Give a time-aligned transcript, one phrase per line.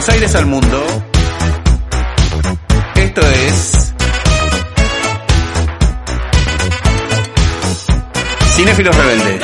[0.00, 0.82] Buenos Aires al mundo,
[2.94, 3.92] esto es
[8.56, 9.42] Cinéfilos Rebeldes.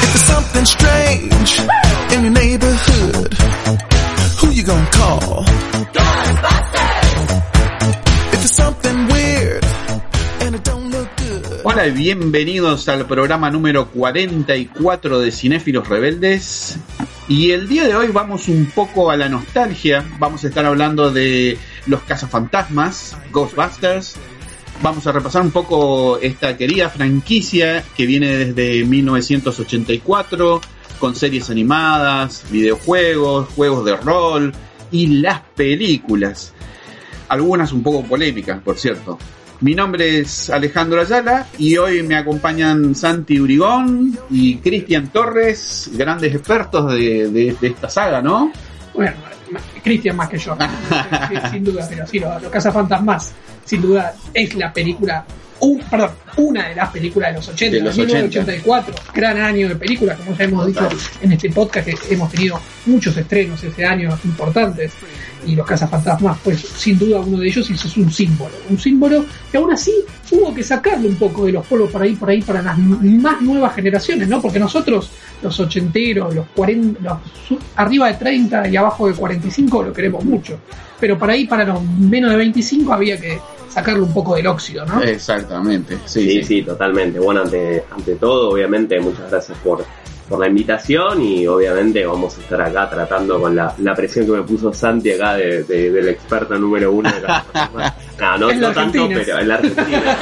[0.00, 1.60] If there's something strange
[2.14, 3.34] in your neighborhood,
[4.40, 5.44] who you gonna call?
[8.32, 9.66] If there's something weird
[10.40, 11.60] and it don't look good.
[11.64, 16.78] Hola y bienvenidos al programa número 44 de Cinéfilos Rebeldes.
[17.26, 20.04] Y el día de hoy vamos un poco a la nostalgia.
[20.18, 24.16] Vamos a estar hablando de los cazafantasmas, Ghostbusters.
[24.82, 30.60] Vamos a repasar un poco esta querida franquicia que viene desde 1984
[30.98, 34.52] con series animadas, videojuegos, juegos de rol
[34.90, 36.52] y las películas.
[37.28, 39.18] Algunas un poco polémicas, por cierto.
[39.60, 46.34] Mi nombre es Alejandro Ayala y hoy me acompañan Santi Urigón y Cristian Torres, grandes
[46.34, 48.52] expertos de, de- de esta saga, ¿no?
[48.92, 49.16] Bueno,
[49.82, 50.56] Cristian más que yo,
[51.50, 53.32] sin duda, pero sí, los, los Cazafantasmas,
[53.64, 55.24] sin duda, es la película,
[55.60, 59.76] un, perdón, una de las películas de los 80, De los 1984, gran año de
[59.76, 60.88] películas, como ya hemos dicho
[61.22, 64.92] en este podcast, que hemos tenido muchos estrenos ese año importantes,
[65.46, 68.78] y los Cazafantasmas, pues sin duda uno de ellos y eso es un símbolo, un
[68.78, 69.92] símbolo que aún así
[70.30, 73.40] hubo que sacarle un poco de los polvos por ahí, por ahí, para las más
[73.40, 74.40] nuevas generaciones, ¿no?
[74.40, 75.10] Porque nosotros,
[75.42, 77.18] los ochenteros, los 40, los
[77.76, 80.58] arriba de 30 y abajo de 45 lo queremos mucho.
[81.00, 83.38] Pero para ahí, para los menos de 25 había que
[83.68, 85.02] sacarle un poco del óxido, ¿no?
[85.02, 86.44] Exactamente, sí, Sí, sí.
[86.44, 87.18] sí, totalmente.
[87.18, 89.84] Bueno, ante, ante todo, obviamente, muchas gracias por,
[90.28, 94.32] por la invitación y obviamente vamos a estar acá tratando con la, la presión que
[94.32, 97.44] me puso Santi acá de, de- del experto número uno de la
[98.38, 100.16] No, no, tanto, pero en la Argentina.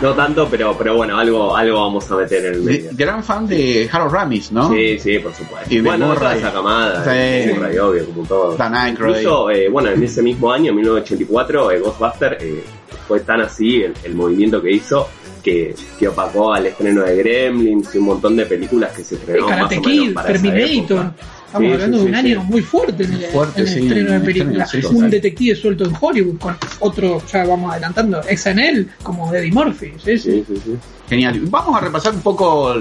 [0.00, 2.90] no tanto, pero, pero bueno, algo, algo vamos a meter en el medio.
[2.90, 4.68] De- gran fan de Harold Ramis, ¿no?
[4.72, 5.72] Sí, sí, por supuesto.
[5.72, 6.38] Y de bueno, de toda Murray.
[6.40, 7.52] esa camada, Sí.
[7.54, 8.56] Murray, obvio, como todo.
[8.56, 9.16] Dan Aykroyd.
[9.18, 12.64] Incluso, eh, bueno, en ese mismo año, 1984, eh, Ghostbuster eh,
[13.06, 15.08] fue tan así el, el movimiento que hizo
[15.42, 19.26] que, que opacó al estreno de Gremlins y un montón de películas que se más
[19.48, 21.12] Karate o menos Kid, Terminator.
[21.46, 22.46] Estamos Sí, hablando sí, de un sí, año sí.
[22.50, 24.74] muy fuerte en el, Fuerte, en el sí, estreno en de el películas.
[24.84, 29.92] un detective suelto en Hollywood con otro, ya vamos adelantando, XNL, como Eddie Murphy.
[30.02, 30.30] Sí, sí.
[30.30, 30.76] Sí, sí, sí.
[31.10, 31.40] Genial.
[31.50, 32.74] Vamos a repasar un poco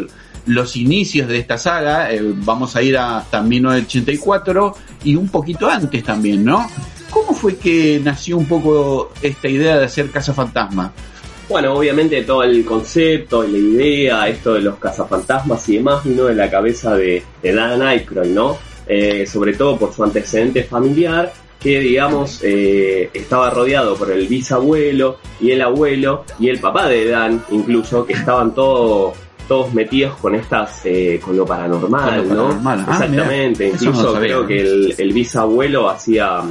[0.46, 2.14] los inicios de esta saga.
[2.14, 6.66] eh, vamos a ir hasta 1984 y un poquito antes también, ¿no?
[7.10, 10.94] ¿Cómo fue que nació un poco esta idea de hacer Casa Fantasma?
[11.52, 16.24] Bueno, obviamente todo el concepto y la idea, esto de los cazafantasmas y demás, vino
[16.26, 18.58] de la cabeza de, de Dan Aykroyd, ¿no?
[18.88, 25.18] Eh, sobre todo por su antecedente familiar, que digamos eh, estaba rodeado por el bisabuelo
[25.42, 29.14] y el abuelo y el papá de Dan, incluso, que estaban todos
[29.48, 32.42] todos metidos con estas, eh, con lo paranormal, Con lo ¿no?
[32.64, 32.86] paranormal.
[32.88, 34.28] Ah, Exactamente, mirá, no lo incluso sabía.
[34.30, 36.42] creo que el, el bisabuelo hacía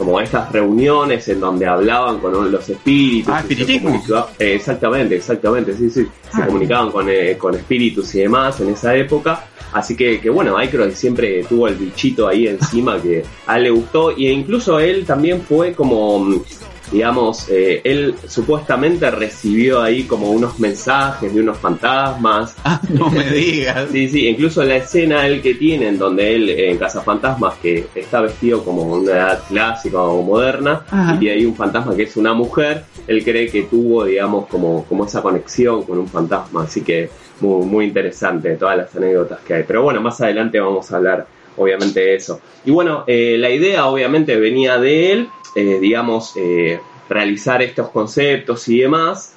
[0.00, 3.30] como estas reuniones en donde hablaban con los espíritus.
[3.34, 4.02] Ah, espiritismo.
[4.38, 6.06] eh, exactamente, exactamente, sí, sí.
[6.34, 6.46] Se Ah.
[6.46, 9.44] comunicaban con, eh, con espíritus y demás en esa época.
[9.74, 13.70] Así que, que bueno, Aykroyd siempre tuvo el bichito ahí encima que a él le
[13.70, 14.10] gustó.
[14.16, 16.42] Y incluso él también fue como, mm,
[16.90, 22.56] digamos, eh, él supuestamente recibió ahí como unos mensajes de unos fantasmas.
[22.64, 23.88] Ah, no me digas.
[23.90, 27.86] Sí, sí, incluso la escena él que tiene en donde él en Casa Fantasmas que
[27.94, 31.18] está vestido como una edad clásica o moderna Ajá.
[31.20, 35.04] y ahí un fantasma que es una mujer, él cree que tuvo, digamos, como, como
[35.04, 37.10] esa conexión con un fantasma, así que
[37.40, 39.64] muy, muy interesante todas las anécdotas que hay.
[39.66, 41.26] Pero bueno, más adelante vamos a hablar
[41.56, 42.40] obviamente eso.
[42.64, 48.68] Y bueno, eh, la idea obviamente venía de él, eh, digamos, eh, realizar estos conceptos
[48.68, 49.36] y demás.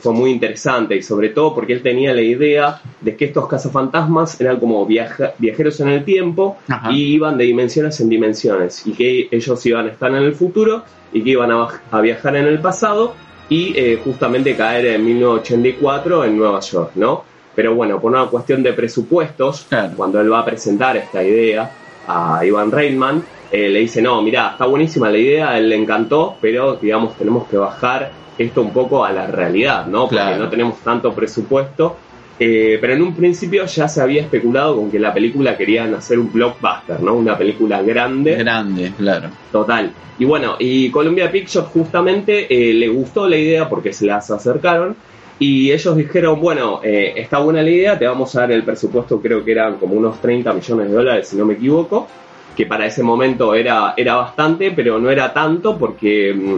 [0.00, 4.40] fue muy interesante y sobre todo porque él tenía la idea de que estos cazafantasmas
[4.40, 6.92] eran como viaja- viajeros en el tiempo Ajá.
[6.92, 10.84] y iban de dimensiones en dimensiones y que ellos iban a estar en el futuro
[11.12, 13.14] y que iban a, viajar en el pasado
[13.48, 13.74] y
[14.04, 17.24] justamente caer en 1984 en Nueva York, ¿no?
[17.58, 19.90] Pero bueno, por una cuestión de presupuestos, Claro.
[19.96, 21.68] cuando él va a presentar esta idea
[22.06, 23.20] a Ivan Reitman,
[23.50, 27.16] eh, le dice, no, mira, está buenísima la idea, a él le encantó, pero digamos,
[27.16, 30.02] tenemos que bajar esto un poco a la realidad, ¿no?
[30.02, 30.44] Porque Claro.
[30.44, 31.96] no tenemos tanto presupuesto.
[32.38, 36.20] Eh, pero en un principio ya se había especulado con que la película querían hacer
[36.20, 37.14] un blockbuster, ¿no?
[37.14, 38.36] Una película grande.
[38.36, 39.30] Grande, claro.
[39.50, 39.90] Total.
[40.20, 44.94] Y bueno, y Columbia Pictures justamente eh, le gustó la idea porque se las acercaron
[45.38, 49.20] y ellos dijeron, bueno, eh, está buena la idea, te vamos a dar el presupuesto,
[49.20, 52.08] creo que eran como unos 30 millones de dólares, si no me equivoco,
[52.56, 56.56] que para ese momento era, era bastante, pero no era tanto porque mm,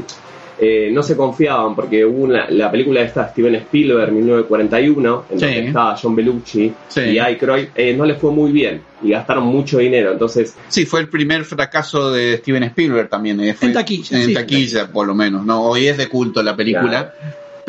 [0.62, 5.38] eh, no se confiaban, porque hubo una- la película esta de Steven Spielberg, 1941, en
[5.38, 5.44] Sí.
[5.46, 7.00] donde estaba John Belushi Sí.
[7.00, 11.00] y Aykroyd, eh, no les fue muy bien y gastaron mucho dinero, entonces Sí, fue
[11.00, 13.40] el primer fracaso de Steven Spielberg también.
[13.40, 14.34] eh, fue- En taquilla, En sí.
[14.34, 15.44] taquilla, por lo menos.
[15.46, 15.62] ¿no?
[15.62, 17.12] Hoy es de culto la película.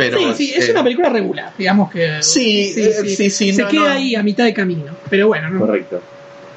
[0.10, 2.22] Pero, sí, sí, es eh, una película regular, digamos que.
[2.22, 3.90] Sí, eh, sí, sí, Se no, queda no.
[3.90, 4.94] ahí a mitad de camino.
[5.10, 5.60] Pero bueno, no.
[5.60, 6.02] Correcto.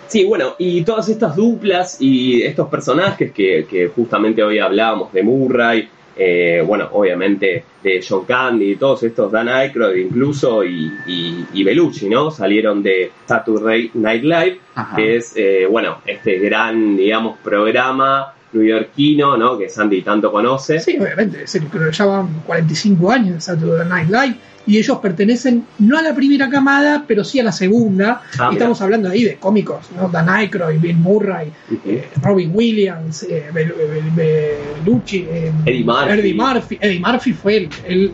[0.07, 5.23] Sí, bueno, y todas estas duplas y estos personajes que, que justamente hoy hablábamos de
[5.23, 11.47] Murray, eh, bueno, obviamente de John Candy y todos estos, Dan Aykroyd incluso y, y,
[11.53, 12.31] y Bellucci, ¿no?
[12.31, 14.95] Salieron de Saturday Night Live, Ajá.
[14.95, 19.59] que es, eh, bueno, este gran, digamos, programa neoyorquino, ¿no?
[19.59, 20.81] Que Sandy tanto conoce.
[20.81, 24.37] Sí, obviamente, es el- creo que ya van 45 años de Saturday Night Live
[24.67, 28.23] y ellos pertenecen no a la primera camada, pero sí a la segunda.
[28.39, 30.09] Ah, y estamos hablando ahí de cómicos, ¿no?
[30.09, 31.81] Dan Aykroyd, Bill Murray, Ujú.
[31.91, 34.15] eh, Robin Williams, eh, Bel- Bel-
[34.85, 36.11] Bellucci, eh, Eddie Murphy.
[36.13, 36.79] Eddie Murphy.
[36.81, 38.13] Eddie Murphy fue el, el,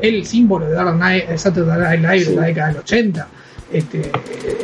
[0.00, 2.30] el símbolo de Saturday Night Live Sí.
[2.30, 3.28] de la década del 80.
[3.72, 4.12] Este,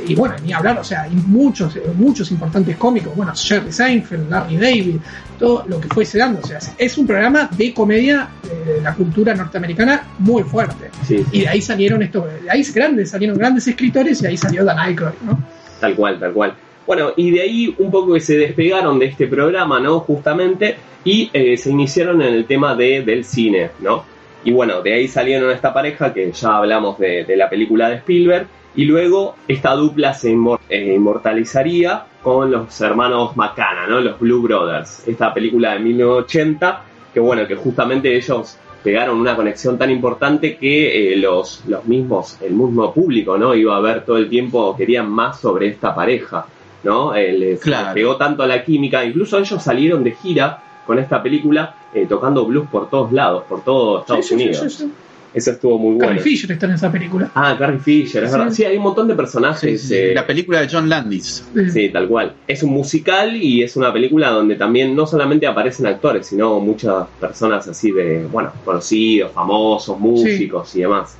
[0.06, 4.56] y bueno, ni hablar, o sea, y muchos, muchos importantes cómicos, bueno, Jerry Seinfeld, Larry
[4.56, 4.96] David,
[5.38, 8.94] todo lo que fuese dando, o sea, es un programa de comedia eh, de la
[8.94, 10.90] cultura norteamericana muy fuerte.
[11.04, 14.64] Sí, Y de ahí salieron estos, de ahí grandes, salieron grandes escritores y ahí salió
[14.64, 15.42] Dan Aykroyd, ¿no?
[15.80, 16.54] Tal cual, tal cual.
[16.86, 20.00] Bueno, y de ahí un poco que se despegaron de este programa, ¿no?
[20.00, 24.04] Justamente, y eh, se iniciaron en el tema de, del cine, ¿no?
[24.44, 27.96] Y bueno, de ahí salieron esta pareja que ya hablamos de, de la película de
[27.96, 34.00] Spielberg, y luego esta dupla se inmor- eh, inmortalizaría con los hermanos Macana, ¿no?
[34.00, 35.06] Los Blue Brothers.
[35.08, 36.82] Esta película de 1980,
[37.12, 42.38] que bueno, que justamente ellos pegaron una conexión tan importante que eh, los, los mismos,
[42.40, 43.54] el mismo público, ¿no?
[43.54, 46.46] Iba a ver todo el tiempo, querían más sobre esta pareja,
[46.82, 47.14] ¿no?
[47.14, 47.86] Eh, les, Claro.
[47.86, 52.06] les pegó tanto a la química, incluso ellos salieron de gira con esta película eh,
[52.08, 54.72] tocando blues por todos lados, por todo Estados Sí, sí, sí, Unidos.
[54.72, 54.92] sí, sí.
[55.34, 56.22] Eso estuvo muy Carrie bueno.
[56.22, 57.30] Fisher está en esa película.
[57.34, 58.36] Ah, Carrie Fisher, es Sí.
[58.38, 58.52] verdad.
[58.52, 59.80] Sí, hay un montón de personajes.
[59.82, 61.44] sí, eh, La película de John Landis.
[61.72, 62.34] Sí, tal cual.
[62.46, 67.06] Es un musical y es una película donde también no solamente aparecen actores, sino muchas
[67.20, 71.16] personas así de, bueno, conocidos, famosos, músicos y demás.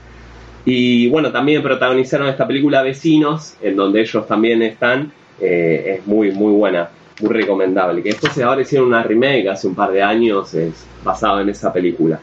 [0.64, 5.11] Y bueno, también protagonizaron esta película Vecinos, en donde ellos también están.
[5.41, 6.88] eh, es muy, muy buena,
[7.20, 8.00] muy recomendable.
[8.03, 11.73] Que después ahora hicieron una remake hace un par de años, es basado en esa
[11.73, 12.20] película.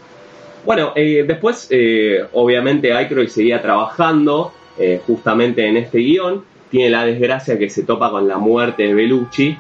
[0.66, 6.44] Bueno, eh, después, eh, obviamente, Aykroyd seguía trabajando eh, justamente en este guion.
[6.70, 9.58] Tiene la desgracia que se topa con la muerte de Bellucci.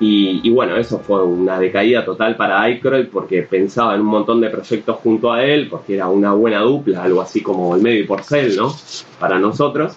[0.00, 4.40] Y, y bueno, eso fue una decaída total para Aykroyd porque pensaba en un montón
[4.40, 8.00] de proyectos junto a él, porque era una buena dupla, algo así como el medio
[8.00, 8.72] y porcel, ¿no?
[9.18, 9.96] Para nosotros.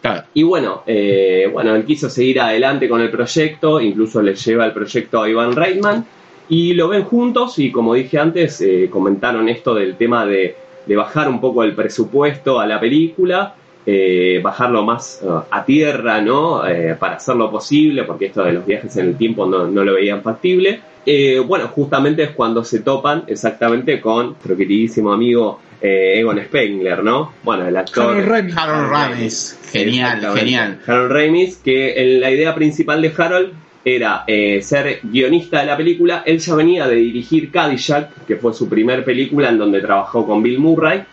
[0.00, 0.24] Claro.
[0.34, 4.72] Y bueno, eh, bueno, él quiso seguir adelante con el proyecto, incluso le lleva el
[4.72, 6.06] proyecto a Ivan Reitman,
[6.48, 10.96] y lo ven juntos, y como dije antes, eh, comentaron esto del tema de, de
[10.96, 13.54] bajar un poco el presupuesto a la película,
[13.86, 16.66] eh, bajarlo más eh, a tierra, ¿no?
[16.66, 19.94] Eh, para hacerlo posible, porque esto de los viajes en el tiempo no, no lo
[19.94, 20.80] veían factible.
[21.06, 27.02] Eh, bueno, justamente es cuando se topan exactamente con nuestro queridísimo amigo eh, Egon Spengler,
[27.02, 27.32] ¿no?
[27.44, 28.10] Bueno, el actor...
[28.16, 28.56] Harold Ramis.
[28.56, 29.58] Harold Ramis.
[29.72, 30.80] Genial, genial.
[30.86, 33.52] Harold Ramis, que el- la idea principal de Harold
[33.84, 36.22] era eh, ser guionista de la película.
[36.26, 40.42] Él ya venía de dirigir Cadillac, que fue su primer película en donde trabajó con
[40.42, 41.04] Bill Murray,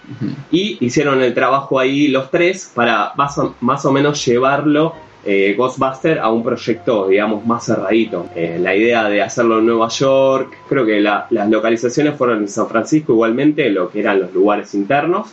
[0.52, 4.94] y hicieron el trabajo ahí los tres para más o, más o menos llevarlo
[5.28, 8.28] eh, Ghostbuster a un proyecto, digamos, más cerradito.
[8.36, 12.48] Eh, la idea de hacerlo en Nueva York, creo que la- las localizaciones fueron en
[12.48, 15.30] San Francisco igualmente, lo que eran los lugares internos.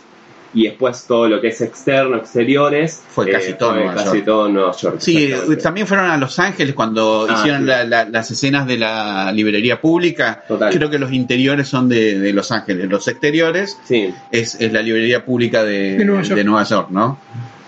[0.53, 4.25] Y después todo lo que es externo, exteriores, Fue casi todo Nueva casi York.
[4.25, 4.95] todo Nueva York.
[4.99, 5.31] Sí,
[5.61, 7.67] también fueron a Los Ángeles cuando Ah, hicieron sí.
[7.67, 10.43] la- la- las escenas de la librería pública.
[10.47, 10.71] Total.
[10.73, 14.81] Creo que los interiores son de, de Los Ángeles, los exteriores Sí, es, es la
[14.81, 16.35] librería pública de, De Nueva York.
[16.37, 17.17] de Nueva York, ¿no?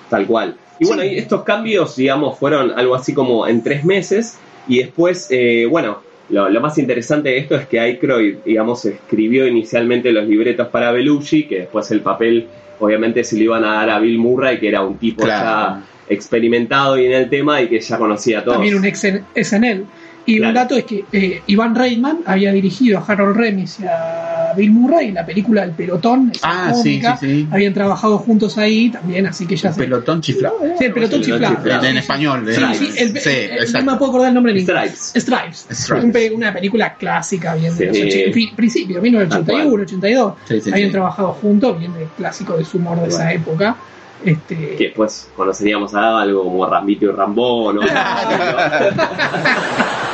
[0.10, 0.56] tal cual.
[0.80, 4.38] Y bueno, y estos cambios, digamos, fueron algo así como en tres meses
[4.68, 9.48] y después, eh, bueno, lo, lo más interesante de esto es que Aykroyd, digamos, escribió
[9.48, 12.48] inicialmente los libretos para Belushi, que después el papel,
[12.80, 15.82] obviamente, se lo iban a dar a Bill Murray, que era un tipo Claro.
[15.82, 18.58] ya experimentado y en el tema y que ya conocía a todos.
[18.58, 19.06] También un ex
[19.36, 19.86] SNL.
[20.28, 20.50] Y Claro.
[20.50, 24.72] un dato es que eh, Iván Reitman había dirigido a Harold Remis y a Bill
[24.72, 26.32] Murray en la película El Pelotón.
[26.42, 27.18] Ah, sí, cómica.
[27.18, 27.48] sí, sí.
[27.52, 29.80] Habían trabajado juntos ahí también, así que ya se.
[29.80, 30.58] Pelotón chiflado.
[30.80, 31.84] Sí, el pelotón Sí, el chiflado.
[31.84, 32.44] En, en español.
[32.48, 32.66] Sí, ¿eh?
[32.74, 33.92] sí, el- Sí, el- no exacto.
[33.92, 35.12] me puedo acordar el nombre en inglés.
[35.16, 35.24] Stripes.
[35.24, 35.68] Stripes.
[35.84, 36.06] Stripes.
[36.06, 38.02] Un pe- una película clásica, bien de los Sí.
[38.04, 40.34] 80, fi- principio, 1981, 82.
[40.48, 40.94] Sí, sí, Habían sí.
[40.94, 43.76] trabajado juntos, bien de clásico de su humor de esa época.
[44.24, 47.82] Este, Que después conoceríamos a algo como Rambito y Rambón, ¿no?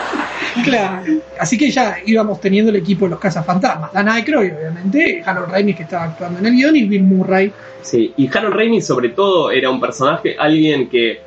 [0.64, 1.04] Claro.
[1.40, 3.94] Así que ya íbamos teniendo el equipo de los cazafantasmas.
[3.94, 7.52] Dan Aykroyd, obviamente, Harold Ramis que estaba actuando en el guion y Bill Murray.
[7.82, 11.20] Sí, y Harold Ramis sobre todo era un personaje, alguien que,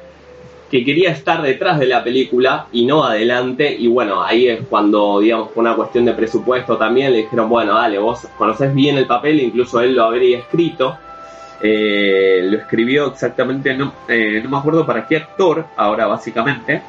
[0.71, 5.21] que quería estar detrás de la película y no adelante, y bueno, ahí es cuando,
[5.21, 9.07] digamos, por una cuestión de presupuesto también le dijeron, bueno, dale, vos conocés bien el
[9.07, 10.99] papel, incluso él lo habría escrito,
[11.67, 16.83] Eh, lo escribió exactamente, no, eh, no me acuerdo para qué actor, ahora básicamente,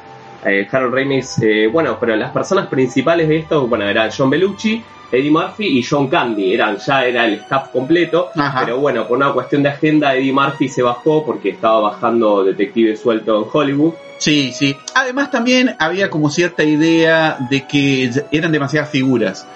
[0.44, 4.82] eh, Harold Ramis, eh, bueno, pero las personas principales de esto, bueno, eran John Belushi,
[5.10, 8.60] Eddie Murphy y John Candy, eran ya era el staff completo, Ajá.
[8.64, 12.96] pero bueno, por una cuestión de agenda Eddie Murphy se bajó porque estaba bajando Detective
[12.96, 13.94] Suelto en Hollywood.
[14.18, 14.76] Sí, sí.
[14.94, 19.46] Además también había como cierta idea de que eran demasiadas figuras.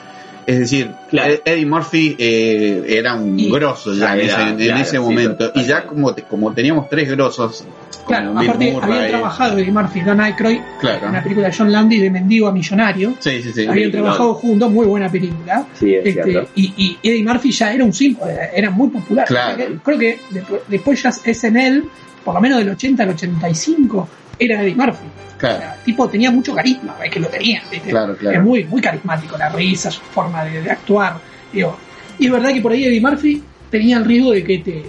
[0.50, 1.32] Es decir, Claro.
[1.34, 4.90] Ed- Eddie Murphy eh, era un Y- grosso ya en, Era, ese, en claro, ese
[4.90, 5.52] sí, momento.
[5.54, 7.64] y ya como, te- como teníamos tres grosos,
[8.06, 11.06] Claro, aparte Murray, habían trabajado Eddie Murphy y Dan Aykroyd Claro.
[11.06, 13.14] en la película de John Landis de Mendigo a Millonario.
[13.20, 13.66] Sí, sí, sí.
[13.66, 15.66] habían trabajado juntos, muy buena película.
[15.78, 19.26] Sí, es Este, y, y Eddie Murphy ya era un símbolo, era, muy popular.
[19.28, 19.64] Claro.
[19.84, 21.84] Creo que- después, después ya SNL,
[22.24, 24.08] por lo menos del 80 al 85,
[24.40, 25.06] era Eddie Murphy.
[25.06, 27.62] O Claro, sea, el tipo tenía mucho carisma, es que lo tenía.
[27.70, 27.88] ¿viste?
[27.90, 28.36] claro, claro.
[28.38, 31.16] Es muy, muy carismático, la risa, su forma de, de actuar.
[31.52, 31.78] Digo.
[32.18, 34.84] Y es verdad que por ahí Eddie Murphy tenía el riesgo de que te,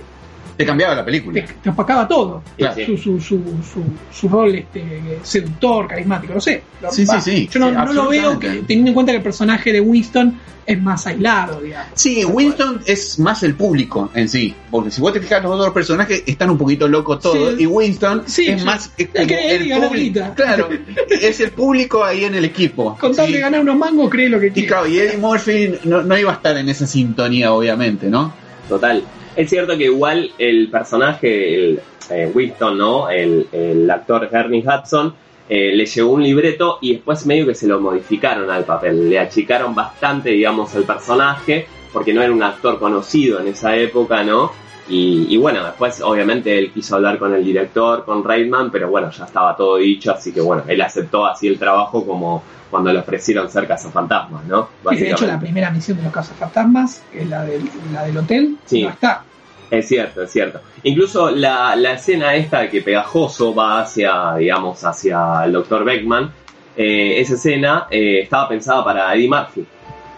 [0.61, 1.45] Te cambiaba la película.
[1.45, 2.43] te, te opacaba todo.
[2.57, 2.85] Claro.
[2.85, 4.83] Su, su, su, su, su rol este,
[5.23, 6.63] seductor, carismático, no sé.
[6.81, 7.49] Lo- Sí, sí, va, sí.
[7.51, 10.39] Yo no, Sí, no lo veo que, teniendo en cuenta que el personaje de Winston
[10.65, 11.87] es más aislado, digamos.
[11.95, 15.73] Sí, Winston es más el público en sí, porque si vos te fijas los otros
[15.73, 17.63] personajes están un poquito locos todos Sí.
[17.63, 18.65] y Winston Sí, es sí.
[18.65, 20.69] más es El como que el gana público, claro,
[21.09, 22.95] es el público ahí en el equipo.
[22.99, 23.33] Con tal Sí.
[23.33, 24.67] de ganar unos mangos, cree lo que Y quiere.
[24.67, 28.31] claro, y Eddie Murphy no, no iba a estar en esa sintonía, obviamente, ¿no?
[28.69, 29.03] Total.
[29.35, 33.09] Es cierto que igual el personaje, el, eh, Winston, ¿no?
[33.09, 35.13] El, el actor Ernie Hudson,
[35.47, 39.09] eh, le llegó un libreto y después medio que se lo modificaron al papel.
[39.09, 44.23] Le achicaron bastante, digamos, el personaje, porque no era un actor conocido en esa época,
[44.23, 44.51] ¿no?
[44.91, 49.09] Y, y bueno, después obviamente él quiso hablar con el director, con Reitman, pero bueno,
[49.09, 52.99] ya estaba todo dicho, así que bueno, él aceptó así el trabajo como cuando le
[52.99, 54.69] ofrecieron ser cazafantasmas, ¿no?
[54.91, 57.61] Y de hecho, la primera misión de los cazafantasmas, que es la del,
[57.93, 58.83] la del hotel, Sí.
[58.83, 59.23] no está.
[59.69, 60.59] Es cierto, es cierto.
[60.83, 65.85] Incluso la, la escena esta que Pegajoso va hacia, digamos, hacia el Dr.
[65.85, 66.31] Beckman,
[66.75, 69.65] eh, esa escena eh, estaba pensada para Eddie Murphy.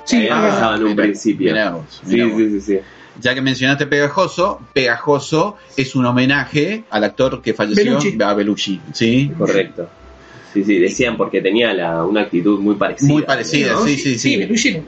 [0.06, 1.51] Sí, pensado en un principio.
[1.53, 2.38] mirá vos, Sí, vos.
[2.38, 2.80] sí, sí, sí.
[3.22, 9.32] Ya que mencionaste Pegajoso, Pegajoso es un homenaje al actor que falleció, a Belushi, ¿sí?
[9.38, 9.89] Correcto.
[10.53, 13.12] Sí, sí, decían porque tenía la, una actitud muy parecida.
[13.12, 13.84] Muy parecida, ¿no?
[13.86, 14.38] sí, sí, Sí, sí.
[14.38, 14.84] Belushi,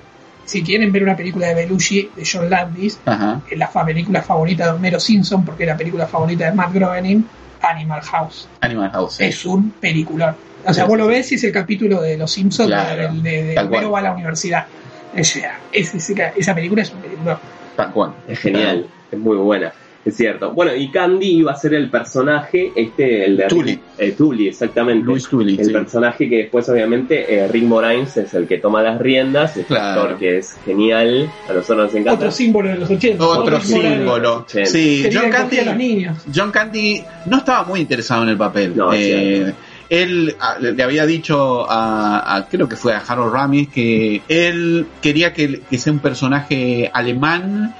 [0.46, 3.41] si quieren ver una película de Belushi, de John Landis, Ajá.
[3.50, 6.74] es la fa- película favorita de Homero Simpson, porque es la película favorita de Matt
[6.74, 7.27] Groening,
[7.62, 8.48] Animal House.
[8.62, 9.15] Animal House.
[9.15, 9.24] sí.
[9.24, 10.36] Es un peliculón.
[10.67, 13.22] O sea, Sí, vos lo ves y es el capítulo de Los Simpsons, Claro, de,
[13.22, 14.03] de, de tal Homero cual.
[14.03, 14.67] va a la universidad.
[15.15, 15.36] Es-
[15.72, 17.38] es- es- esa película es un peliculón.
[17.75, 18.13] Tal cual.
[18.27, 19.72] Es genial, es muy buena.
[20.05, 20.51] Es cierto.
[20.51, 23.79] Bueno, y Candy iba a ser el personaje, este, el de Tully.
[23.98, 25.03] Eh, Tully, exactamente.
[25.03, 25.74] Luis Tully, el sí.
[25.74, 30.01] personaje que después obviamente eh, Rick Moranis es el que toma las riendas, es Claro.
[30.01, 32.13] actor que es genial, a nosotros nos encanta.
[32.13, 33.25] Otro símbolo de los 80.
[33.25, 33.98] Otro Rick Moranis.
[33.98, 34.46] símbolo.
[34.48, 35.10] Sí.
[35.12, 36.17] John Candy, niños.
[36.34, 38.74] John Candy no estaba muy interesado en el papel.
[38.77, 39.53] No, es Eh.
[39.89, 44.88] Él ah, le había dicho a, a- creo que fue a Harold Ramis que él
[45.01, 47.75] quería que, que sea un personaje alemán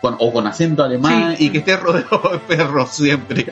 [0.00, 1.46] con- o con acento alemán Sí.
[1.46, 3.46] y que esté rodeado de perros siempre.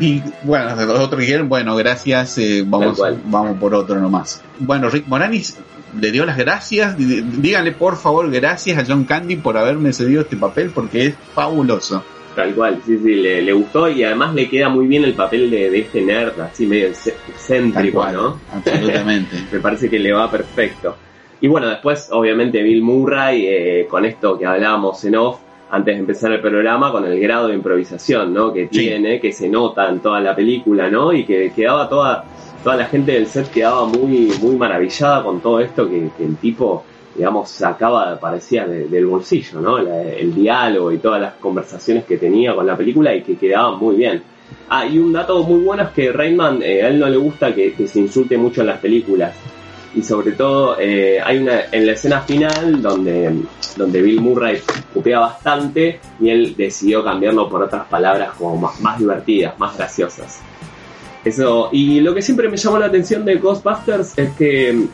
[0.00, 4.40] y bueno, los otros dijeron, bueno, gracias, eh, vamos, vamos por otro nomás.
[4.58, 5.58] Bueno, Rick Moranis
[6.00, 10.22] le dio las gracias, dí- díganle por favor gracias a John Candy por haberme cedido
[10.22, 12.02] este papel porque es fabuloso.
[12.34, 15.50] Tal cual, sí, sí, le, le gustó y además le queda muy bien el papel
[15.50, 18.40] de, de este nerd, así medio excéntrico, cual, ¿no?
[18.52, 19.36] Absolutamente.
[19.52, 20.96] Me parece que le va perfecto.
[21.40, 25.38] Y bueno, después, obviamente, Bill Murray, eh, con esto que hablábamos en off,
[25.70, 28.52] antes de empezar el programa, con el grado de improvisación, ¿no?
[28.52, 28.78] Que Sí.
[28.78, 31.12] tiene, que se nota en toda la película, ¿no?
[31.12, 32.24] Y que quedaba toda,
[32.62, 36.36] toda la gente del set quedaba muy, muy maravillada con todo esto que, que el
[36.36, 36.84] tipo,
[37.14, 39.78] digamos, sacaba, parecía de- del bolsillo, ¿no?
[39.78, 43.96] El diálogo y todas las conversaciones que tenía con la película y que quedaban muy
[43.96, 44.22] bien.
[44.68, 47.54] Ah, y un dato muy bueno es que Rainman, eh, a él no le gusta
[47.54, 49.34] que, se insulte mucho en las películas.
[49.94, 53.32] Y sobre todo, eh, hay una en la escena final donde,
[53.76, 54.60] donde Bill Murray
[54.92, 60.40] cupea bastante y él decidió cambiarlo por otras palabras como más, más divertidas, más graciosas.
[61.24, 64.88] Eso, y lo que siempre me llamó la atención de Ghostbusters es que mm,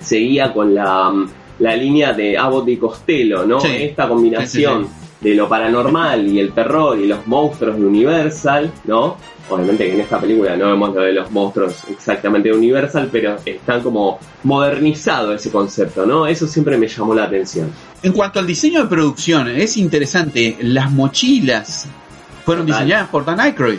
[0.00, 3.60] seguía con la, mm, la línea de Abbott y Costello, ¿no?
[3.60, 3.68] Sí.
[3.80, 4.90] Esta combinación Sí,
[5.28, 9.16] de lo paranormal y el terror y los monstruos de Universal, ¿no?
[9.48, 13.36] Obviamente que en esta película no vemos lo de los monstruos exactamente de Universal, pero
[13.44, 16.26] están como modernizado ese concepto, ¿no?
[16.26, 17.70] Eso siempre me llamó la atención.
[18.02, 20.56] En cuanto al diseño de producción, es interesante.
[20.60, 21.86] Las mochilas
[22.44, 22.82] fueron Total.
[22.84, 23.78] diseñadas por Dan Aykroyd.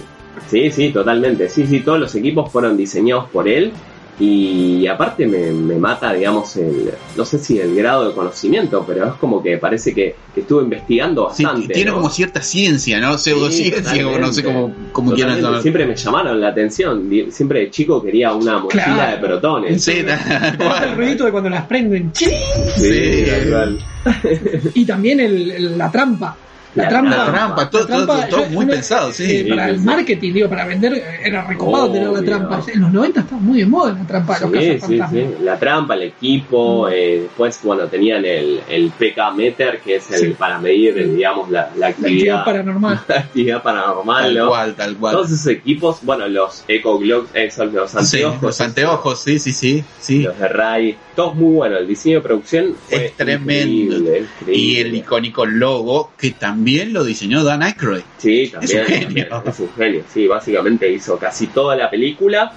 [0.50, 1.50] Sí, sí, totalmente.
[1.50, 3.72] Sí, sí, todos los equipos fueron diseñados por él.
[4.18, 9.08] Y aparte me, me mata, digamos, el, no sé si el grado de conocimiento, pero
[9.10, 11.74] es como que parece que, que estuvo investigando Sí, bastante.
[11.74, 11.98] tiene ¿no?
[11.98, 13.18] como cierta ciencia, ¿no?
[13.18, 15.42] Pseudociencia, o no sé cómo, cómo quieran.
[15.62, 17.10] Siempre me llamaron la atención.
[17.30, 19.12] Siempre de chico quería una mochila Claro.
[19.12, 19.84] de protones.
[19.84, 22.14] Sí, El ruidito de cuando las prenden.
[22.14, 22.30] ¡Chin!
[22.78, 23.26] Sí, Sí.
[23.30, 23.80] tal cual.
[24.76, 26.38] Y también el, el- la trampa.
[26.76, 27.10] La, La trampa.
[27.18, 29.24] La trampa, todo, la trampa, todo- todo yo- muy yo- pensado, sí.
[29.32, 32.62] eh, para el marketing, digo, para vender, eh, era recopado tener la trampa.
[32.74, 35.26] En los 90 estaba muy de moda la trampa de los Sí, sí, sí.
[35.42, 40.20] La trampa, el equipo, eh, después, bueno, tenían el, el PK Meter, que es el
[40.20, 40.36] Sí.
[40.38, 43.00] para medir, eh, digamos, la, la La actividad actividad, paranormal.
[43.08, 44.48] la actividad paranormal, Tal ¿no?
[44.50, 45.16] cual, tal cual.
[45.16, 49.52] Todos esos equipos, bueno, los Echo Globes, esos, los Sí, anteojos, los anteojos, sí, sí,
[49.54, 49.84] sí.
[50.00, 50.24] sí.
[50.24, 51.80] los de Ray, todos muy buenos.
[51.80, 53.54] El diseño de producción fue Es tremendo.
[53.72, 54.58] increíble, increíble.
[54.62, 58.02] Y el icónico logo que también lo diseñó Dan Aykroyd.
[58.18, 58.80] Sí, también.
[58.82, 59.28] Es un genio.
[59.30, 62.52] también, Es un genio, sí, básicamente hizo casi toda la película.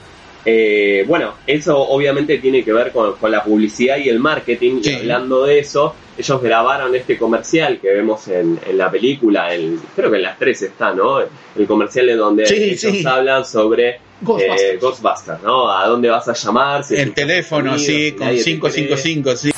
[0.45, 4.81] Eh, bueno, eso obviamente tiene que ver con, con la publicidad y el marketing.
[4.83, 4.91] Sí.
[4.91, 9.79] Y hablando de eso, ellos grabaron este comercial que vemos en, en la película, el-
[9.95, 11.19] creo que en las tres está, ¿no?
[11.21, 13.05] El comercial de donde Sí, ellos sí.
[13.07, 14.63] hablan sobre Ghostbusters.
[14.63, 15.71] eh, Ghostbusters, ¿no?
[15.71, 16.83] ¿A dónde vas a llamar?
[16.85, 19.51] Si El teléfono, sonidos, sí, si con nadie te 555, sí.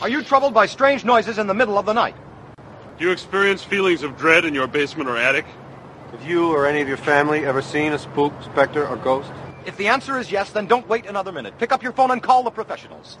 [0.00, 2.14] Are you troubled by strange noises in the middle of the night?
[2.98, 5.44] Do you experience feelings of dread in your basement or attic?
[6.12, 9.30] Have you or any of your family ever seen a spook, specter, or ghost?
[9.66, 11.54] If the answer is yes, then don't wait another minute.
[11.58, 13.18] Pick up your phone and call the professionals.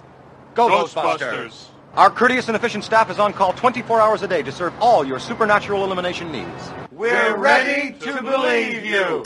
[0.54, 1.66] Go Ghostbusters!
[1.94, 5.04] Our courteous and efficient staff is on call 24 hours a day to serve all
[5.06, 6.70] your supernatural elimination needs.
[6.90, 9.22] We're ready to believe you.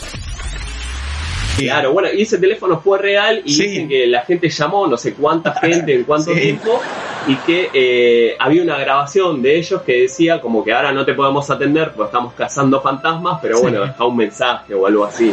[1.56, 3.66] Claro, bueno, y ese teléfono fue real y Sí.
[3.68, 6.40] dicen que la gente llamó, no sé cuánta gente, en cuánto Sí.
[6.40, 6.80] tiempo,
[7.28, 11.14] y que eh, había una grabación de ellos que decía como que ahora no te
[11.14, 13.62] podemos atender porque estamos cazando fantasmas, pero Sí.
[13.62, 15.32] bueno, deja un mensaje o algo así.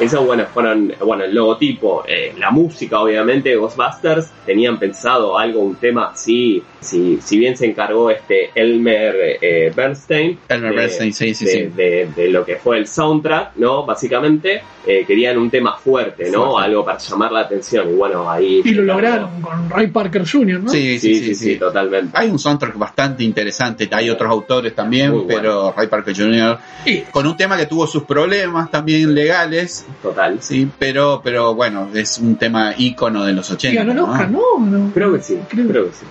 [0.00, 5.76] Eso, bueno, fueron, bueno, el logotipo, eh, la música, obviamente, Ghostbusters, tenían pensado algo, un
[5.76, 11.34] tema así, si, si bien se encargó este Elmer eh, Bernstein, Elmer de- Bernstein, sí,
[11.34, 11.58] sí, de- sí.
[11.76, 13.84] de, de lo que fue el soundtrack, ¿no?
[13.84, 16.52] Básicamente, eh, querían un tema fuerte, ¿no?
[16.52, 16.66] Fuerte.
[16.70, 18.62] Algo para llamar la atención, y bueno, ahí...
[18.64, 20.70] Y lo lograron con Ray Parker Jr., ¿no?
[20.70, 22.16] Sí, Sí, sí, sí, totalmente.
[22.18, 25.38] Hay un soundtrack bastante interesante, hay otros autores también, Muy bueno.
[25.40, 26.58] pero Ray Parker Jr.
[26.86, 30.38] Y con un tema que tuvo sus problemas también legales, Total.
[30.42, 33.80] sí, pero pero bueno, es un tema ícono de los 80.
[33.84, 34.04] ganó el ¿no?
[34.12, 34.40] Oscar, ¿no?
[34.58, 34.90] ¿no?
[34.92, 36.06] Creo que sí, Creo- creo que sí.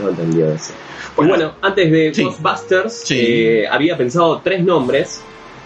[0.00, 0.72] No entendí eso.
[1.16, 1.34] Bueno.
[1.34, 2.22] bueno, antes de Sí.
[2.22, 3.16] Ghostbusters, Sí.
[3.18, 5.20] eh, había pensado tres nombres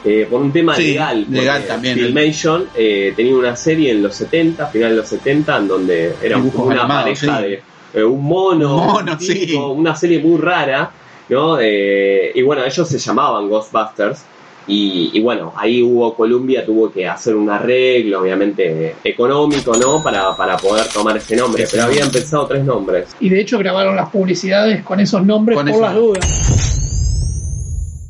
[0.05, 1.27] eh, por un tema Sí, legal.
[1.31, 1.97] legal también.
[1.97, 6.37] Filmation eh, tenía una serie en los 70, final de los 70, en donde era
[6.39, 7.43] Dibujos una animados, pareja sí.
[7.45, 7.63] de
[7.95, 9.55] eh, un mono, mono, un tipo, sí.
[9.57, 10.91] una serie muy rara,
[11.29, 11.59] ¿no?
[11.61, 14.25] Eh, y bueno, ellos se llamaban Ghostbusters.
[14.67, 20.03] Y, y bueno, ahí hubo Columbia, tuvo que hacer un arreglo, obviamente económico, ¿no?
[20.03, 21.67] Para, para poder tomar ese nombre.
[21.71, 23.09] Pero habían pensado tres nombres.
[23.21, 25.83] Y de hecho grabaron las publicidades con esos nombres Con por eso.
[25.83, 26.29] las dudas.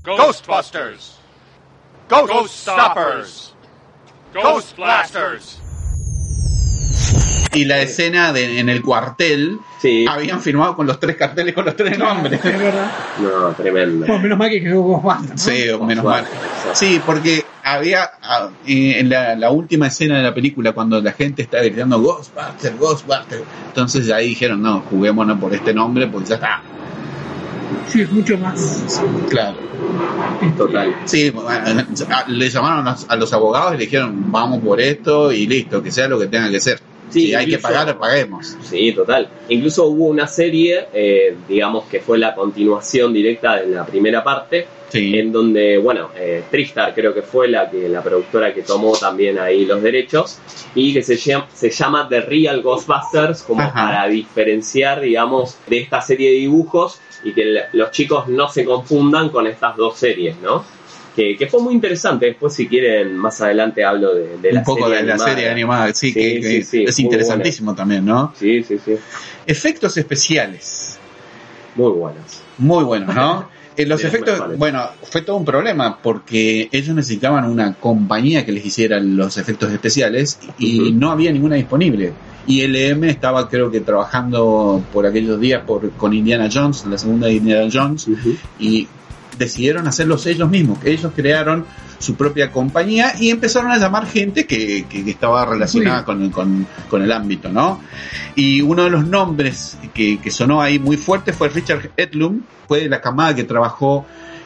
[0.05, 1.19] Ghostbusters!
[2.09, 3.55] Ghoststoppers!
[4.35, 5.59] Ghostblasters!
[7.55, 11.65] Y la escena de, en el cuartel Sí, habían firmado con los tres carteles con
[11.65, 12.39] los tres nombres.
[12.45, 12.89] Es verdad.
[13.21, 14.07] no, tremendo.
[14.07, 15.31] Bueno, menos mal que quedó Ghostbusters.
[15.31, 15.37] ¿no?
[15.39, 16.21] Sí, menos mal.
[16.25, 16.71] exacto.
[16.75, 21.11] Sí, porque había ah, eh, en la, la última escena de la película cuando la
[21.11, 26.35] gente está gritando Ghostbusters, Ghostbusters, entonces ahí dijeron no, juguémonos por este nombre porque ya
[26.37, 26.63] está.
[27.89, 29.03] Sí, es mucho más.
[29.29, 29.57] Claro.
[30.57, 30.95] Total.
[31.07, 31.33] Sí,
[32.29, 35.83] le llamaron a los- a los abogados y le dijeron, vamos por esto y listo,
[35.83, 36.81] que sea lo que tenga que ser.
[37.13, 38.57] Sí, si hay que pagar, paguemos.
[38.63, 39.29] Sí, total.
[39.49, 44.67] Incluso hubo una serie, eh, digamos que fue la continuación directa de la primera parte,
[44.89, 45.19] Sí.
[45.19, 49.39] en donde, bueno, eh, Tristar creo que fue la que la productora que tomó también
[49.39, 50.39] ahí los derechos
[50.75, 53.73] y que se llama, se llama The Real Ghostbusters como Ajá.
[53.73, 59.31] para diferenciar, digamos, de esta serie de dibujos y que los chicos no se confundan
[59.31, 60.63] con estas dos series, ¿no?
[61.15, 62.27] Que, que fue muy interesante.
[62.27, 65.31] Después, si quieren, más adelante hablo de, de la un poco serie de la animada.
[65.35, 68.33] serie animada, sí, Sí, que, que sí, sí, es interesantísimo también, ¿no?
[68.39, 68.95] Sí, sí, sí.
[69.47, 70.99] Efectos especiales,
[71.75, 72.43] Muy buenas.
[72.59, 73.49] muy buenos, ¿no?
[73.75, 74.59] Eh, los efectos, mejores.
[74.59, 79.73] bueno, fue todo un problema porque ellos necesitaban una compañía que les hiciera los efectos
[79.73, 82.13] especiales y no había ninguna disponible.
[82.47, 87.29] Y LM estaba creo que trabajando por aquellos días por, con Indiana Jones, la segunda
[87.29, 88.09] de Indiana Jones,
[88.61, 88.87] y
[89.39, 90.79] decidieron hacerlos ellos mismos.
[90.85, 91.65] Ellos crearon
[91.99, 96.31] su propia compañía y empezaron a llamar gente que, que- que estaba relacionada con, el-
[96.31, 97.81] con, con el ámbito, ¿no?
[98.35, 102.81] Y uno de los nombres que, que sonó ahí muy fuerte fue Richard Edlum, fue
[102.81, 104.05] de la camada que trabajó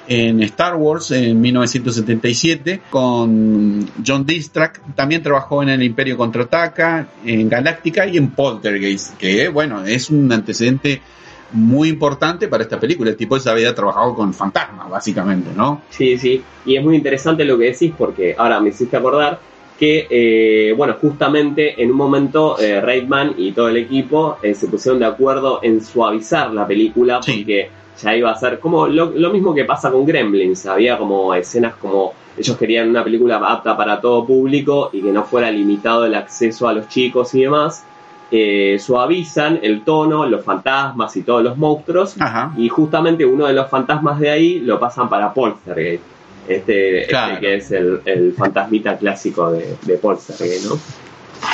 [0.09, 7.49] en Star Wars en 1977 con John Distrack, también trabajó en el Imperio Contraataca, en
[7.49, 11.01] Galáctica y en Poltergeist, que bueno, es un antecedente
[11.53, 13.11] muy importante para esta película.
[13.11, 15.83] El tipo ya había trabajado con fantasmas, básicamente, ¿no?
[15.91, 16.43] Sí, sí.
[16.65, 19.39] Y es muy interesante lo que decís porque ahora me hiciste acordar
[19.79, 24.69] que, eh, bueno, justamente en un momento eh, Reitman y todo el equipo eh, se
[24.69, 27.33] pusieron de acuerdo en suavizar la película Sí.
[27.39, 27.71] porque
[28.03, 30.67] ya iba a ser como lo, lo mismo que pasa con Gremlins.
[30.67, 35.25] Había como escenas como ellos querían una película apta para todo público y que no
[35.25, 37.85] fuera limitado el acceso a los chicos y demás.
[38.31, 42.53] Eh, suavizan el tono, los fantasmas y todos los monstruos Ajá.
[42.57, 46.03] y justamente uno de los fantasmas de ahí lo pasan para Poltergeist.
[46.49, 50.79] Este, este que es el, el fantasmita clásico de, de Poltergeist, ¿no?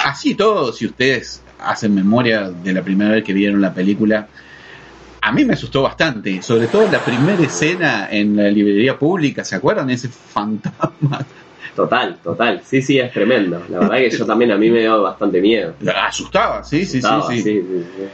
[0.05, 4.29] Así todo, si ustedes hacen memoria de la primera vez que vieron la película,
[5.21, 9.57] a mí me asustó bastante, sobre todo la primera escena en la librería pública, ¿se
[9.57, 9.91] acuerdan?
[9.91, 11.25] Ese fantasma
[11.75, 12.61] Total, total.
[12.65, 13.63] Sí, sí, es tremendo.
[13.71, 15.75] La verdad que yo también a mí me dio bastante miedo.
[16.07, 17.37] asustaba, sí, sí, sí, sí.
[17.37, 18.05] sí, sí, sí.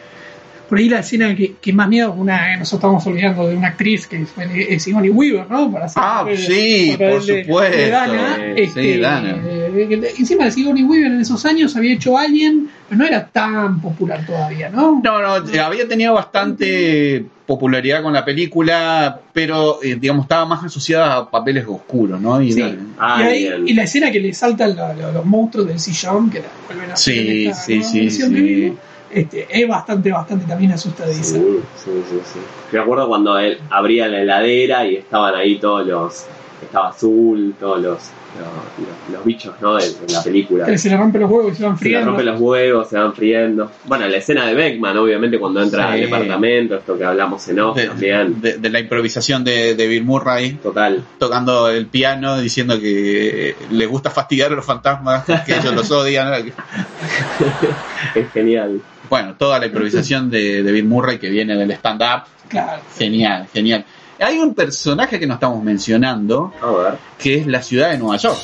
[0.68, 4.06] Por ahí la escena que, que más miedo, una, nosotros estamos olvidando de una actriz
[4.06, 4.44] que fue
[4.74, 5.72] es Sigourney Weaver, ¿no?
[5.72, 7.76] Para hacer Ah, el- sí, por de- supuesto.
[7.78, 9.42] de Dana, Sí, este, Dana.
[9.46, 13.80] eh, encima de Sigourney Weaver en esos años había hecho Alien, pero no era tan
[13.80, 15.00] popular todavía, ¿no?
[15.02, 20.64] No, no, eh, había tenido bastante popularidad con la película, pero eh, digamos estaba más
[20.64, 22.40] asociada a papeles oscuros, ¿no?
[22.42, 22.78] Y, Sí.
[22.98, 26.30] Ah, y, ahí, y la escena que le saltan lo- lo- los monstruos del sillón,
[26.30, 28.72] que la vuelven a hacer Sí, en esta sí, nueva sí, de
[29.10, 31.22] este, es bastante, bastante también asustadiza.
[31.24, 31.32] Sí,
[31.82, 32.38] sí, sí, sí.
[32.72, 36.26] Me acuerdo cuando él abría la heladera y estaban ahí todos los.
[36.62, 37.98] Estaba azul, todos los,
[38.38, 39.76] los, los- los bichos, ¿no?
[39.76, 40.66] De, de la película.
[40.66, 42.06] Que se le rompen los huevos y se van Se le friendo.
[42.10, 43.70] rompen los huevos, se van friendo.
[43.84, 45.92] Bueno, la escena de Beckman, obviamente, cuando entra Sí.
[45.94, 48.40] al departamento, esto que hablamos en off de, también.
[48.40, 51.02] de- de la improvisación de, de Bill Murray Total.
[51.18, 56.28] tocando el piano diciendo que le gusta fastidiar a los fantasmas, que ellos los odian.
[58.14, 58.80] Es genial.
[59.08, 62.82] Bueno, toda la improvisación de, de Bill Murray que viene del stand-up, Claro.
[62.96, 63.84] genial, genial.
[64.20, 66.98] Hay un personaje que no estamos mencionando, A ver.
[67.18, 68.38] que es la ciudad de Nueva York.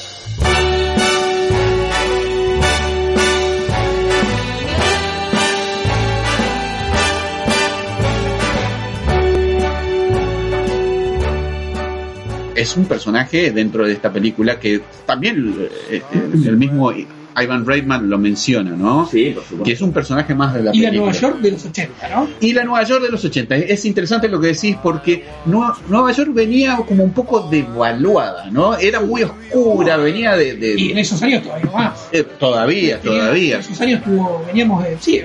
[12.54, 15.56] Es un personaje dentro de esta película que también
[15.90, 16.92] eh, eh, el mismo
[17.36, 19.06] Ivan Reitman lo menciona, ¿no?
[19.10, 19.64] Sí, por supuesto.
[19.64, 21.12] Que es un personaje más de la Y la película.
[21.12, 22.28] Nueva York de los 80, ¿no?
[22.40, 23.56] Y la Nueva York de los 80.
[23.56, 28.76] Es interesante lo que decís porque Nueva, Nueva York venía como un poco devaluada, ¿no?
[28.76, 30.54] Era muy oscura, venía de...
[30.56, 32.08] de- Y en esos años todavía más.
[32.12, 33.54] eh, todavía, todavía.
[33.56, 35.22] En esos años tuvo, veníamos de, sí,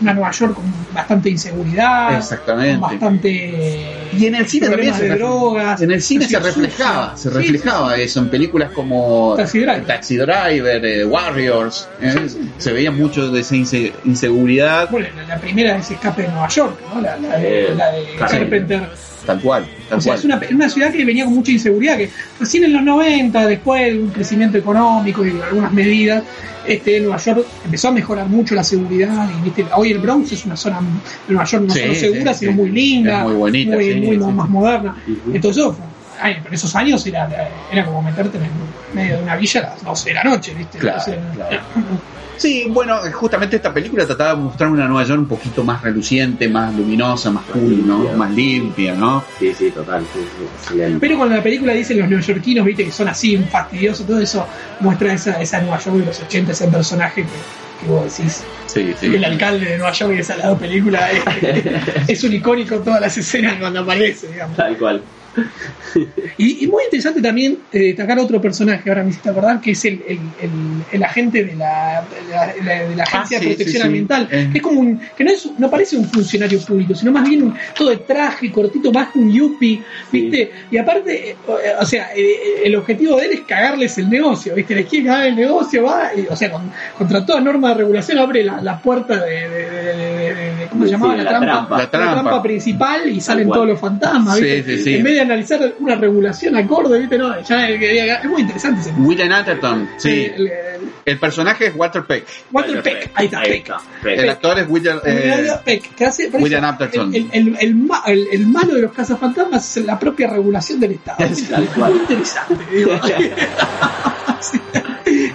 [0.00, 0.64] una, Nueva York con
[0.94, 2.72] bastante inseguridad, Exactamente.
[2.80, 5.80] con bastante Y en el cine también se drogas.
[5.82, 7.30] En el cine se reflejaba, sucia.
[7.30, 8.02] se reflejaba sí, sí.
[8.02, 9.84] eso en películas como Taxi Driver.
[9.86, 11.04] Taxi Driver, eh,
[11.50, 11.88] Warriors.
[12.00, 12.28] eh,
[12.58, 16.78] Se veía mucho de esa inse- inseguridad, Bueno, la, primera es Escape de Nueva York,
[16.94, 17.00] ¿no?
[17.00, 18.88] La, la de, Eh, la de Carpenter.
[19.26, 20.18] Tal cual, tal O sea, cual.
[20.20, 23.92] es una, una ciudad que venía con mucha inseguridad, que recién en los 90, después
[23.92, 26.22] de un crecimiento económico y algunas medidas,
[26.64, 29.28] este, Nueva York empezó a mejorar mucho la seguridad.
[29.36, 29.66] Y, ¿viste?
[29.74, 30.86] Hoy el Bronx es una zona de
[31.34, 32.56] Nueva York no Sí, solo segura, sí, sino sí.
[32.58, 34.96] muy linda, Es muy bonita, muy, muy más moderna.
[35.08, 35.34] Ujú.
[35.34, 35.76] Entonces, eso
[36.20, 37.28] ay, pero esos años era,
[37.70, 38.50] era como meterte en el
[38.92, 40.78] medio de una villa a las 12 de la noche, ¿viste?
[40.78, 41.60] Claro, Entonces, claro.
[42.36, 46.48] Sí, bueno, justamente esta película trataba de mostrar una Nueva York un poquito más reluciente,
[46.48, 47.98] más luminosa, más cool, ¿no?
[48.14, 49.24] Más limpia, ¿no?
[49.38, 50.04] Sí, sí, total.
[50.12, 50.98] sí, sí, excelente.
[51.00, 54.46] Pero cuando la película dicen los neoyorquinos, viste, que son así fastidiosos, todo eso
[54.80, 58.44] muestra esa, esa Nueva York de los 80, ese personaje que, que vos decís.
[58.66, 59.06] Sí, sí.
[59.06, 61.24] El alcalde de Nueva York de esa lado película es,
[62.08, 64.56] es un icónico en todas las escenas cuando aparece, digamos.
[64.56, 65.02] Tal cual.
[66.38, 69.84] Y, y muy interesante también eh, destacar otro personaje, ahora me hiciste acordar, que es
[69.86, 70.50] el, el, el,
[70.92, 73.68] el agente de la, de la, de la- de la Agencia Ah, sí, de Protección
[73.72, 73.82] sí, sí.
[73.86, 74.48] Ambiental, Eh.
[74.52, 77.42] que es como un, que no, es, no parece un funcionario público, sino más bien
[77.44, 80.50] un, todo de traje, cortito, más un yuppie, ¿viste?
[80.70, 84.74] Y aparte, eh, o, o sea, el objetivo de él es cagarles el negocio, ¿viste?
[84.74, 88.18] Les quiere cagar el negocio, va, y, o sea, con- contra toda norma de regulación
[88.18, 91.16] abre la, la puerta de, de- de- de- de- de- ¿cómo se Sí, llamaba?
[91.16, 91.78] la la, trampa, trampa.
[91.78, 91.90] La
[92.22, 92.42] trampa.
[92.42, 94.76] principal y salen todos los fantasmas, ¿viste?
[94.76, 94.94] sí, sí.
[94.96, 97.18] En vez de analizar una regulación acorde, ¿viste?
[97.18, 97.80] No, ya es,
[98.22, 100.24] es muy interesante ese William Atherton, sí.
[100.34, 102.24] el- el- El personaje es Walter Peck.
[102.50, 103.72] Walter Peck, ahí está, Peck.
[104.02, 104.18] Peck.
[104.18, 104.98] El actor es William.
[105.04, 107.14] eh, Peck, que hace por William eso, Atherton.
[107.14, 110.80] El, el, el, el ma- el- el malo de los cazafantasmas es la propia regulación
[110.80, 111.24] del Estado.
[111.24, 111.42] Es
[111.76, 111.92] cual.
[111.92, 112.90] muy interesante, digo.
[114.40, 114.60] Sí.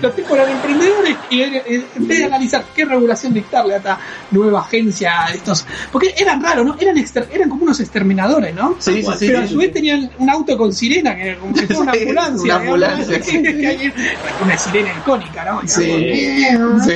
[0.01, 1.53] Los tipos eran emprendedores y en
[1.95, 3.99] en vez de analizar qué regulación dictarle a esta
[4.31, 5.65] nueva agencia, a estos.
[5.91, 6.75] Porque eran raros, ¿no?
[6.79, 8.75] Eran, exter- eran como unos exterminadores, ¿no?
[8.79, 9.27] Sí, sí, sí.
[9.27, 11.91] Pero a su vez tenían un auto con sirena, que era como si fuera una
[11.99, 12.55] ambulancia.
[12.55, 13.21] una ambulancia.
[14.43, 15.61] Una sirena icónica, ¿no?
[15.67, 15.83] Sí,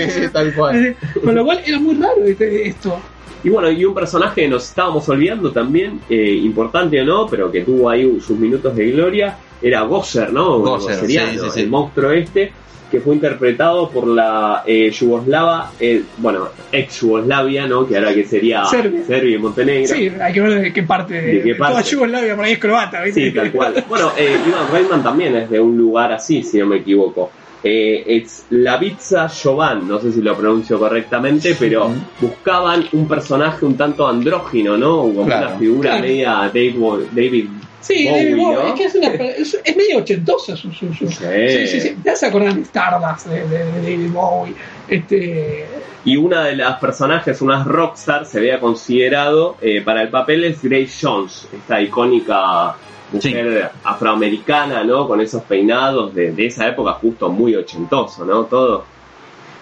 [0.10, 0.96] sí, tal cual.
[1.24, 3.00] Con lo cual era muy raro este- esto.
[3.44, 7.52] Y bueno, y un personaje que nos estábamos olvidando también, eh, importante o no, pero
[7.52, 10.58] que tuvo ahí sus minutos de gloria, era Gosser, ¿no?
[10.60, 11.60] Gosser, Gosseriano, sí, sí, sí.
[11.62, 12.52] el monstruo este,
[12.96, 17.86] que fue interpretado por la eh, yugoslava, eh, bueno, ex Yugoslavia, ¿no?
[17.86, 19.36] Que ahora que sería Serbia.
[19.36, 19.94] y Montenegro.
[19.94, 21.90] Sí, hay que ver de qué parte de, ¿De qué de toda parte?
[21.90, 23.26] Yugoslavia, por ahí es croata, ¿viste?
[23.30, 23.84] Sí, tal cual.
[23.90, 27.32] Bueno, eh, Ivan Reitman también es de un lugar así, si no me equivoco.
[27.68, 31.90] Eh, es la pizza Jovan, no sé si lo pronuncio correctamente, pero
[32.22, 34.98] buscaban un personaje un tanto andrógino, ¿no?
[34.98, 35.48] Como Claro.
[35.48, 36.04] una figura Claro.
[36.06, 36.76] media Dave,
[37.12, 37.46] David
[37.86, 38.67] Sí, Bowie, David Bowie, ¿no?
[38.67, 41.24] es que es, una, es, es medio ochentosa su, su, su- Sí.
[41.50, 41.98] sí, sí, sí.
[42.04, 44.56] Te hace acordar de Stardust de, de- de David Bowie.
[44.88, 45.65] Este,
[46.04, 50.63] Y una de las personajes, una rockstar, se había considerado eh, para el papel es
[50.63, 52.76] Grace Jones, esta icónica
[53.12, 55.08] mujer afroamericana, ¿no?
[55.08, 58.43] Con esos peinados de, de esa época justo muy ochentoso, ¿no?
[58.45, 58.86] Todo.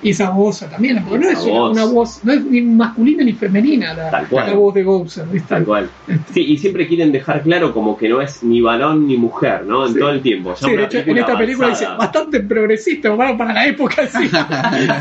[0.03, 1.71] Y esa voz también, porque no es una, voz.
[1.71, 4.47] una voz, no es ni masculina ni femenina la, Tal cual.
[4.47, 5.47] la voz de Gozer, ¿viste?
[5.47, 5.89] Tal cual.
[6.33, 9.85] Sí, y siempre quieren dejar claro como que no es ni varón ni mujer, ¿no?
[9.87, 9.99] En Sí.
[9.99, 10.51] todo el tiempo.
[10.51, 14.07] Ya Sí, una de hecho, en esta película dice bastante progresista, para, para la época,
[14.07, 14.29] sí.
[14.31, 14.99] la,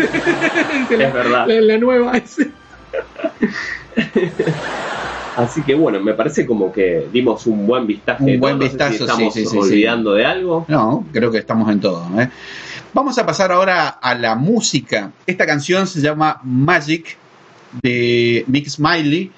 [0.91, 1.47] Es verdad.
[1.49, 2.37] la- la nueva es.
[5.37, 8.23] Así que bueno, me parece como que dimos un buen vistazo.
[8.23, 8.59] Un de buen.
[8.59, 9.59] No sé si vistazo, sí, estamos sí, sí, sí.
[9.59, 10.67] olvidando de algo.
[10.69, 12.07] No, creo que estamos en todo.
[12.21, 12.29] ¿eh?
[12.95, 15.13] Vamos a pasar ahora a la música.
[15.27, 17.17] Esta canción se llama Magic
[17.83, 19.31] de Mick Smiley.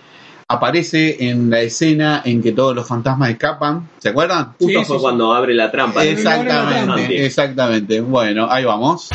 [0.48, 3.88] Aparece en la escena en que todos los fantasmas escapan.
[3.98, 4.54] ¿Se acuerdan?
[4.58, 6.00] Justo Sí, fue sí, cuando abre la trampa.
[6.00, 6.50] Abre la trampa.
[6.50, 8.00] Exactamente, exactamente.
[8.00, 9.10] Bueno, ahí vamos.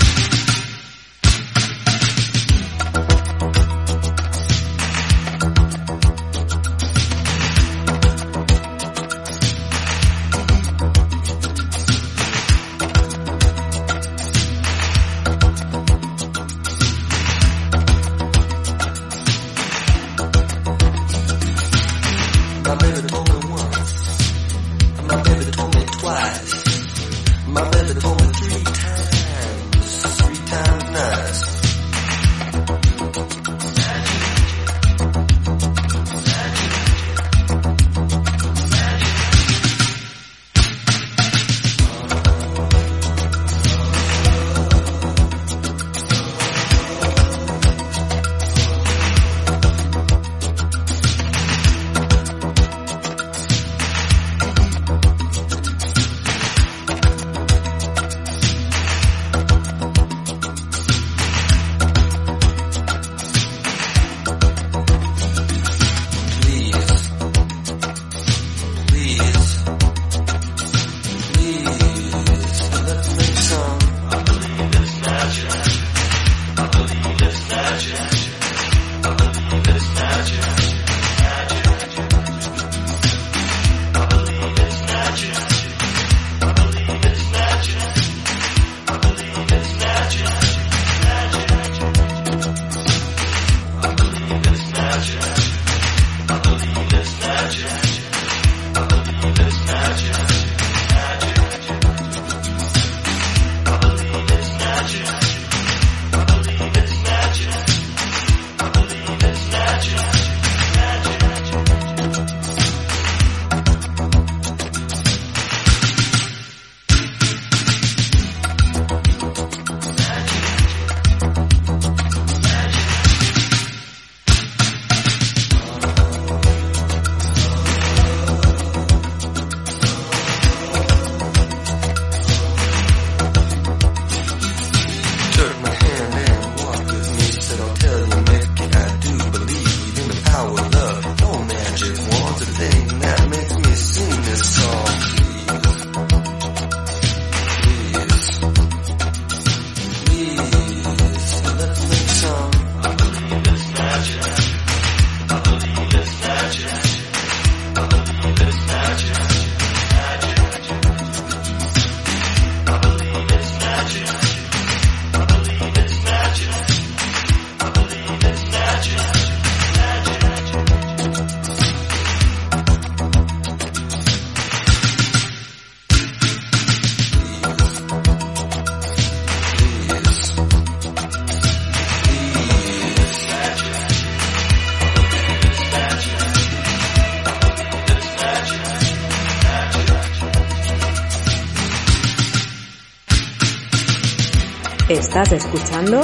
[195.22, 196.02] Estás escuchando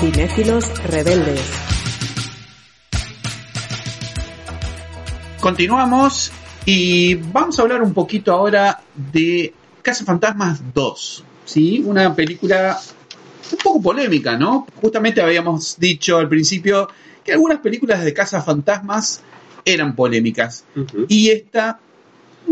[0.00, 1.40] Cinéfilos Rebeldes.
[5.38, 6.32] Continuamos
[6.66, 11.84] y vamos a hablar un poquito ahora de Casa Fantasmas 2, ¿sí?
[11.86, 12.80] Una película
[13.52, 14.66] un poco polémica, ¿no?
[14.80, 16.88] Justamente habíamos dicho al principio
[17.22, 19.22] que algunas películas de Casa Fantasmas
[19.64, 20.64] eran polémicas
[21.06, 21.78] y esta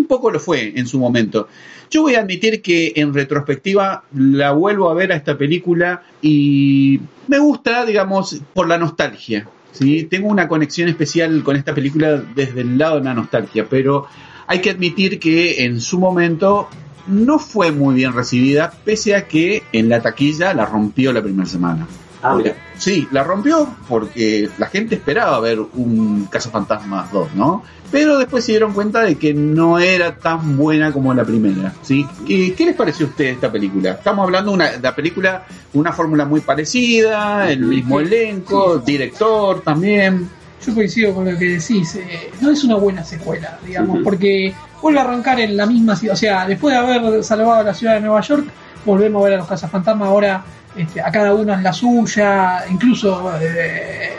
[0.01, 1.49] un poco lo fue en su momento.
[1.91, 7.01] Yo voy a admitir que en retrospectiva la vuelvo a ver a esta película y
[7.29, 9.47] me gusta, digamos, por la nostalgia.
[9.73, 10.05] ¿sí?
[10.05, 14.07] Tengo una conexión especial con esta película desde el lado de la nostalgia, pero
[14.47, 16.69] hay que admitir que en su momento
[17.07, 21.49] no fue muy bien recibida, pese a que en la taquilla la rompió la primera
[21.49, 21.87] semana.
[22.23, 22.55] Ah, mira.
[22.77, 27.63] Sí, la rompió porque la gente esperaba ver un Cazafantasmas 2, ¿no?
[27.91, 32.07] Pero después se dieron cuenta de que no era tan buena como la primera, ¿sí?
[32.27, 33.93] ¿Qué, qué les pareció a ustedes esta película?
[33.93, 39.63] Estamos hablando de una, de la película, una fórmula muy parecida, el mismo elenco, director
[39.63, 40.29] también.
[40.65, 41.97] Yo coincido con lo que decís.
[41.97, 46.35] eh, no es una buena secuela, digamos, porque vuelve a arrancar en la misma situación.
[46.35, 48.47] O sea, después de haber salvado a la ciudad de Nueva York,
[48.85, 50.45] volvemos a ver a los cazafantasmas ahora
[50.77, 54.11] este, a cada uno en la suya, incluso eh,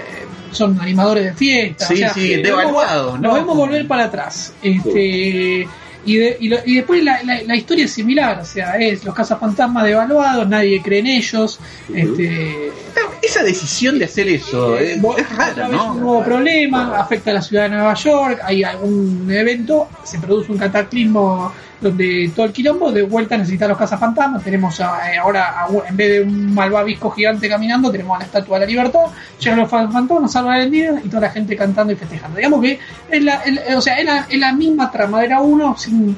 [0.51, 1.87] son animadores de fiestas.
[1.87, 3.19] Sí, o sea, sí, nos devaluados.
[3.19, 4.53] Nos vemos volver para atrás.
[4.61, 5.67] Este,
[6.03, 9.03] y, de- y lo- y después la, la- la historia es similar, o sea, es
[9.05, 11.59] los cazafantasmas devaluados, nadie cree en ellos.
[11.93, 12.71] Este,
[13.21, 15.25] Esa decisión de hacer eso eh, es, vo- es.
[15.91, 20.51] Un nuevo problema, afecta a la ciudad de Nueva York, hay algún evento, se produce
[20.51, 25.61] un cataclismo donde todo el quilombo, de vuelta necesita los cazafantasmas, tenemos a- eh, ahora,
[25.63, 29.05] a en vez de un malvavisco gigante caminando, tenemos a la Estatua de la Libertad,
[29.39, 32.37] llegan los fantasmas, salvan el día y toda la gente cantando y festejando.
[32.37, 35.75] Digamos que es la, el- o sea, es la, es la misma trama, era uno
[35.77, 36.15] sin...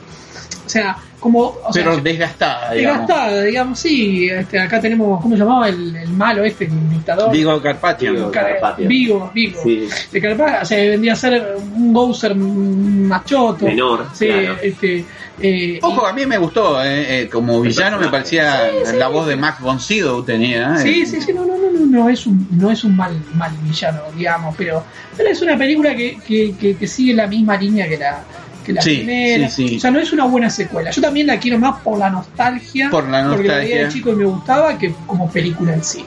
[0.66, 1.56] O sea, como...
[1.64, 3.08] O sea, Pero desgastada, digamos.
[3.08, 4.30] desgastada, digamos, sí.
[4.30, 5.70] Este, acá tenemos, ¿cómo se llamaba?
[5.70, 7.32] El, el malo este, el dictador.
[7.32, 8.16] Digo Carpathian.
[8.16, 8.88] Digo, Car- Carpathian.
[8.90, 9.60] Vigo, Vigo.
[9.64, 9.88] Sí.
[10.12, 13.66] De Carpathian, o sea, vendría a ser un Bowser machoto.
[13.66, 14.58] Menor, Sí, claro.
[14.62, 15.06] este.
[15.42, 19.36] eh, Ojo, a mí me gustó, eh, eh, como villano me parecía la voz de
[19.36, 20.76] Max von Sydow tenía.
[20.76, 20.80] eh.
[20.80, 23.52] Sí, sí, sí, no, no, no, no, no es un, no es un mal, mal
[23.64, 24.84] villano, digamos, pero,
[25.18, 28.22] pero es una película que, que, que, que sigue la misma línea que la,
[28.64, 29.50] que la Sí, primera.
[29.50, 29.78] sí, sí.
[29.78, 30.92] O sea, no es una buena secuela.
[30.92, 33.90] Yo también la quiero más por la nostalgia, Por la porque la veía de nostalgia.
[33.90, 36.04] chico y me gustaba que como película en sí.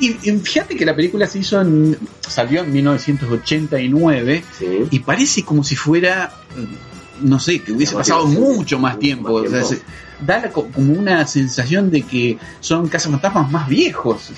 [0.00, 4.66] Y, y fíjate que la película se hizo en, salió en 1989 Sí.
[4.90, 9.40] y parece como si fuera, mm, no sé, que hubiese pasado mucho más tiempo.
[9.42, 9.82] Más O sea, se-
[10.24, 14.30] da la como una sensación de que son cazafantasmas más viejos.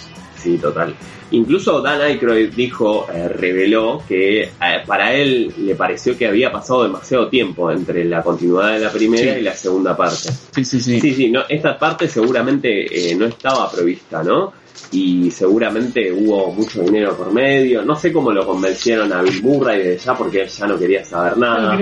[0.42, 0.94] Sí, total.
[1.30, 4.50] Incluso Dan Aykroyd dijo, eh, reveló que eh,
[4.86, 9.34] para él le pareció que había pasado demasiado tiempo entre la continuidad de la primera
[9.34, 9.38] Sí.
[9.40, 10.30] y la segunda parte.
[10.54, 11.00] Sí, sí, sí.
[11.00, 14.52] Sí, sí, no, esta parte seguramente eh, no estaba prevista, ¿no?
[14.90, 17.82] Y seguramente hubo mucho dinero por medio.
[17.82, 21.02] No sé cómo lo convencieron a Bill Murray desde ya porque él ya no quería
[21.04, 21.78] saber nada.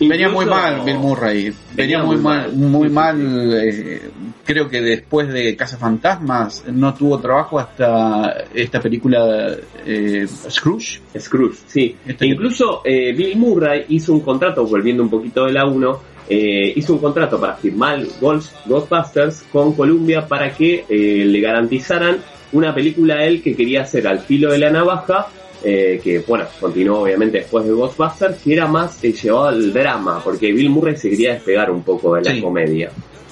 [0.00, 1.42] Venía muy mal Bill Murray.
[1.44, 2.70] Venía, Venía muy muy mal, mal.
[2.70, 3.52] muy mal.
[3.62, 4.00] eh,
[4.44, 9.54] creo que después de Casa Fantasmas no tuvo trabajo hasta esta película
[9.86, 11.00] eh, Scrooge.
[11.18, 11.96] Scrooge, sí.
[12.06, 16.00] Este E incluso eh, Bill Murray hizo un contrato, volviendo un poquito de la 1,
[16.28, 22.18] eh, hizo un contrato para firmar Ghost- Ghostbusters con Columbia para que eh, le garantizaran
[22.52, 25.28] una película a él que quería hacer al filo de la navaja,
[25.64, 30.20] eh, que bueno, continuó obviamente después de Ghostbusters, que era más eh, llevado al drama,
[30.22, 32.40] porque Bill Murray se quería despegar un poco de la Sí.
[32.40, 32.90] comedia.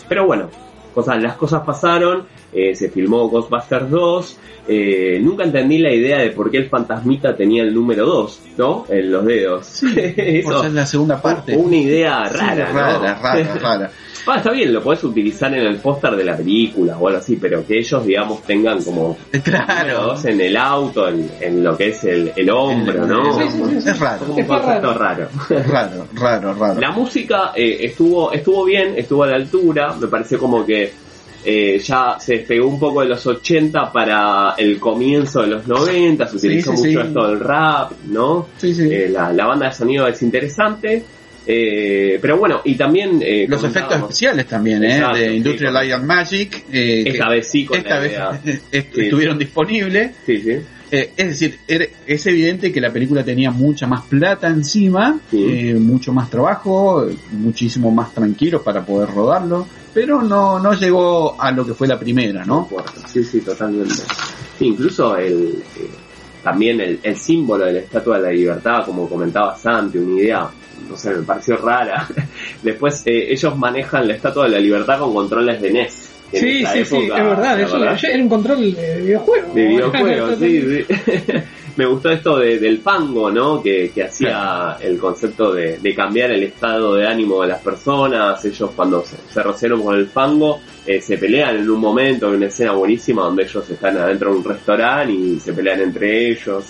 [0.08, 0.48] Pero bueno,
[0.94, 6.30] cosas, las cosas pasaron, eh, se filmó Ghostbusters 2, eh, nunca entendí la idea de
[6.30, 8.84] por qué el fantasmita tenía el número 2, ¿no?
[8.88, 9.82] En los dedos.
[9.96, 11.56] Eso, Por ser la segunda parte.
[11.56, 12.78] una idea Sí, rara, ¿no?
[12.78, 13.90] rara, rara, rara.
[14.26, 17.36] Ah, está bien, lo podés utilizar en el póster de la película o algo así,
[17.36, 20.02] pero que ellos, digamos, tengan como Claro.
[20.02, 23.32] dos en el auto, en, en lo que es el, el hombro, ¿no?
[23.38, 23.88] Sí, sí, sí, sí.
[23.88, 24.26] Es raro.
[24.26, 25.28] Como un concepto raro.
[25.48, 26.80] Raro, raro, raro.
[26.80, 30.92] La música eh, estuvo estuvo bien, estuvo a la altura, me pareció como que
[31.42, 36.26] eh, ya se despegó un poco de los 80 para el comienzo de los 90,
[36.28, 37.06] se utilizó Sí, sí, mucho sí.
[37.08, 38.46] esto del rap, ¿no?
[38.58, 38.88] Sí, sí.
[38.92, 41.02] Eh, la, la banda de sonido es interesante,
[41.46, 43.20] eh, pero bueno, y también...
[43.22, 45.02] eh, Los efectos especiales también, ¿eh?
[45.14, 46.64] De sí, Industrial Light and Magic.
[46.72, 48.12] eh, Esta vez sí con esta vez
[48.44, 48.58] Sí.
[48.72, 50.12] estuvieron disponibles.
[50.26, 50.52] Sí, sí.
[50.92, 51.58] Eh, es decir,
[52.06, 55.44] es evidente que la película tenía mucha más plata encima, Sí.
[55.48, 61.52] eh, mucho más trabajo, muchísimo más tranquilo para poder rodarlo, pero no, no llegó a
[61.52, 62.68] lo que fue la primera, ¿no?
[63.12, 63.94] Sí, sí, totalmente.
[64.58, 65.62] Incluso el,
[66.42, 70.48] también el, el símbolo de la Estatua de la Libertad, como comentaba Santi, una idea,
[70.88, 72.06] no sé, me pareció rara.
[72.62, 76.10] Después eh, ellos manejan la Estatua de la Libertad con controles de NES.
[76.32, 79.54] en Sí, sí, sí, es verdad, eso verdad, era un control de videojuego.
[79.54, 80.94] de videojuegos, sí, sí.
[81.80, 83.62] Me gustó esto de- del fango, ¿no?
[83.62, 88.44] Que, que hacía el concepto de, de cambiar el estado de ánimo de las personas.
[88.44, 92.34] Ellos cuando se, se rociaron con el fango eh, se pelean en un momento, hay
[92.34, 96.64] una escena buenísima donde ellos están adentro de un restaurante y se pelean entre ellos.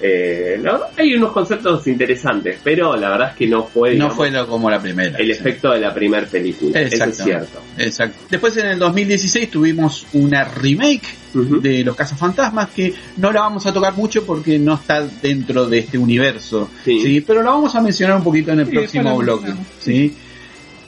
[0.00, 0.60] Eh,
[0.98, 4.68] hay unos conceptos interesantes, pero la verdad es que no fue, No fue lo- como
[4.68, 5.16] la primera.
[5.18, 5.30] el sí.
[5.32, 6.80] efecto de la primera película.
[6.80, 7.60] Eso es cierto.
[7.78, 8.18] Exacto.
[8.28, 13.72] Después en el 2016 tuvimos una remake de Los Cazafantasmas que no la vamos a
[13.72, 16.68] tocar mucho porque no está dentro de este universo.
[16.84, 17.00] Sí.
[17.00, 17.20] Sí.
[17.20, 19.52] Pero la vamos a mencionar un poquito en el Sí, próximo bloque.
[19.80, 20.14] ¿sí?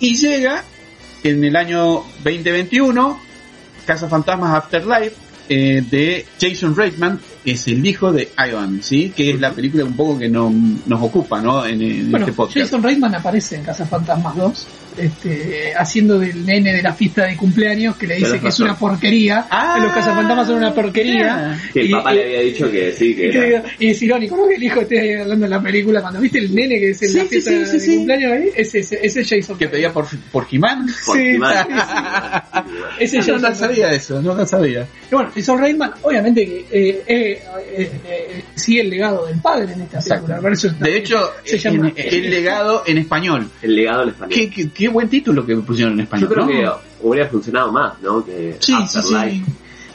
[0.00, 0.62] Y llega
[1.24, 3.18] en el año 2021
[3.86, 5.14] Cazafantasmas Afterlife
[5.48, 9.12] eh, de Jason Reitman, es el hijo de Ivan, ¿sí?
[9.14, 10.52] que es la película un poco que no,
[10.86, 11.64] nos ocupa ¿no?
[11.64, 12.58] en, en Bueno, este podcast.
[12.66, 14.66] Jason Reitman aparece en Casa Fantasmas 2,
[14.98, 18.76] este, haciendo del nene de la fiesta de cumpleaños que le dice que es una
[18.78, 21.58] porquería, Ah, que los cazafantasmas son una porquería.
[21.72, 23.46] Que el Y- papá y- le había dicho que sí, que y, que era.
[23.46, 24.48] digo- y es irónico, ¿no?
[24.48, 26.00] Que el hijo esté hablando en la película.
[26.00, 27.96] Cuando viste el nene que es en Sí, la sí, fiesta sí, sí, de sí.
[27.96, 30.86] cumpleaños ahí, ese, ese, ese es Jason que pedía por, por He-Man.
[31.04, 31.16] por.
[32.98, 34.86] Ese es No, no sabía eso, no lo sabía.
[35.10, 37.42] Y bueno, Jason Reitman, obviamente que eh, eh,
[37.76, 40.26] eh, eh, sigue el legado del padre en esta Exacto.
[40.40, 40.80] película.
[40.80, 43.50] De hecho, se en- llama el legado en español.
[43.62, 44.34] El legado en español.
[44.34, 46.28] Qué, qué- qué buen título que pusieron en español.
[46.28, 46.50] Yo creo ¿no?
[46.52, 48.24] que hubiera funcionado más, ¿no?
[48.24, 49.44] Que Sí, sí, sí.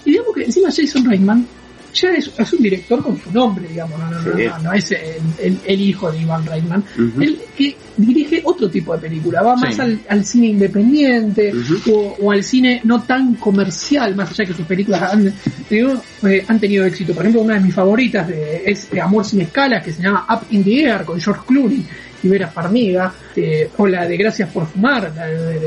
[0.05, 1.45] Y digamos que encima Jason Reitman
[1.93, 4.45] ya es, es un director con su nombre, digamos, no, no, no, Sí.
[4.47, 4.99] no, no es el,
[5.39, 6.83] el- el hijo de Ivan Reitman.
[6.97, 7.21] Ujú.
[7.21, 11.51] Él que dirige otro tipo de película, va más al, al cine independiente
[11.91, 15.33] o, o al cine no tan comercial, más allá que sus películas han,
[15.69, 17.13] digo, eh, han tenido éxito.
[17.13, 20.47] Por ejemplo, una de mis favoritas de- es Amor sin escalas, que se llama Up
[20.51, 21.85] in the Air, con George Clooney
[22.23, 25.11] y Vera Farmiga, eh, o la de Gracias por fumar,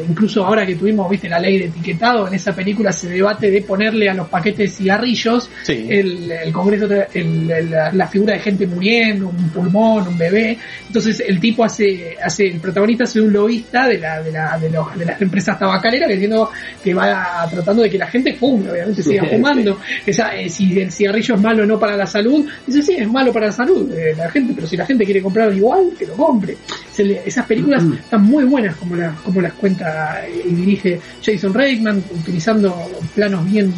[0.09, 3.63] incluso ahora que tuvimos, viste, la ley de etiquetado, en esa película se debate de
[3.63, 5.87] ponerle a los paquetes de cigarrillos Sí.
[5.89, 10.57] el, el Congreso, tra- el- el- la, figura de gente muriendo, un pulmón, un bebé.
[10.87, 14.71] Entonces el tipo hace, hace el protagonista hace un lobista de, la, de, la, de,
[14.71, 16.51] los- de las empresas tabacaleras que entiendo
[16.83, 19.79] que va tratando de que la gente fume, obviamente siga fumando.
[20.07, 23.09] Esa, eh, si el cigarrillo es malo o no para la salud, dice sí, es
[23.11, 26.07] malo para la salud de la gente, pero si la gente quiere comprarlo igual, que
[26.07, 26.44] lo compre.
[26.93, 31.53] Se le- esas películas están muy buenas como, las como las cuenta y dirige Jason
[31.55, 32.75] Reitman, utilizando
[33.15, 33.73] planos bien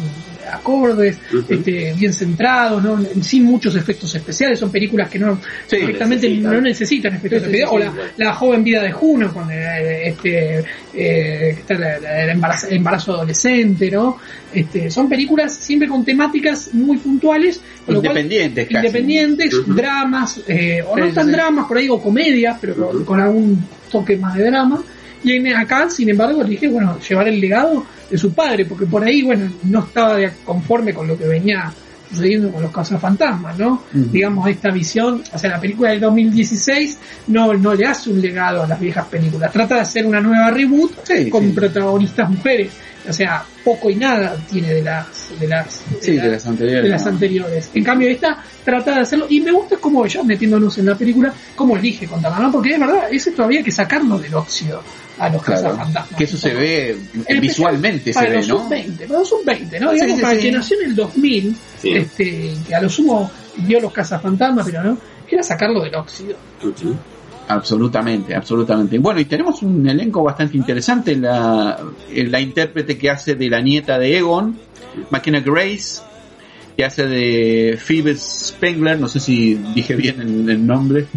[0.51, 1.17] acordes,
[1.49, 2.99] este, bien centrados, ¿no?
[3.21, 6.53] sin muchos efectos especiales, son películas que no Sí, directamente necesitan.
[6.53, 10.63] no necesitan efectos Sí, especiales, o la, la joven vida de Juno con eh, este
[10.93, 14.17] eh, el, embarazo, embarazo adolescente, ¿no?
[14.53, 18.75] Este, son películas siempre con temáticas muy puntuales, cual- Independientes, casi.
[18.87, 24.17] independientes, dramas, eh, o no tan dramas, por ahí o comedias, pero con, algún toque
[24.17, 24.83] más de drama.
[25.23, 29.21] Y acá, sin embargo, dije, bueno, llevar el legado de su padre, porque por ahí,
[29.21, 31.71] bueno, no estaba de- conforme con lo que venía
[32.09, 33.73] sucediendo con los cazafantasmas, ¿no?
[33.93, 34.05] Ujú.
[34.11, 36.97] Digamos, esta visión, o sea, la película del 2016
[37.27, 40.49] no, no le hace un legado a las viejas películas, trata de hacer una nueva
[40.51, 41.51] reboot Sí, con sí.
[41.51, 42.69] protagonistas mujeres,
[43.07, 45.07] o sea, poco y nada tiene de las
[45.39, 46.83] de las Sí, de las anteriores.
[46.83, 47.09] de las ¿no?
[47.11, 47.69] anteriores.
[47.73, 51.33] En cambio, esta trata de hacerlo, y me gusta como ella, metiéndonos en la película,
[51.55, 52.51] cómo elige contarla, ¿no?
[52.51, 54.81] Porque es verdad, ese todavía hay que sacarlo del óxido
[55.19, 56.17] a los Claro, cazafantasmas.
[56.17, 58.59] que eso se ve En visualmente, se para ve, los ¿no?
[58.59, 59.89] sub-20, para los sub-20, ¿no?
[59.89, 60.41] Sí, Digamos, sí, para sí.
[60.41, 61.91] que nació en el 2000, Sí.
[61.93, 64.97] este, que a lo sumo vio los cazafantasmas, pero no,
[65.29, 66.35] era sacarlo del óxido.
[67.47, 68.97] Absolutamente, absolutamente.
[68.99, 71.15] Bueno, y tenemos un elenco bastante interesante.
[71.15, 71.79] La,
[72.13, 74.57] eh, la intérprete que hace de la nieta de Egon,
[75.11, 76.01] McKenna Grace,
[76.75, 81.07] que hace de Phoebe Spengler, no sé si dije bien el nombre.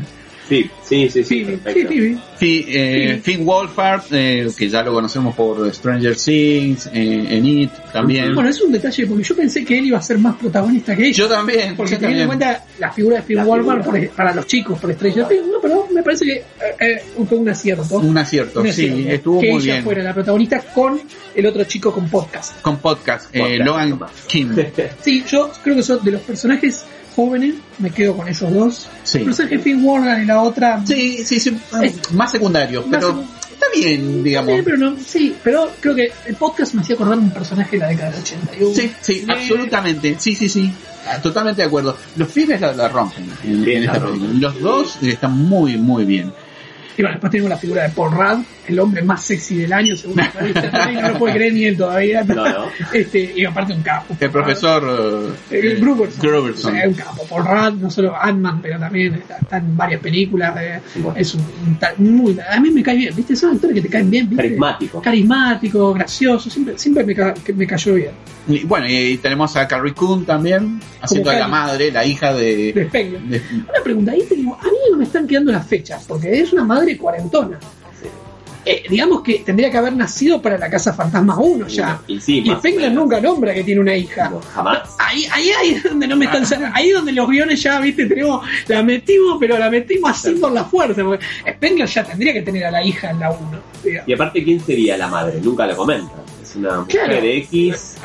[0.51, 1.25] Sí, sí, sí, sí.
[1.25, 1.93] Sí, sí, perfecto.
[2.39, 3.21] sí, eh, Sí.
[3.23, 8.35] Finn Wolfhard, eh, que ya lo conocemos por Stranger Things, eh, en It también.
[8.35, 11.07] Bueno, es un detalle porque yo pensé que él iba a ser más protagonista que
[11.07, 11.17] ella.
[11.17, 14.35] yo también, Porque yo teniendo en cuenta la figura de Phil La Wolfhard por- para
[14.35, 16.45] los chicos, por Stranger Things, no, pero me parece que eh,
[16.81, 17.97] eh, fue un acierto.
[17.99, 19.09] Un acierto, Un sí, acierto.
[19.15, 19.85] estuvo que muy ella bien.
[19.85, 21.01] fuera la protagonista con
[21.35, 22.61] el otro chico con podcast.
[22.61, 24.01] Con podcast, eh, Podcast, Logan.
[24.27, 24.51] Kim.
[25.01, 26.85] Sí, yo creo que son de los personajes
[27.15, 28.89] jóvenes, me quedo con esos dos.
[29.05, 29.19] Sí.
[29.19, 30.83] El personaje de Phil Wolfhard y la otra.
[30.87, 34.55] Sí, sí, sí, Es- más secundario, más pero secu- está bien, digamos.
[34.57, 37.79] Sí, pero no, sí, pero creo que el podcast me hacía acordar un personaje de
[37.79, 38.75] la década del 81.
[38.75, 40.17] Sí, sí, Me- absolutamente.
[40.19, 40.73] Sí, sí, sí.
[41.09, 41.97] Ah, Totalmente de acuerdo.
[42.17, 44.21] Los Phoebes la, la rompen en, Bien, en la esta rompen.
[44.29, 44.49] película.
[44.53, 46.33] Los dos están muy, muy bien.
[46.97, 49.97] Y bueno, después tenemos la figura de Paul Rudd, el hombre más sexy del año,
[49.97, 52.23] según la revista no lo puede creer ni él todavía.
[52.25, 52.67] No, no.
[52.93, 54.17] Este, y aparte un capo.
[54.21, 56.21] El profesor Eh, eh, Gruberson.
[56.21, 56.73] Gruberson.
[56.73, 57.25] O sea, es un capo.
[57.29, 60.55] Paul Rudd, no solo Ant-Man, pero también está, está en varias películas.
[60.61, 61.19] eh, Bueno.
[61.19, 61.45] Es un,
[61.99, 62.37] muy.
[62.41, 63.35] A mí me cae bien, ¿viste?
[63.37, 64.43] Son actores que te caen bien, ¿viste?
[64.45, 65.01] Carismático.
[65.01, 68.11] Carismático, gracioso, siempre, siempre me, ca- me cayó bien.
[68.49, 72.73] Y bueno, y tenemos a Carrie Coon también, haciendo de la madre, la hija de.
[72.73, 76.41] De de- Una pregunta, ahí tenemos, a mí no me están quedando las fechas, porque
[76.41, 77.59] es una madre cuarentona.
[78.63, 81.99] Eh, digamos que tendría que haber nacido para la Casa Fantasma 1 ya.
[82.07, 82.93] Y sí, Y menos.
[82.93, 84.29] nunca nombra que tiene una hija.
[84.29, 84.97] No, jamás.
[84.99, 87.81] Ahí, ahí, ahí es donde no me están sal- ahí es donde los guiones ya,
[87.81, 92.35] viste, tenemos, la metimos, pero la metimos así por la fuerza, porque Spengler ya tendría
[92.35, 93.41] que tener a la hija en la 1.
[93.83, 94.09] digamos.
[94.09, 95.41] Y aparte, ¿quién sería la madre?
[95.43, 96.21] Nunca lo comentan.
[96.43, 97.15] Es una mujer Claro.
[97.25, 97.97] X.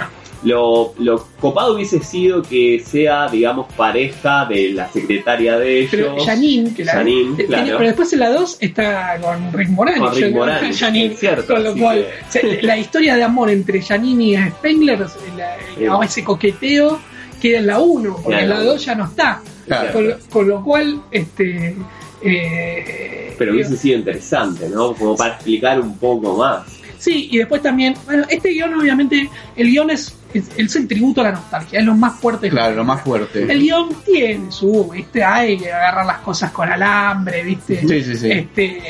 [0.46, 5.90] Lo, lo copado hubiese sido que sea, digamos, pareja de la secretaria de ellos.
[5.92, 7.78] Pero Janine, que la, Janine, eh, tiene- claro.
[7.78, 10.02] pero después en la 2 está con Rick Moranis.
[10.02, 13.50] Con Rick Yo- Moranis, Janine, es cierto, con lo cual, que- la historia de amor
[13.50, 15.00] entre Janine y Spengler,
[15.36, 17.00] la- ese coqueteo,
[17.42, 19.42] queda en la 1, porque en la la 2 ya no está.
[19.66, 19.94] Claro.
[19.94, 21.76] Con, lo- con lo cual, este.
[22.22, 24.94] eh, Pero hubiese sido interesante, ¿no?
[24.94, 26.64] Como para explicar un poco más.
[26.98, 31.22] Sí, y después también, bueno, este guion obviamente, el guion es, es, es el tributo
[31.22, 32.50] a la nostalgia, es lo más fuerte.
[32.50, 33.44] Claro, lo más fuerte.
[33.44, 37.82] El guion tiene su, viste, hay que agarrar las cosas con alambre, viste.
[37.88, 38.32] Sí, sí, sí.
[38.32, 38.82] Este,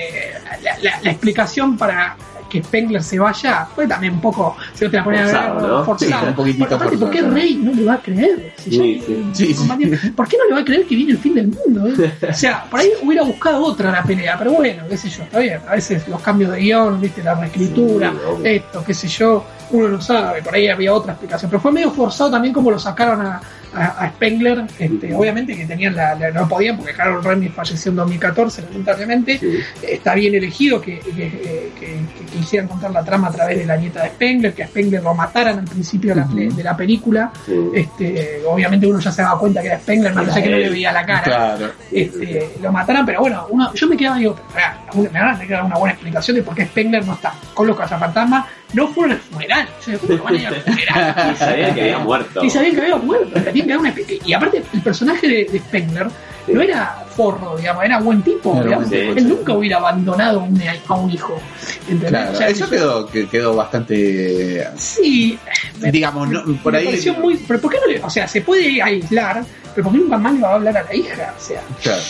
[0.63, 2.15] la, la- la explicación para
[2.49, 5.67] que Spengler se vaya fue también un poco, se te la ponía a ver, Forzado,
[5.79, 5.83] ¿no?
[5.83, 6.21] forzado.
[6.21, 7.21] Sí, un poquitito Porque aparte, ¿por qué.
[7.23, 8.53] Rey no le va a creer?
[8.57, 9.53] Si Sí, sí.
[9.55, 10.09] Sí.
[10.15, 11.87] ¿Por qué no le va a creer que viene el fin del mundo?
[11.87, 12.11] eh?
[12.29, 15.39] O sea, por ahí hubiera buscado otra la pelea, pero bueno, qué sé yo, está
[15.39, 15.59] bien.
[15.67, 18.13] A veces los cambios de guion, viste, la reescritura,
[18.43, 21.49] esto, qué sé yo, uno no sabe, por ahí había otra explicación.
[21.51, 23.41] Pero fue medio forzado también como lo sacaron a,
[23.73, 27.89] a- a Spengler, este, obviamente que tenían la, la- no podían porque Carol Rennie falleció
[27.89, 29.37] en 2014, lamentablemente.
[29.39, 29.59] Sí.
[29.81, 32.05] Está bien elegido que, que, que- que-
[32.37, 35.13] quisieran contar la trama a través de la nieta de Spengler, que a Spengler lo
[35.15, 37.31] mataran al principio de la, de la película.
[37.45, 37.53] Sí.
[37.73, 40.69] Este, obviamente uno ya se daba cuenta que era Spengler, más allá que no le
[40.69, 41.23] veía la cara.
[41.23, 41.71] Claro.
[41.91, 45.33] Este, lo mataran, pero bueno, uno, yo me quedaba digo, "Pará, una- me van a
[45.33, 48.45] tener que dar una buena explicación de por qué Spengler no está con los cazafantasmas,
[48.75, 49.67] no fueron al funeral.
[49.85, 51.31] Yo digo, ¿cómo van a ir al funeral?
[51.33, 52.43] Y sabía que había muerto.
[52.43, 53.93] Y sabían que había muerto, tenían que dar una
[54.25, 56.07] Y aparte, el personaje de, de Spengler
[56.47, 58.53] no era forro, digamos, era buen tipo.
[58.55, 58.89] Era digamos.
[58.89, 59.25] buen tipo, Él sí.
[59.25, 61.41] nunca hubiera abandonado a un, a un hijo.
[61.87, 62.09] ¿entendés?
[62.09, 64.67] Claro, O sea, eso quedó, que quedó bastante.
[64.77, 65.39] Sí,
[65.79, 66.85] me- Digamos, no, por me ahí.
[66.85, 67.37] pareció muy.
[67.37, 67.99] Pero ¿por qué no le.?
[68.03, 70.83] O sea, se puede aislar, pero ¿por qué nunca más le va a hablar a
[70.83, 71.33] la hija?
[71.35, 72.01] O sea, Claro.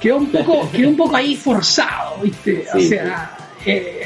[0.00, 2.66] quedó un poco, quedó un poco ahí forzado, ¿viste?
[2.74, 4.02] O Sí, sea, eh,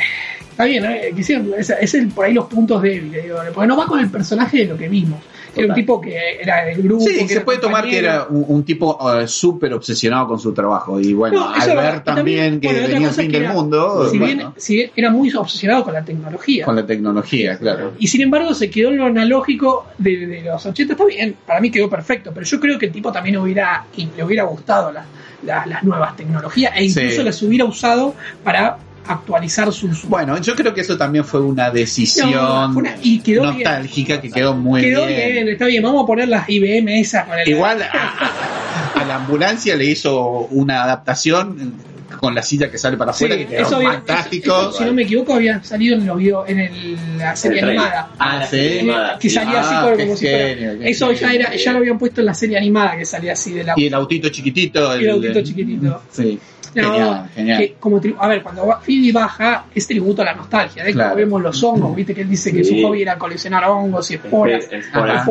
[0.55, 1.13] está bien, ¿eh?
[1.15, 4.09] Quisieron, es, es el, por ahí los puntos débiles, digo, porque no va con el
[4.11, 5.21] personaje de lo que vimos.
[5.57, 7.05] Era un tipo que era del grupo.
[7.05, 10.53] Sí, que se puede tomar que era un, un tipo eh, súper obsesionado con su
[10.53, 10.99] trabajo.
[10.99, 14.19] Y bueno, No, al ver también que bueno, venía el fin del era- mundo, Si
[14.19, 16.65] bueno, bien, si bien era muy obsesionado con la tecnología.
[16.65, 17.93] con la tecnología, claro.
[18.01, 20.95] Y sin embargo se quedó en lo analógico de, de los 80.
[20.95, 23.85] Está bien, para mí quedó perfecto, pero yo creo que el tipo también hubiera,
[24.17, 25.07] le hubiera gustado la-
[25.45, 27.23] la- las nuevas tecnologías e incluso Sí.
[27.23, 28.77] las hubiera usado para
[29.07, 30.05] actualizar sus...
[30.07, 33.55] Bueno, yo creo que eso también fue una decisión No, fue una- y quedó bien.
[33.57, 35.33] nostálgica que quedó muy quedó bien.
[35.33, 35.49] bien.
[35.49, 37.49] está bien, vamos a poner las IBM esas con el...
[37.49, 41.75] Igual a, la ambulancia le hizo una adaptación
[42.21, 44.61] con la silla que sale para Sí, afuera que quedó eso había- fantástico.
[44.71, 47.71] eso, si no me equivoco, había salido en, los video- en el- la serie El
[47.71, 48.11] animada.
[48.19, 48.51] Ah, la sí.
[48.57, 51.55] serie animada, que salía así Ah, como, como si fuera- genio, qué Eso ya era,
[51.57, 53.95] ya lo habían puesto en la serie animada que salía así de la Y el
[53.95, 54.95] autito chiquitito.
[54.95, 56.03] el autito chiquitito.
[56.11, 56.39] Sí.
[56.75, 57.59] Genial, genial.
[57.59, 60.83] que como a ver, cuando va- Phoebe baja, es tributo a la nostalgia.
[60.85, 61.17] De Claro.
[61.17, 64.65] vemos los hongos, viste que él dice que su hobby era coleccionar hongos y esporas.
[64.71, 65.27] Es- esporas,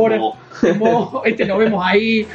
[1.26, 2.26] este lo vemos ahí.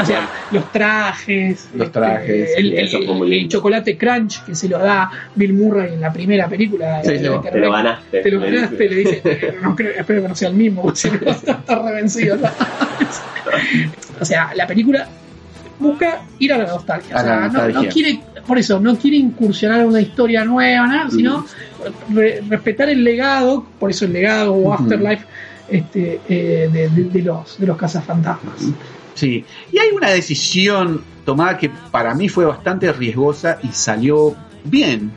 [0.00, 3.52] O sea, los trajes, Los este, trajes, el, sí, el- eso fue muy el lindo.
[3.58, 7.02] chocolate crunch que se lo da Bill Murray en la primera película.
[7.02, 9.20] Sí, de- sí, de te lo ganaste, Te lo le ganaste, le dice.
[9.24, 12.36] "Eh, no creo- espero que no sea el mismo, porque si no está, está revencido.
[14.20, 15.06] o sea, la película
[15.78, 17.14] busca ir a la nostalgia.
[17.16, 21.10] O la sea, no- quiere, por eso, no quiere incursionar en una historia nueva, nada,
[21.10, 21.44] sino
[22.12, 25.24] re- respetar el legado, por eso el legado o Afterlife
[25.68, 28.54] este, eh, de, de- de los, de los cazafantasmas.
[29.14, 29.44] Sí.
[29.72, 35.10] Y hay una decisión tomada que para mí fue bastante riesgosa y salió bien,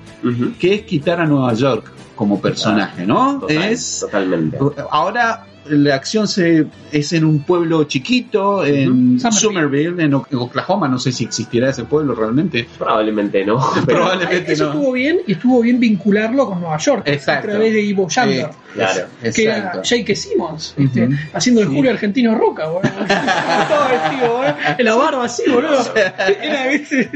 [0.60, 3.40] que es quitar a Nueva York como personaje, ¿no?
[3.40, 4.58] Total, es Totalmente.
[4.90, 9.32] ahora la acción se es en un pueblo chiquito en Ujú.
[9.32, 12.68] Somerville, en Oklahoma, no sé si existirá ese pueblo realmente.
[12.78, 13.60] Probablemente no.
[13.86, 14.72] Pero, Probablemente Eso no.
[14.72, 17.48] estuvo bien y estuvo bien vincularlo con Nueva York Exacto.
[17.48, 18.46] a través de Ivo Yander.
[18.46, 19.08] Eh, Claro.
[19.34, 19.82] que era.
[19.82, 20.76] Jake Simmons.
[20.78, 21.10] Ujú.
[21.34, 21.76] haciendo el Sí.
[21.76, 22.82] Julio Argentino Roca, boludo.
[23.70, 24.56] Todo vestido, boludo.
[24.78, 25.94] En la barba así, boludo.
[26.42, 27.10] Era, ¿viste?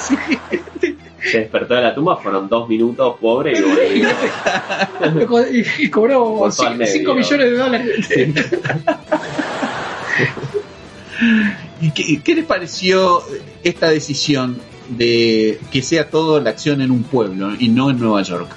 [0.00, 0.95] Sí.
[1.30, 4.08] Se despertó de la tumba, fueron dos minutos, pobre, y volvió.
[5.52, 7.14] y, y cobró Voltó al 5 medio.
[7.14, 8.08] millones de dólares.
[11.80, 13.22] ¿Y qué, qué les pareció
[13.62, 14.58] esta decisión
[14.88, 18.48] de que sea toda la acción en un pueblo y no en Nueva York?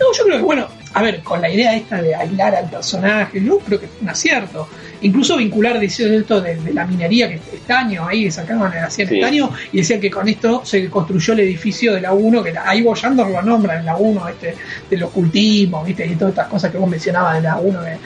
[0.00, 3.42] No, yo creo que, bueno, a ver, con la idea esta de aislar al personaje,
[3.42, 4.68] yo creo que fue un acierto.
[5.02, 9.16] Incluso vincular, decían esto de, de la minería, que estaño ahí, sacaban, hacían Sí.
[9.16, 12.68] estaño, y decían que con esto se construyó el edificio de la 1, que la-
[12.68, 14.54] ahí Boyandor lo nombra en la 1, este,
[14.88, 16.06] del ocultismo, ¿viste?
[16.06, 17.98] y todas estas cosas que vos mencionabas de la 1, de,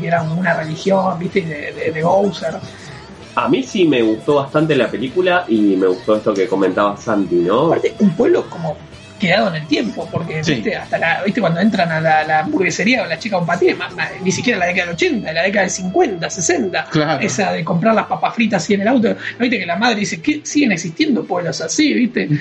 [0.00, 1.38] que era una religión, ¿viste?
[1.38, 2.54] y de, de, de Bowser.
[3.36, 7.36] A mí sí me gustó bastante la película y me gustó esto que comentaba Santi,
[7.36, 7.66] ¿no?
[7.66, 8.76] Aparte, un pueblo como
[9.26, 10.54] quedado en el tiempo, porque Sí.
[10.54, 10.76] ¿viste?
[10.76, 11.40] hasta la, ¿viste?
[11.40, 13.58] cuando entran a la, la hamburguesería o la chica con ma-
[14.22, 17.24] ni siquiera la década del 80, la década del 50, 60, Claro.
[17.24, 20.00] esa de comprar las papas fritas así en el auto, ¿no viste que la madre
[20.00, 22.28] dice que siguen existiendo pueblos así, ¿viste?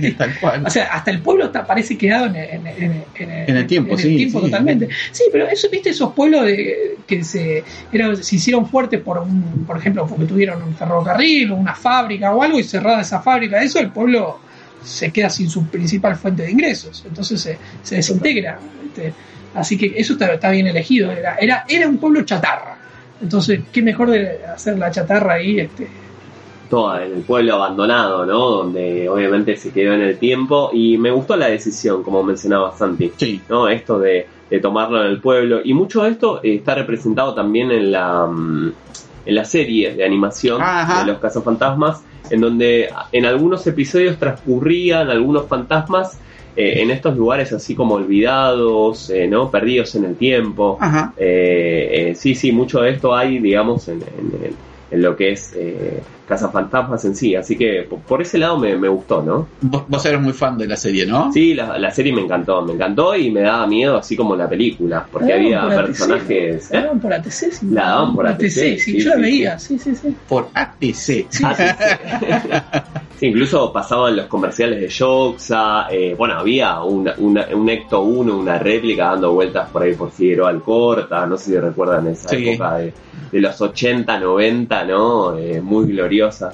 [0.00, 0.62] Sí, tal cual.
[0.66, 3.92] O sea, hasta el pueblo está, parece quedado en, en- en- en- En el tiempo,
[3.92, 4.88] en sí, tiempo totalmente.
[5.12, 9.64] Sí, pero eso, viste, esos pueblos de, que se, eran- se hicieron fuertes por un,
[9.66, 13.62] por ejemplo, porque tuvieron un ferrocarril o una fábrica o algo y cerrada esa fábrica,
[13.62, 14.40] eso el pueblo
[14.82, 18.58] se queda sin su principal fuente de ingresos, entonces se, se desintegra.
[18.82, 19.12] ¿viste?
[19.54, 22.78] Así que eso está, está bien elegido, era, era, era un pueblo chatarra.
[23.20, 25.88] Entonces, qué mejor de hacer la chatarra ahí, este,
[26.70, 28.38] Todo en el pueblo abandonado, ¿no?
[28.50, 33.12] Donde obviamente se quedó en el tiempo y me gustó la decisión, como mencionaba Santi.
[33.16, 33.40] Sí.
[33.48, 33.68] ¿no?
[33.68, 35.60] Esto de, de tomarlo en el pueblo.
[35.64, 38.72] Y mucho de esto está representado también en la, mm,
[39.26, 41.00] en la serie de animación Ajá.
[41.00, 46.18] de los cazafantasmas, en donde en algunos episodios transcurrían algunos fantasmas
[46.56, 49.50] eh, en estos lugares así como olvidados, eh, ¿no?
[49.50, 50.78] Perdidos en el tiempo.
[51.16, 54.44] Eh, eh, sí, sí, mucho de esto hay, digamos, en, en-
[54.90, 55.52] en- lo que es
[56.28, 57.34] Cazafantasmas en sí.
[57.34, 59.48] Así que por, por ese lado me, me gustó, ¿no?
[59.62, 61.32] Vos, vos eres muy fan de la serie, ¿no?
[61.32, 64.48] Sí, la, la serie me encantó, me encantó y me daba miedo, así como la
[64.48, 66.70] película, porque había por personajes.
[66.70, 66.82] La ¿eh?
[66.82, 67.66] daban por ATC, sí.
[67.70, 70.14] La daban por ATC, sí, sí, yo la sí, veía, sí, sí, sí.
[70.28, 71.26] Por ATC.
[71.44, 71.54] Ah,
[73.18, 78.36] sí, incluso pasaban los comerciales de Joxa, eh, bueno, había una- una- un Ecto 1,
[78.36, 82.48] una réplica dando vueltas por ahí por Figueroa Alcorta, no sé si recuerdan esa Sí.
[82.50, 82.92] época de,
[83.32, 85.36] de los 80, 90, ¿no?
[85.36, 85.86] Eh, muy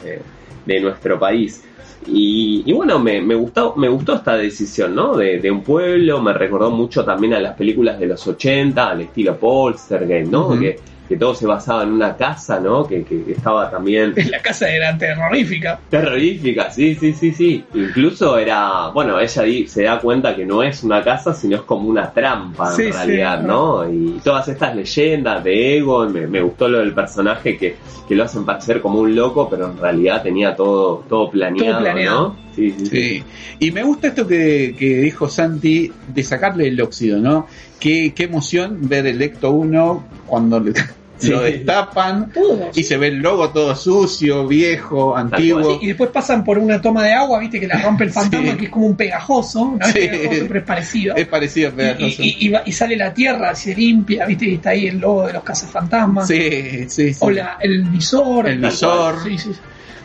[0.03, 0.21] de,
[0.67, 1.65] de nuestro país.
[2.07, 5.17] Y, y bueno, me, me gustó, me gustó esta decisión, ¿no?
[5.17, 9.01] De, de un pueblo, me recordó mucho también a las películas de los 80, al
[9.03, 10.59] estilo Polstergeist, ¿no?
[10.59, 10.79] Que,
[11.09, 12.87] que todo se basaba en una casa, ¿no?
[12.87, 15.79] Que, que estaba también La casa era terrorífica.
[15.91, 17.65] Terrorífica, sí, sí, sí, sí.
[17.75, 21.63] Incluso era, bueno, ella ahí se da cuenta que no es una casa, sino es
[21.63, 23.89] como una trampa en Sí, sí, realidad, ¿no?
[23.91, 27.77] Y todas estas leyendas de Egon, me, me gustó lo del personaje que,
[28.09, 31.81] que lo hacen parecer como un loco, pero en realidad tenía todo, todo planeado, Todo
[31.83, 32.29] planeado.
[32.29, 32.37] ¿no?
[32.55, 32.97] Sí, sí, sí.
[32.97, 33.25] Sí.
[33.59, 37.47] Y me gusta esto que, que dijo Santi de sacarle el óxido, ¿no?
[37.85, 40.73] Qué, qué emoción ver el Ecto 1 cuando le-
[41.17, 41.29] Sí.
[41.31, 42.33] lo destapan
[42.75, 45.79] y se ve el logo todo sucio, viejo, antiguo.
[45.81, 48.57] Y después pasan por una toma de agua, viste, que la rompe el fantasma, Sí.
[48.59, 51.15] que es como un pegajoso, no es pegajoso, pero es parecido.
[51.17, 52.05] Es parecido Pegajoso.
[52.23, 54.99] y- y- y va- y sale la tierra, se limpia, viste, y está ahí el
[54.99, 56.27] logo de los cazafantasmas.
[56.27, 57.19] Sí, sí, sí.
[57.21, 58.49] O la- el visor.
[58.49, 59.23] El visor.
[59.23, 59.51] Sí, sí.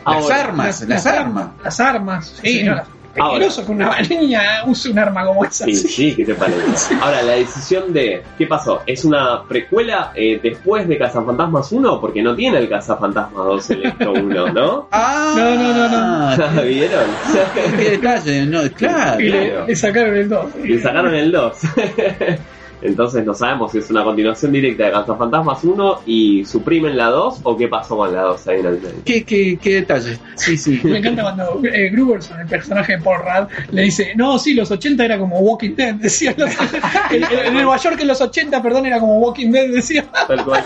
[0.06, 1.48] Las armas, las, armas.
[1.64, 2.34] Las armas.
[2.42, 2.66] Sí, Sí.
[3.14, 5.64] Peligroso que una niña use un arma como esa.
[5.64, 5.88] Sí, sí.
[5.88, 6.94] sí, ¿qué te parece?
[7.00, 8.22] Ahora, la decisión de.
[8.38, 8.82] ¿Qué pasó?
[8.86, 12.00] ¿Es una precuela eh, después de Cazafantasmas 1?
[12.00, 14.88] Porque no tiene el Cazafantasmas 2 Electro 1, ¿no?
[14.92, 15.88] Ah, No, no, no,
[16.54, 16.62] no.
[16.62, 17.04] ¿Vieron?
[17.78, 19.20] Qué detalle, no, claro.
[19.20, 19.66] Y le, claro.
[19.66, 20.46] le sacaron el 2.
[20.64, 21.56] Le sacaron el 2.
[22.82, 27.40] Entonces no sabemos si es una continuación directa de Cazafantasmas 1 y suprimen la 2
[27.42, 28.94] o qué pasó con la 2 ahí en el medio.
[29.04, 30.18] Qué, qué, qué detalle.
[30.36, 30.80] Sí, sí.
[30.84, 34.70] Me encanta cuando eh, Gruberson, el personaje de Paul Rudd, le dice, no, sí, los
[34.70, 36.34] 80 era como Walking Dead, decía.
[37.10, 40.04] en- en Nueva York en los 80, perdón, era como Walking Dead, decía.
[40.26, 40.64] Tal cual.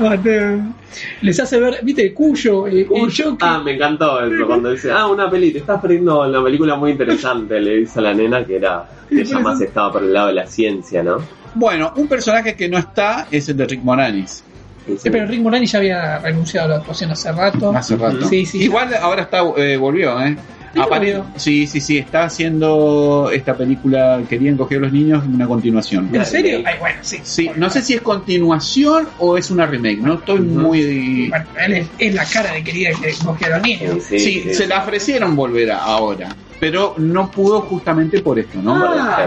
[1.22, 4.90] Les hace ver, viste, Cuyo, eh, y yo que- Ah, me encantó eso cuando dice,
[4.90, 8.44] ah, una peli, te estás perdiendo una película muy interesante, le dice a la nena
[8.44, 11.18] que era, que ella más estaba por el lado de la ciencia, ¿no?
[11.54, 14.44] Bueno, un personaje que no está es el de Rick Moranis.
[14.88, 17.70] Eh, pero Rick Moranis ya había renunciado a la actuación hace rato.
[17.76, 18.26] Hace rato.
[18.26, 18.62] Sí, sí.
[18.62, 20.36] Igual ahora está eh, volvió, ¿eh?
[20.72, 21.26] Sí, Apare- volvió.
[21.36, 26.08] sí, sí, sí, está haciendo esta película Querían coger a los niños una continuación.
[26.14, 26.60] ¿En serio?
[26.64, 27.18] Ay, bueno, sí.
[27.24, 31.28] Sí, no sé si es continuación o es una remake, no estoy muy...
[31.28, 34.04] Bueno, él es, es la cara de querida que cogió a los niños.
[34.04, 36.28] Sí, se la ofrecieron volver a- ahora.
[36.60, 38.74] Pero no pudo justamente por esto, ¿no?
[38.84, 39.26] Ah,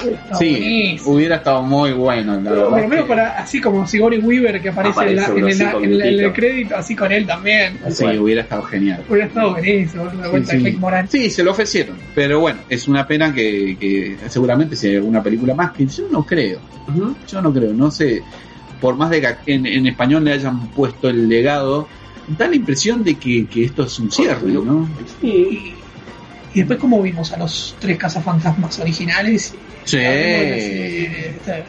[0.00, 1.10] está sí, buenísimo.
[1.16, 2.70] hubiera estado muy bueno, la Pero verdad.
[2.70, 5.48] por lo menos para, así como Sigourney Weaver que aparece, en, la- en
[5.84, 7.78] el, en en crédito, así con él también.
[7.90, 9.04] Sí, hubiera estado genial.
[9.08, 10.78] Hubiera estado buenísimo, una Sí, sí.
[11.08, 15.20] Sí, se lo ofrecieron, pero bueno, es una pena que, que seguramente si hay alguna
[15.20, 16.60] película más, que yo no creo,
[17.26, 18.22] yo no creo, no sé,
[18.80, 21.88] por más de que en, en español le hayan puesto el legado,
[22.28, 24.88] da la impresión de que, que esto es un cierre, ¿no?
[25.20, 25.74] Sí.
[26.54, 29.54] Y después como vimos a los tres cazafantasmas originales.
[29.84, 29.98] Sí.
[30.00, 31.64] Este,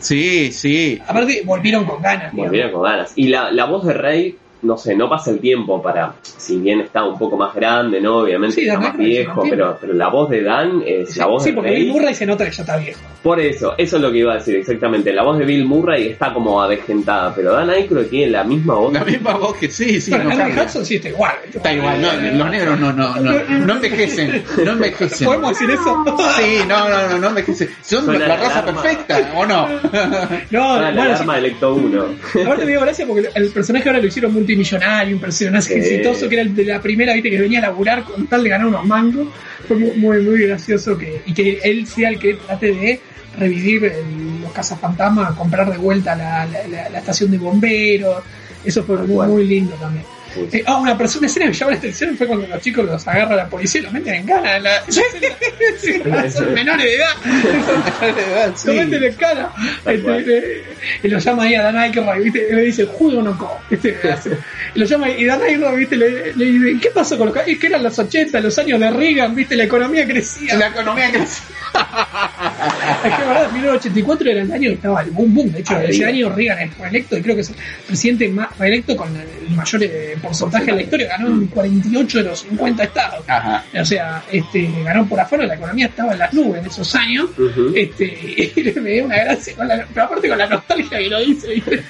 [0.00, 1.00] Sí, sí.
[1.06, 2.30] Aparte volvieron con ganas.
[2.32, 2.46] digamos.
[2.50, 3.12] Volvieron con ganas.
[3.16, 6.80] Y la, la voz de Rey, no sé, no pasa el tiempo para, si bien
[6.80, 8.18] está un poco más grande, ¿no?
[8.18, 11.50] Obviamente Sí, está más viejo, pero, pero la voz de Dan es la voz Sí,
[11.50, 11.82] de porque Rey.
[11.84, 13.00] Bill Murray se nota que ya está viejo.
[13.22, 15.12] Por eso, eso es lo que iba a decir exactamente.
[15.12, 18.92] La voz de Bill Murray está como avejentada, pero Dan Aykroyd tiene la misma voz.
[18.92, 20.60] La misma voz que sí, sí, Bueno, no Henry.
[20.60, 21.32] Hudson sí está igual.
[21.52, 23.32] Está igual, no, los negros no, no, no,
[23.66, 25.26] no envejecen, no envejecen.
[25.26, 26.04] ¿Podemos decir eso?
[26.36, 27.68] Sí, no, no, no, no envejecen.
[27.82, 28.82] Son Suena la la raza alarma.
[28.82, 29.68] perfecta, ¿o no?
[30.50, 32.04] No, la bueno, sí, alarma de Electo 1.
[32.44, 35.78] Aparte me dio gracia porque el personaje ahora lo hicieron multimillonario, un personaje Sí.
[35.78, 38.48] exitoso que era el de la primera, viste, que venía a laburar con tal de
[38.50, 39.28] ganar unos mangos.
[39.66, 43.00] Fue muy, muy, muy gracioso que, y que él sea el que trate de
[43.38, 48.22] revivir el- los cazafantasmas, comprar de vuelta la, la- la- la estación de bomberos.
[48.64, 50.04] Eso fue muy lindo también.
[50.34, 50.58] Sí.
[50.58, 53.36] Eh, ah, una persona escena me llamó la atención fue cuando los chicos los agarra
[53.36, 54.26] la policía y los meten en
[54.62, 54.82] la-
[56.30, 57.14] son menores de edad.
[58.54, 58.68] Sí.
[58.68, 59.50] Lo meten en cara.
[59.84, 60.62] Este, eh,
[61.02, 62.48] y lo llama ahí a Dan Aykroyd, ¿viste?
[62.50, 63.58] Y le dice, judo no co.
[63.70, 63.96] ¿viste?
[64.74, 65.96] Y lo llama y Dan Aykroyd, ¿viste?
[65.96, 68.80] Le, le dice, ¿qué pasó con los ca-?" Es que eran los 80, los años
[68.80, 69.56] de Reagan, ¿viste?
[69.56, 70.56] La economía crecía.
[70.56, 71.42] La economía crece.
[73.04, 75.52] Es que, verdad, 1984 era el año que estaba el boom boom.
[75.52, 75.90] De hecho, Arriba.
[75.90, 77.56] ese año Reagan es reelecto y creo que es el
[77.86, 81.08] presidente más reelecto con el mayor eh, porcentaje en la historia.
[81.08, 83.24] Ganó en 48 de los 50 estados.
[83.28, 83.64] Ajá.
[83.80, 87.30] O sea, este, ganó por afuera, la economía estaba en las nubes en esos años.
[87.74, 91.20] Este, y me dio una gracia, con la, pero aparte con la nostalgia que lo
[91.20, 91.82] dice, ¿viste?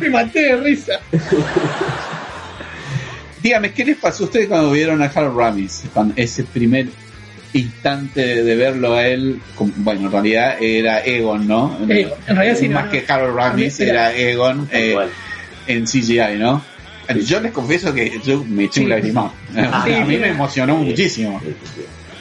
[0.00, 0.92] me maté de risa.
[3.42, 5.84] Dígame, ¿qué les pasó a ustedes cuando vieron a Harold Ramis?
[5.94, 6.88] Cuando ese primer
[7.54, 9.40] instante de verlo a él,
[9.76, 11.76] bueno, en realidad era Egon, ¿no?
[11.88, 13.04] Egon, en realidad sí, Más no, que.
[13.08, 14.94] Harold Ramis, Era- era Egon eh,
[15.66, 16.62] en CGI, ¿no?
[17.18, 18.90] Yo les confieso que yo me eché un Sí.
[18.90, 19.30] lagrimón.
[19.56, 20.30] a Sí, mí sí, me sí.
[20.34, 21.40] emocionó muchísimo.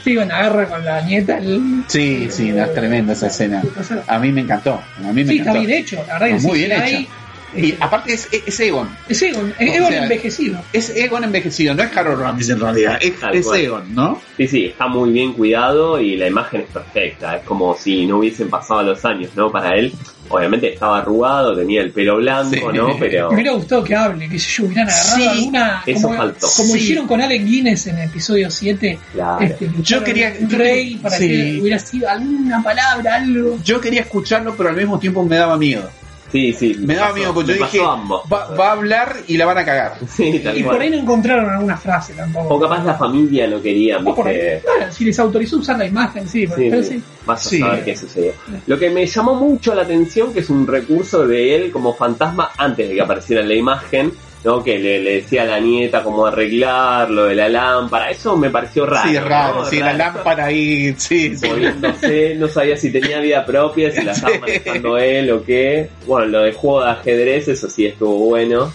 [0.03, 1.37] Sí, la agarra con la nieta.
[1.37, 3.61] el- Sí, sí, es tremenda esa escena.
[4.07, 4.81] Ah, A mí me encantó.
[4.97, 7.09] A mí me Sí, está bien hecho, la verdad muy bien ahí, hecha.
[7.55, 8.89] Y aparte es, es Egon.
[9.07, 10.61] Es Egon, es O Egon sea, envejecido.
[10.73, 12.99] Es Egon envejecido, no es Harold Ramis en realidad.
[13.01, 13.47] Es.
[13.53, 14.21] Egon, ¿no?
[14.37, 17.37] Sí, sí, está muy bien cuidado y la imagen es perfecta.
[17.37, 19.51] Es como si no hubiesen pasado los años, ¿no?
[19.51, 19.91] Para él,
[20.29, 22.77] obviamente estaba arrugado, tenía el pelo blanco, Sí.
[22.77, 22.95] ¿no?
[22.99, 25.83] Pero Me hubiera gustado que hable, que yo, hubieran agarrado Sí, alguna.
[25.85, 26.47] eso como, faltó.
[26.55, 26.79] como Sí.
[26.79, 28.99] hicieron con Allen Guinness en el episodio 7.
[29.13, 29.39] Claro.
[29.45, 31.27] Este, Yo quería- un rey para sí.
[31.27, 33.57] que hubiera sido alguna palabra, algo.
[33.63, 35.89] Yo quería escucharlo, pero al mismo tiempo me daba miedo.
[36.32, 36.75] Sí, sí.
[36.80, 39.65] Me daba pasó- miedo porque yo dije, va, va a hablar y la van a
[39.65, 39.93] cagar.
[40.07, 40.75] Sí, tal Y cual.
[40.75, 42.55] por ahí no encontraron alguna frase tampoco.
[42.55, 44.61] O capaz la familia no quería, O por ahí, ¿viste?
[44.63, 46.89] claro, si les autorizó usar la imagen, sí, Sí, pero sí.
[46.95, 47.03] sí.
[47.25, 47.59] Vas a Sí.
[47.59, 48.32] saber qué sucedió.
[48.67, 52.51] Lo que me llamó mucho la atención que es un recurso de él como fantasma
[52.57, 54.11] antes de que apareciera en la imagen,
[54.43, 54.63] ¿no?
[54.63, 58.09] Que le, le decía a la nieta cómo arreglar lo de la lámpara.
[58.09, 59.09] Eso me pareció raro.
[59.09, 59.55] sí, raro.
[59.59, 59.65] ¿no?
[59.65, 60.93] Sí, la lámpara ahí.
[60.97, 61.47] Sí, sí.
[61.47, 64.39] Moviéndose, no sabía si tenía vida propia, si la estaba Sí.
[64.39, 65.89] manejando él o qué.
[66.05, 68.71] Bueno, lo de juego de ajedrez, eso sí estuvo bueno.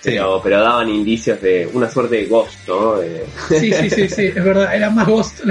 [0.00, 0.10] Sí.
[0.10, 2.98] Pero, pero daban indicios de una suerte de ghost, ¿no?
[2.98, 5.40] De- Sí, sí, sí, sí, es verdad, era más Ghost.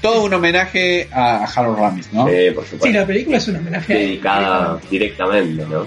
[0.00, 2.26] Todo un homenaje a Harold Ramis, ¿no?
[2.28, 5.86] eh, por Sí, supuesto, la película es un homenaje a dedicada directamente, ¿no?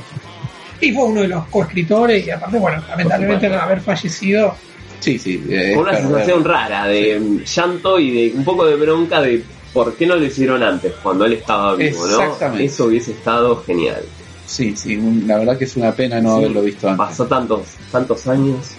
[0.85, 4.55] Y fue uno de los coescritores y aparte, bueno, lamentablemente al haber fallecido,
[4.99, 5.43] Sí, sí.
[5.49, 9.43] eh, Con una sensación rara de mm, llanto y de un poco de bronca de
[9.73, 12.21] por qué no lo hicieron antes, cuando él estaba vivo, ¿no?
[12.21, 12.65] Exactamente.
[12.65, 14.03] Eso hubiese estado genial.
[14.45, 14.95] Sí, sí.
[14.95, 17.05] un- La verdad que es una pena no Sí, haberlo visto antes.
[17.07, 18.71] Pasó tantos, tantos años.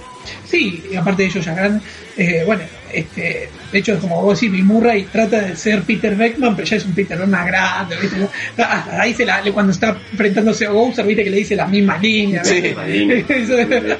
[0.45, 1.83] sí, y aparte de ellos ya grandes,
[2.17, 6.14] eh, bueno, este, de hecho es como vos decís, Bill Murray trata de ser Peter
[6.14, 8.16] Beckman, pero ya es un Peter Beckman más grande, ¿viste?
[8.62, 12.01] Hasta ahí se la, cuando está enfrentándose a Bowser, viste que le dice las mismas
[12.01, 12.61] líneas, Sí.
[12.61, 13.24] ¿viste?
[13.43, 13.97] Eso es-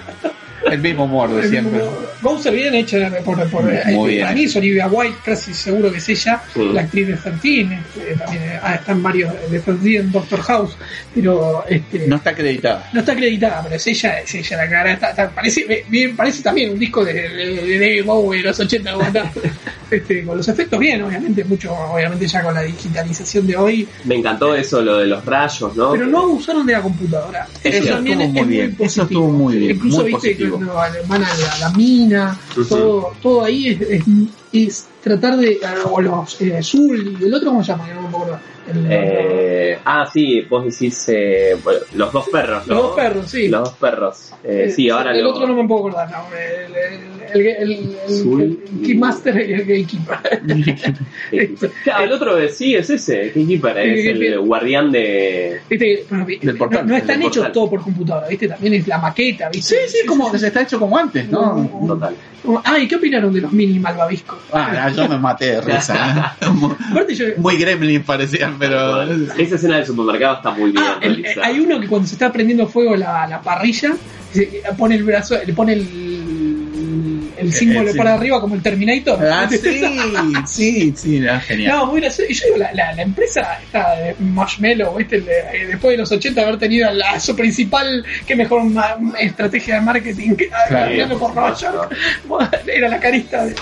[0.71, 1.81] El mismo humor de siempre.
[2.23, 5.93] Bowser bien hecha por, por Muy este, bien para mí es Olivia White, casi seguro
[5.93, 9.97] que es ella, la actriz de 13, este, también eh, ah, están varios de 13
[9.97, 10.77] en Doctor House,
[11.15, 12.89] pero este, No está acreditada.
[12.93, 16.43] no está acreditada, pero es ella, es ella la cara, está, está- parece, bien, parece
[16.43, 17.29] también un disco de, de,
[17.67, 19.31] de David Bowie de los 80 como está.
[19.91, 24.17] Este, con los efectos bien, obviamente, mucho, obviamente ya con la digitalización de hoy, Me
[24.17, 25.93] encantó eso, lo de los rayos, ¿no?
[25.93, 27.47] pero no abusaron de la computadora.
[27.63, 29.05] Eso Eso también estuvo es muy bien, eso positivo.
[29.05, 30.59] estuvo muy bien, Incluso muy viste positivo.
[30.59, 30.75] que cuando
[31.09, 34.03] van a la, la mina, todo, todo ahí es, es,
[34.53, 35.61] es tratar de.
[35.91, 37.87] O los eh, Zul y el otro, ¿cómo se llama?
[37.87, 38.39] Que no me acuerdo.
[38.69, 42.75] El- Eh, ah, sí, vos decís eh, bueno, los dos perros, ¿no?
[42.75, 43.49] Los dos perros, sí.
[43.49, 44.33] Los dos perros.
[44.45, 45.31] Eh, sí, ahora el lo...
[45.31, 46.25] otro no me puedo acordar, no.
[46.37, 50.17] El, el, el, el, el, el Keymaster y el Gatekeeper.
[51.85, 54.27] Claro, el otro eh, sí, es ese, Keeper, es Sí, sí.
[54.27, 55.61] el guardián de...
[55.69, 58.49] Del portal, no, no están hechos todo por computadora, ¿viste?
[58.49, 59.77] También es la maqueta, ¿viste?
[59.87, 61.69] Sí, sí, como que se está hecho como antes, ¿no?
[61.87, 62.15] Total.
[62.65, 64.39] Ah, ¿y qué opinaron de los mini malvaviscos?
[64.53, 66.37] Ah, yo me maté de risa.
[66.41, 66.47] ¿eh?
[67.39, 69.03] Muy gremlin parecían, pero...
[69.39, 71.47] Esa escena del supermercado está muy bien Ah, el- realizada.
[71.47, 73.95] hay uno que cuando se está prendiendo fuego la, la parrilla,
[74.33, 77.99] se- pone el brazo, le pone el, el símbolo Eh, sí.
[77.99, 79.19] para arriba como el Terminator.
[79.25, 79.59] Ah, sí,
[80.47, 81.77] sí, sí, genial.
[81.77, 82.31] No, muy gracioso.
[82.31, 85.17] Y yo digo, la, la, la empresa esta de Marshmallow, ¿viste?
[85.19, 89.81] Eh, después de los 80 haber tenido la, su principal, qué mejor ma- estrategia de
[89.83, 90.71] marketing que Claro.
[90.87, 91.97] cambiando por Nueva York.
[92.67, 93.55] Era la carista de...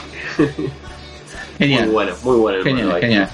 [1.58, 1.84] Genial.
[1.86, 3.28] Muy bueno, muy bueno el Genial, genial.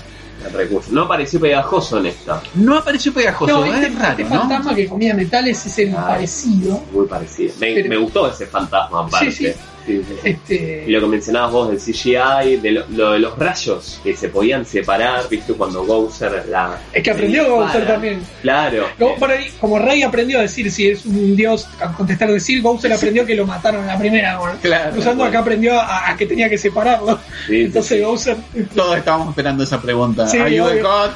[0.47, 0.91] El recurso.
[0.93, 2.43] No pareció pegajoso en esta.
[2.55, 4.31] No apareció pegajoso, No, es este, raro, este ¿no?
[4.41, 6.07] fantasma que comía metales es el Ah.
[6.09, 6.83] parecido.
[6.93, 7.53] Muy parecido.
[7.61, 9.31] Me, Pero- me gustó ese fantasma aparte.
[9.33, 9.53] Sí, sí.
[9.87, 10.29] Sí, sí, sí.
[10.31, 14.15] Este, Y lo que mencionabas vos del CGI, de lo, lo de los rayos que
[14.15, 16.79] se podían separar, viste, cuando Bowser la.
[16.93, 17.49] Es que aprendió.
[17.57, 18.21] Bowser también.
[18.43, 18.87] Claro.
[18.99, 22.61] Como, por ahí, como Rey aprendió a decir si es un dios, a contestar decir,
[22.63, 24.39] Bowser aprendió que lo mataron en la primera.
[24.39, 24.57] bueno.
[24.63, 24.99] Claro.
[24.99, 27.19] Usando acá aprendió a, a que tenía que separarlo.
[27.47, 28.05] Sí, Entonces sí.
[28.05, 28.37] Bowser.
[28.75, 30.27] Todos estábamos esperando esa pregunta.
[30.29, 30.83] Sí, ¿Are you a obvio.
[30.83, 31.11] god?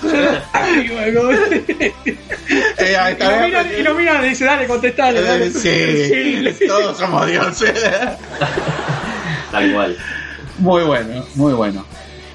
[0.52, 1.30] Ay, bueno.
[2.78, 3.16] Eh, ahí
[3.78, 5.20] y, lo pues, y dice, dale, contestale.
[5.22, 5.50] dale.
[5.50, 6.66] Sí, Sí.
[6.66, 7.72] todos somos dioses.
[9.54, 9.96] Tal cual.
[10.58, 11.84] Muy bueno, muy bueno.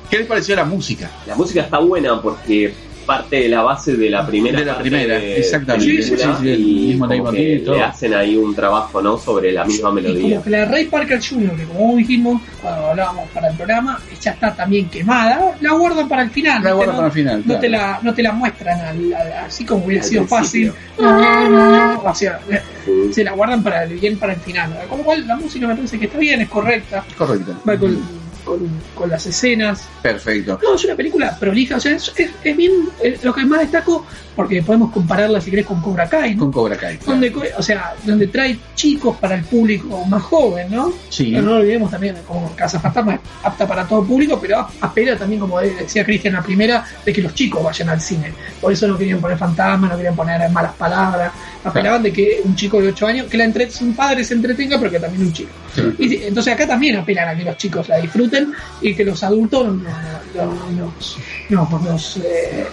[0.09, 1.11] ¿Qué les pareció la música?
[1.27, 2.73] La música está buena porque
[3.09, 5.85] parte de la base de la primera De la parte primera, de- exactamente.
[5.87, 7.75] película Sí, sí, sí, el y mismo como leitmotiv que y todo.
[7.75, 10.65] le hacen ahí un trabajo no sobre la misma Y melodía como que la de
[10.65, 15.55] Ray Parker Jr., que como dijimos cuando hablábamos para el programa, ya está también quemada,
[15.61, 16.63] la guardan para el final.
[16.63, 17.59] La guardan No- para el final, No, claro.
[17.61, 20.71] te la, no te la muestran al- al- así como hubiera Al sido fácil.
[22.03, 22.39] O sea,
[22.85, 23.13] Sí.
[23.13, 24.69] se la guardan para el bien para el final.
[24.89, 27.97] Con lo cual la música me parece que está bien, es correcta, va con,
[28.43, 28.59] con,
[28.95, 29.87] con las escenas.
[30.01, 30.59] Perfecto.
[30.63, 32.71] No, es una película prolija, o sea, es, es- es bien
[33.03, 36.39] eh, lo que más destaco, porque podemos compararla si querés con Cobra Kai, ¿no?
[36.43, 36.97] Con Cobra Kai.
[36.97, 37.11] claro.
[37.19, 40.93] donde, o sea, donde trae chicos para el público más joven, ¿no?
[41.09, 41.31] Sí.
[41.33, 45.17] Pero no olvidemos también, como Casa Fantasma es apta para todo público, pero ap- apela
[45.17, 48.31] también, como decía Cristian la primera, de que los chicos vayan al cine.
[48.61, 51.31] Por eso no querían poner fantasmas, no querían poner malas palabras,
[51.63, 54.77] apelaban de que un chico de 8 años, que la entre, un padre se entretenga,
[54.79, 55.49] pero que también un chico.
[55.97, 58.51] Y entonces acá también apelan a que los chicos la disfruten
[58.81, 61.17] y que los adultos no- no- no- nos,
[61.49, 62.65] nos, nos, eh,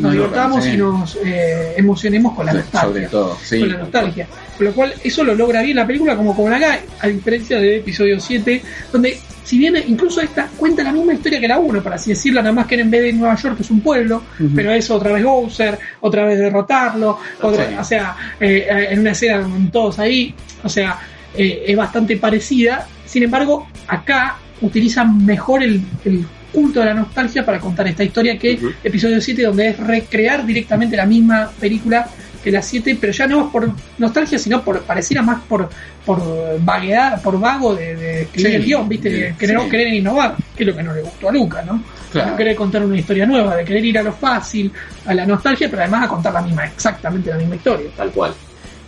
[0.00, 0.70] nos divertamos sí.
[0.70, 3.60] y nos eh, emocionemos con la nostalgia Sobre todo, sí.
[3.60, 4.26] con la nostalgia.
[4.56, 7.74] Con lo cual, eso lo logra bien la película como Cobra Kai, a diferencia del
[7.76, 8.62] episodio 7,
[8.92, 12.40] donde, si bien incluso esta cuenta la misma historia que la 1, para así decirlo,
[12.40, 14.22] nada más que en vez de Nueva York es un pueblo,
[14.54, 19.10] pero es otra vez Bowser, otra vez derrotarlo, otra, o sea, eh, eh, en una
[19.12, 20.98] escena con todos ahí, o sea,
[21.36, 22.86] eh, es bastante parecida.
[23.04, 28.38] Sin embargo, acá utilizan mejor el, el culto de la nostalgia para contar esta historia
[28.38, 28.70] que Ujú.
[28.84, 32.06] episodio 7, donde es recrear directamente la misma película
[32.42, 35.68] que la 7, pero ya no es por nostalgia, sino por pareciera más por
[36.04, 36.20] por
[36.60, 39.08] vaguedad, por vago de, de escribir Sí, el guion, ¿viste?
[39.08, 39.68] de- De querer, sí.
[39.70, 41.82] querer innovar, que es lo que no le gustó a Luca, ¿no?
[42.14, 42.30] Claro.
[42.30, 44.70] De querer contar una historia nueva, de querer ir a lo fácil,
[45.04, 47.90] a la nostalgia, pero además a contar la misma, exactamente la misma historia.
[47.96, 48.32] Tal cual.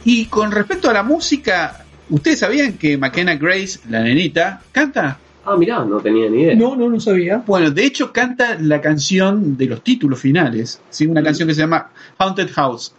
[0.04, 5.18] Y con respecto a la música, ¿ustedes sabían que McKenna Grace, la nenita, canta?
[5.44, 6.54] Ah, mirá, no tenía ni idea.
[6.54, 7.42] No, no, no sabía.
[7.44, 11.06] Bueno, de hecho canta la canción de los títulos finales, ¿sí?
[11.06, 12.92] una canción que se llama Haunted House.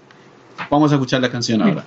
[0.69, 1.86] Vamos a escuchar la canción ahora.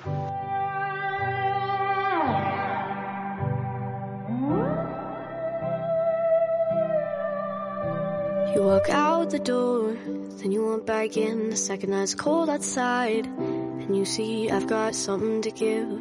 [8.81, 9.93] Walk out the door,
[10.39, 13.27] then you walk back in the second that it's cold outside.
[13.27, 16.01] And you see I've got something to give.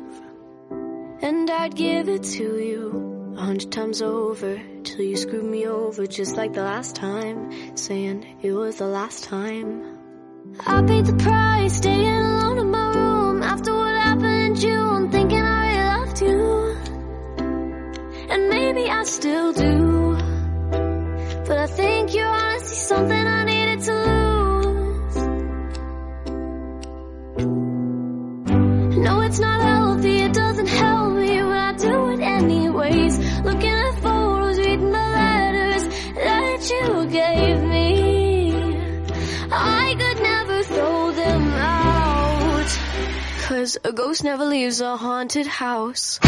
[1.21, 6.07] And I'd give it to you a hundred times over till you screwed me over
[6.07, 9.97] just like the last time, saying it was the last time.
[10.65, 15.41] I paid the price, staying alone in my room after what happened in June, thinking
[15.41, 16.77] I really loved you.
[18.30, 20.17] And maybe I still do.
[21.45, 22.49] But I think you're
[22.80, 25.15] something I needed to lose.
[28.97, 33.19] No, it's not healthy, it doesn't help me, but I do it anyways.
[33.41, 35.84] Looking at photos, reading the letters
[36.15, 38.53] that you gave me.
[39.51, 42.80] I could never throw them out.
[43.43, 46.19] Cause a ghost never leaves a haunted house.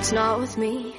[0.00, 0.96] It's not with me.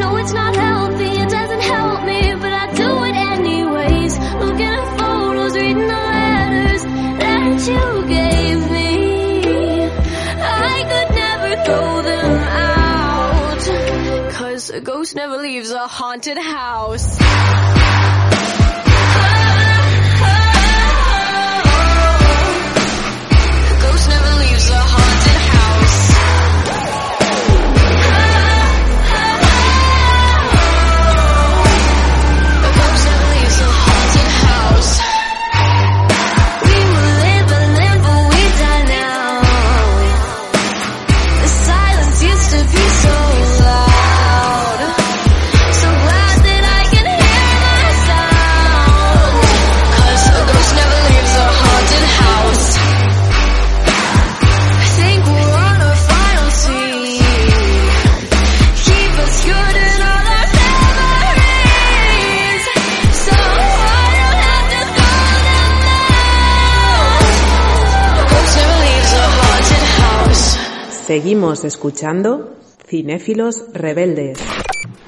[0.00, 4.18] No, it's not healthy, it doesn't help me, but I do it anyways.
[4.18, 6.82] Looking at photos, reading the letters
[7.22, 9.84] that you gave me.
[10.72, 12.32] I could never throw them
[12.72, 17.18] out, cause a ghost never leaves a haunted house.
[71.14, 72.56] Seguimos escuchando
[72.88, 74.36] Cinéfilos Rebeldes.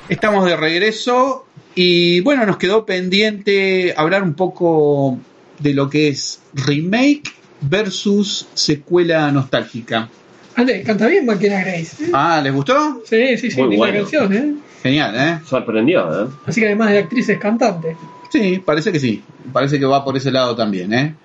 [0.09, 5.19] Estamos de regreso y bueno, nos quedó pendiente hablar un poco
[5.59, 7.25] de lo que es remake
[7.61, 10.09] versus secuela nostálgica.
[10.55, 12.05] Ale, canta bien Máquina Grace.
[12.05, 12.11] ¿eh?
[12.13, 13.03] Ah, ¿les gustó?
[13.05, 14.03] Sí, sí, sí, Muy bueno.
[14.03, 14.55] canción, ¿eh?
[14.85, 15.41] Genial, ¿eh?
[15.45, 16.29] Sorprendió, ¿eh?
[16.47, 17.97] Así que además de actriz es cantante.
[18.31, 19.25] Sí, parece que sí.
[19.53, 21.17] Parece que va por ese lado también, ¿eh?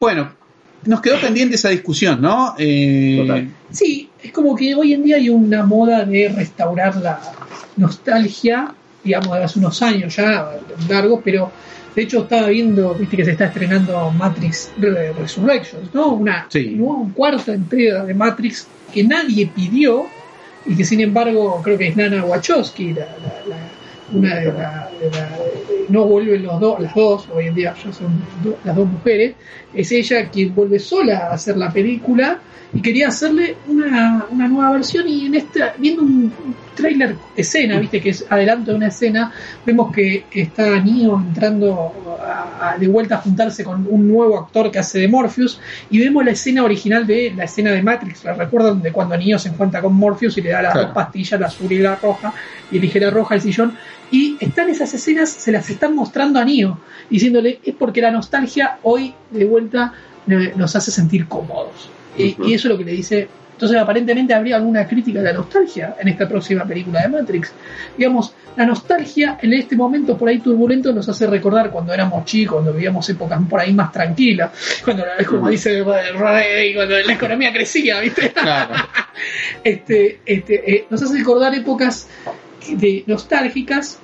[0.00, 0.32] Bueno,
[0.86, 2.54] nos quedó pendiente esa discusión, ¿no?
[2.58, 3.48] Eh, Total.
[3.70, 7.20] Sí, es como que hoy en día hay una moda de restaurar la
[7.76, 10.50] nostalgia, digamos, de hace unos años ya,
[10.88, 11.50] largos, pero
[11.94, 16.14] de hecho estaba viendo, viste que se está estrenando Matrix Re- Resurrections, ¿no?
[16.14, 16.76] Una, Sí.
[16.80, 20.06] una cuarta entrega de Matrix que nadie pidió
[20.66, 23.68] y que sin embargo creo que es Nana Wachowski, la, la- la-
[24.14, 25.38] una de, la- de la-
[25.88, 28.08] no vuelven los dos, las dos, hoy en día ya son
[28.42, 29.34] do- las dos mujeres,
[29.74, 32.38] es ella quien vuelve sola a hacer la película
[32.72, 36.32] y quería hacerle una, una nueva versión y en esta, viendo un
[36.74, 39.32] trailer escena, viste que es adelanto de una escena,
[39.64, 44.70] vemos que, está Neo entrando a- a- de vuelta a juntarse con un nuevo actor
[44.70, 45.60] que hace de Morpheus
[45.90, 48.82] y vemos la escena original de la escena de Matrix, ¿la recuerdan?
[48.82, 50.86] De cuando Neo se encuentra con Morpheus y le da las Claro.
[50.88, 52.34] dos pastillas, la azul y la roja,
[52.70, 53.76] y elige la roja el sillón
[54.10, 56.78] y están esas escenas, se las están mostrando a Neo,
[57.10, 59.92] diciéndole, es porque la nostalgia hoy de vuelta
[60.56, 61.90] nos hace sentir cómodos.
[62.16, 63.28] Y, eso es lo que le dice.
[63.54, 67.52] Entonces, aparentemente habría alguna crítica a la nostalgia en esta próxima película de Matrix.
[67.96, 72.54] Digamos, la nostalgia en este momento por ahí turbulento nos hace recordar cuando éramos chicos,
[72.54, 74.50] cuando vivíamos épocas por ahí más tranquilas,
[74.84, 78.30] cuando, como dice cuando la economía crecía, ¿viste?
[78.30, 78.74] Claro.
[79.64, 82.08] este, este, eh, nos hace recordar épocas
[82.68, 83.98] de nostálgicas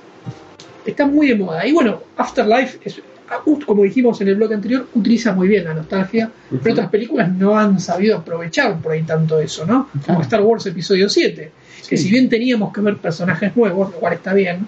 [0.85, 3.01] están muy de moda y bueno Afterlife es,
[3.31, 6.29] ah, como dijimos en el blog anterior utiliza muy bien la nostalgia
[6.61, 9.89] pero otras películas no han sabido aprovechar por ahí tanto eso ¿no?
[10.05, 10.21] como.
[10.21, 11.51] Star Wars episodio 7
[11.89, 14.67] que si bien teníamos que ver personajes nuevos lo cual está bien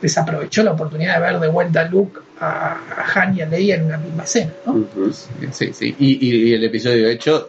[0.00, 3.76] desaprovechó la oportunidad de ver de vuelta a Luke a, a Han y a Leia
[3.76, 4.84] en una misma escena ¿no?
[5.50, 5.94] Sí, sí.
[5.98, 7.48] Y, y- y el episodio, de hecho,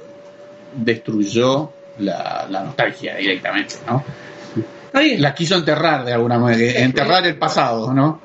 [0.75, 4.03] destruyó la, la nostalgia directamente, ¿no?
[4.95, 5.21] Está bien.
[5.21, 8.21] La quiso enterrar de alguna manera, enterrar el pasado, ¿no?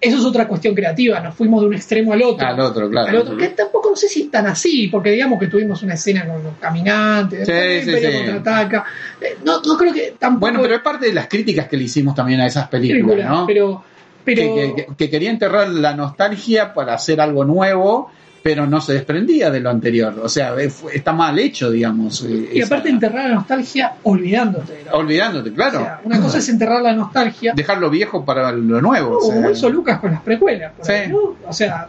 [0.00, 2.46] Eso es otra cuestión creativa, nos fuimos de un extremo al otro.
[2.46, 3.08] Al otro, claro.
[3.08, 5.94] al otro, que tampoco no sé si es tan así, porque digamos que tuvimos una
[5.94, 8.84] escena con los caminantes, Sí, sí, contraataca.
[9.20, 11.84] Eh, No, no creo que tampoco Bueno, pero es parte de las críticas que le
[11.84, 13.46] hicimos también a esas películas, película, ¿no?
[13.46, 13.82] pero,
[14.24, 18.10] pero que, que- que quería enterrar la nostalgia para hacer algo nuevo,
[18.44, 20.14] pero no se desprendía de lo anterior.
[20.22, 22.22] O sea, eh, fue- está mal hecho, digamos.
[22.24, 24.70] eh, Y esa- aparte enterrar la nostalgia olvidándote.
[24.74, 25.80] de la- olvidándote, claro.
[25.80, 29.16] O sea, una cosa es enterrar la nostalgia, Dejar lo viejo para lo nuevo.
[29.16, 30.72] o sea, como hizo Lucas con las precuelas.
[30.82, 30.92] Sí.
[30.92, 31.36] ahí, ¿no?
[31.48, 31.88] O sea,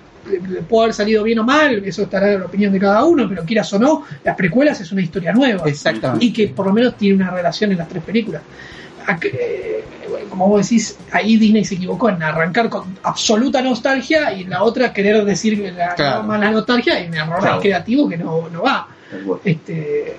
[0.70, 3.44] puede haber salido bien o mal, eso estará en la opinión de cada uno, pero
[3.44, 5.64] quieras o no, las precuelas es una historia nueva.
[5.68, 6.24] Exactamente.
[6.24, 8.42] Y que por lo menos tiene una relación en las tres películas.
[9.24, 9.84] Eh,
[10.30, 14.64] como vos decís, ahí Disney se equivocó en arrancar con absoluta nostalgia y en la
[14.64, 16.22] otra querer decir la, Claro.
[16.24, 17.62] no, más la nostalgia y un error Claro.
[17.62, 18.88] creativo que no, no va.
[19.44, 20.16] Este,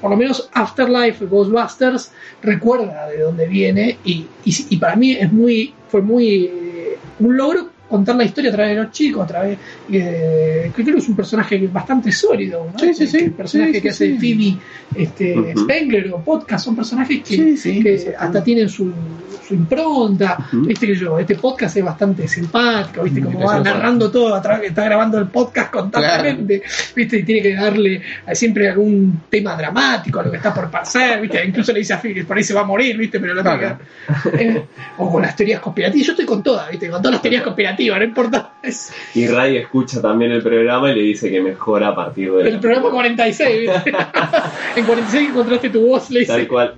[0.00, 2.10] por lo menos Afterlife Ghostbusters
[2.42, 7.36] recuerda de dónde viene y, y, y para mí es muy fue muy eh, un
[7.36, 9.58] logro contar la historia a través de los chicos a través
[9.92, 12.78] eh, que creo que es un personaje bastante sólido ¿no?
[12.78, 13.18] Sí, sí, sí.
[13.18, 14.18] el personaje Sí, que sí, hace.
[14.18, 14.56] Phoebe
[14.96, 15.54] este.
[15.56, 18.24] Spengler o podcast son personajes que, Sí, sí, que exactamente.
[18.24, 18.92] hasta tienen su,
[19.46, 24.10] su impronta viste que yo este podcast es bastante simpático viste Mm, como va narrando
[24.10, 26.62] todo a través está grabando el podcast constantemente
[26.96, 31.20] viste y tiene que darle siempre algún tema dramático a lo que está por pasar
[31.20, 33.42] viste incluso le dice a que por ahí se va a morir viste pero lo
[33.42, 33.78] Claro.
[34.38, 34.62] eh,
[34.98, 37.81] o con las teorías conspirativas yo estoy con todas viste con todas las teorías conspirativas
[37.88, 41.94] no importa es Y Ray escucha también el programa y le dice que mejora a
[41.94, 43.90] partir de el programa 46 ¿viste?
[44.76, 46.74] en 46 encontraste tu voz le dice Tal cual.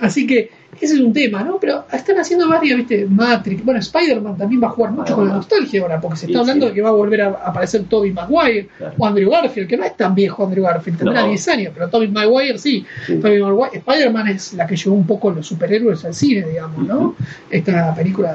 [0.00, 0.50] Así que
[0.80, 1.58] ese es un tema, ¿no?
[1.60, 3.06] Pero están haciendo varias, ¿viste?
[3.06, 3.64] Matrix.
[3.64, 6.40] Bueno, Spider-Man también va a jugar mucho con la nostalgia ahora, porque se está Sí,
[6.40, 6.70] hablando sí.
[6.70, 8.94] de que va a volver a aparecer Tobey Maguire Claro.
[8.98, 11.28] o Andrew Garfield, que no es tan viejo Andrew Garfield, tendrá No.
[11.28, 12.84] 10 años, pero Tobey Maguire sí.
[13.06, 13.16] Sí.
[13.16, 17.14] Tobey Maguire, Spider-Man es la que llevó un poco los superhéroes al cine, digamos, ¿no?
[17.50, 18.32] Esta película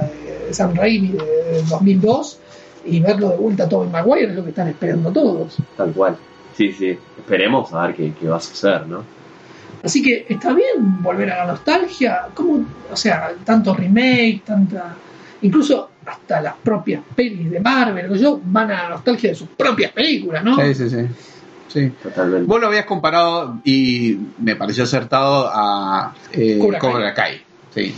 [0.47, 1.17] de Sam Raimi de,
[1.57, 2.39] de 2002
[2.85, 5.57] y verlo de vuelta a Tobey Maguire es lo que están esperando todos.
[5.77, 6.17] Tal cual.
[6.57, 6.97] Sí, sí.
[7.17, 9.03] Esperemos a ver qué, qué va a suceder, ¿no?
[9.83, 14.95] Así que está bien volver a la nostalgia, como, o sea, tanto remake, tanta,
[15.41, 19.49] incluso hasta las propias pelis de Marvel, que yo, van a la nostalgia de sus
[19.49, 20.55] propias películas, ¿no?
[20.55, 21.07] Sí, sí, sí.
[21.67, 21.91] Sí.
[22.01, 22.45] Totalmente.
[22.45, 27.31] Vos lo habías comparado y me pareció acertado a eh, Cobra Cobra, Kai.
[27.31, 27.41] Kai.
[27.73, 27.95] Sí.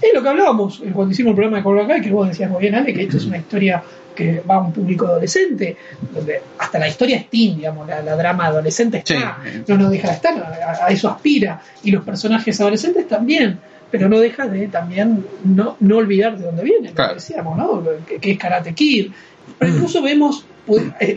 [0.00, 2.50] Sí, lo que hablábamos eh, cuando hicimos el programa de Cobra Kai, que vos decías
[2.50, 3.82] muy bien, Ale, que esto es una historia
[4.14, 5.76] que va a un público adolescente,
[6.12, 9.62] donde hasta la historia es teen, digamos, la, la drama adolescente está, Sí.
[9.68, 13.58] no nos deja de estar, a, a eso aspira, y los personajes adolescentes también,
[13.90, 17.10] pero no deja de también no, no olvidar de dónde viene, lo Claro.
[17.10, 17.82] que decíamos, ¿no?
[18.06, 19.12] Que, que es Karate Kid.
[19.58, 20.44] Pero incluso vemos,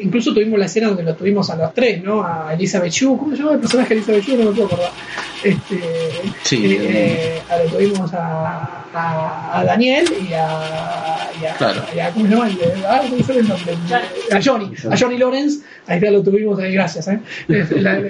[0.01, 2.23] incluso tuvimos la escena donde lo tuvimos a los tres, ¿no?
[2.23, 4.37] A Elizabeth Shue, ¿cómo se llama el personaje de Elizabeth Shue?
[4.37, 4.91] No me puedo acordar.
[5.43, 5.79] Este,
[6.43, 11.81] Sí, eh, eh, a- lo tuvimos a, a, a Daniel y a, y a, Claro.
[11.95, 12.47] y a- ¿cómo se llama?
[12.49, 13.77] El de- ah, ¿cómo se llama el nombre?
[14.33, 17.19] A Johnny, a Johnny Lawrence, ahí ya lo tuvimos ahí, gracias, ¿eh?
[17.47, 18.01] La, la-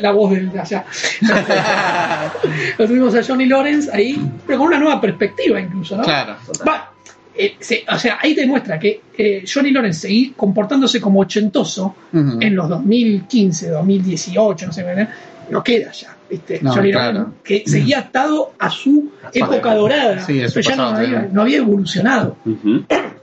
[0.00, 0.84] la voz de allá.
[2.78, 6.02] lo tuvimos a Johnny Lawrence ahí, pero con una nueva perspectiva incluso, ¿no?
[6.02, 6.36] Claro.
[6.66, 6.90] Va,
[7.36, 11.94] eh, se- o sea, ahí te demuestra que eh, Johnny Lawrence seguía comportándose como ochentoso
[12.12, 15.08] en los 2015, 2018, no sé, ¿verdad?
[15.50, 16.60] no queda ya, ¿viste?
[16.62, 17.12] No, Johnny claro.
[17.18, 21.58] Lawrence, que seguía atado a su época dorada, Sí, pero ya no había, no había
[21.58, 22.36] evolucionado.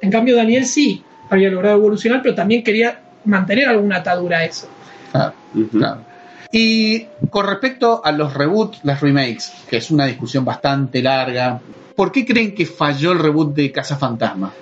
[0.02, 4.68] En cambio, Daniel sí había logrado evolucionar, pero también quería mantener alguna atadura a eso.
[5.12, 5.78] Claro, Ujú.
[5.80, 6.02] claro.
[6.52, 11.60] Y con respecto a los reboots, las remakes, que es una discusión bastante larga,
[12.00, 14.54] ¿por qué creen que falló el reboot de Casa Fantasma?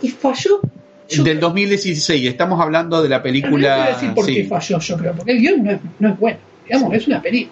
[0.00, 0.62] Y falló.
[1.06, 3.76] Yo Del 2016, estamos hablando de la Pero no película.
[3.76, 4.34] voy a decir por sí.
[4.36, 6.38] qué falló, yo creo, porque el guion no es, no es bueno.
[6.66, 7.42] Digamos, es una peli.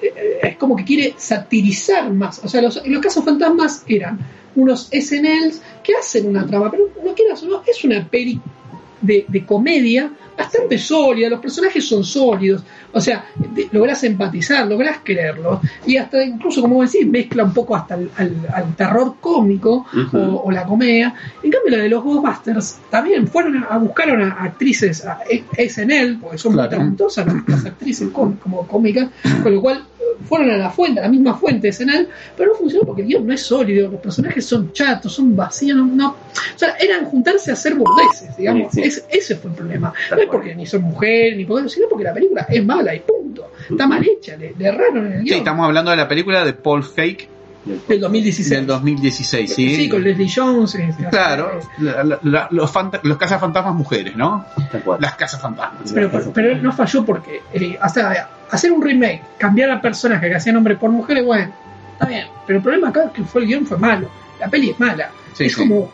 [0.00, 2.40] eh, eh, Es como que quiere satirizar más.
[2.44, 4.20] O sea, los, los casos fantasmas eran
[4.54, 8.40] unos SNLs que hacen una trama, pero no quieras o no, es una peli
[9.00, 12.62] de, de comedia bastante sólida, los personajes son sólidos,
[12.92, 13.24] o sea,
[13.72, 18.46] lográs empatizar, lográs quererlos, y hasta incluso, como decís, mezcla un poco hasta al, al-
[18.54, 21.12] al terror cómico o, o la comedia.
[21.42, 25.68] En cambio, la de los Ghostbusters también fueron a, a buscaron a actrices a E-
[25.68, 26.70] SNL, porque son Claro.
[26.70, 29.08] talentosas las, las actrices com- como cómicas,
[29.42, 29.84] con lo cual
[30.28, 33.26] fueron a la fuente, a la misma fuente SNL, pero no funcionó porque el guion
[33.26, 37.50] no es sólido, los personajes son chatos, son vacíos, no, no- o sea, eran juntarse
[37.50, 38.88] a hacer burdeces, digamos, Sí, sí.
[38.88, 39.92] Es- ese fue el problema.
[40.10, 43.00] No es porque ni son mujeres, ni porque, sino porque la película es mala y
[43.00, 43.50] punto.
[43.70, 45.38] Está mal hecha, le, le erraron en el Sí, guion.
[45.38, 47.28] estamos hablando de la película de Paul Fake
[47.88, 48.50] del 2016.
[48.50, 49.88] del 2016, ¿sí?
[49.88, 50.74] con Leslie Jones.
[50.74, 52.72] este, Claro, la- la- la- los,
[53.02, 54.44] los cazafantasmas mujeres, ¿no?
[54.98, 55.92] Las cazafantasmas.
[55.92, 60.36] Pero, pero, pero no falló porque eh, hasta hacer un remake, cambiar a personajes que
[60.36, 61.52] hacían hombre por mujeres, bueno,
[61.92, 62.26] está bien.
[62.46, 64.08] Pero el problema acá es que fue el guion fue malo.
[64.40, 65.10] La peli es mala.
[65.34, 65.58] Sí, es sí.
[65.60, 65.90] como,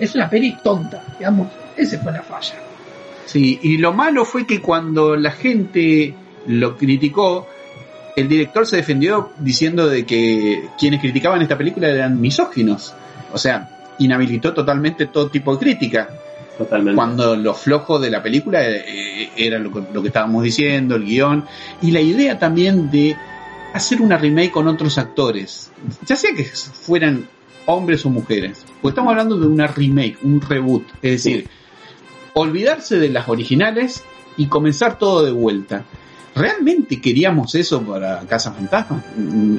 [0.00, 1.48] es una peli tonta, digamos.
[1.76, 2.54] Esa fue la falla.
[3.26, 6.14] Sí, y lo malo fue que cuando la gente
[6.46, 7.46] lo criticó,
[8.16, 12.94] el director se defendió diciendo de que quienes criticaban esta película eran misóginos.
[13.32, 16.08] O sea, inhabilitó totalmente todo tipo de crítica.
[16.56, 16.94] Totalmente.
[16.94, 21.04] Cuando lo flojo de la película eh, era lo que, lo que estábamos diciendo, el
[21.04, 21.44] guion,
[21.82, 23.16] y la idea también de
[23.72, 25.72] hacer una remake con otros actores,
[26.06, 27.26] ya sea que fueran
[27.66, 31.48] hombres o mujeres, porque estamos hablando de una remake, un reboot, es decir,
[32.34, 34.04] olvidarse de las originales
[34.36, 35.84] y comenzar todo de vuelta.
[36.34, 39.02] ¿Realmente queríamos eso para Casa Fantasma?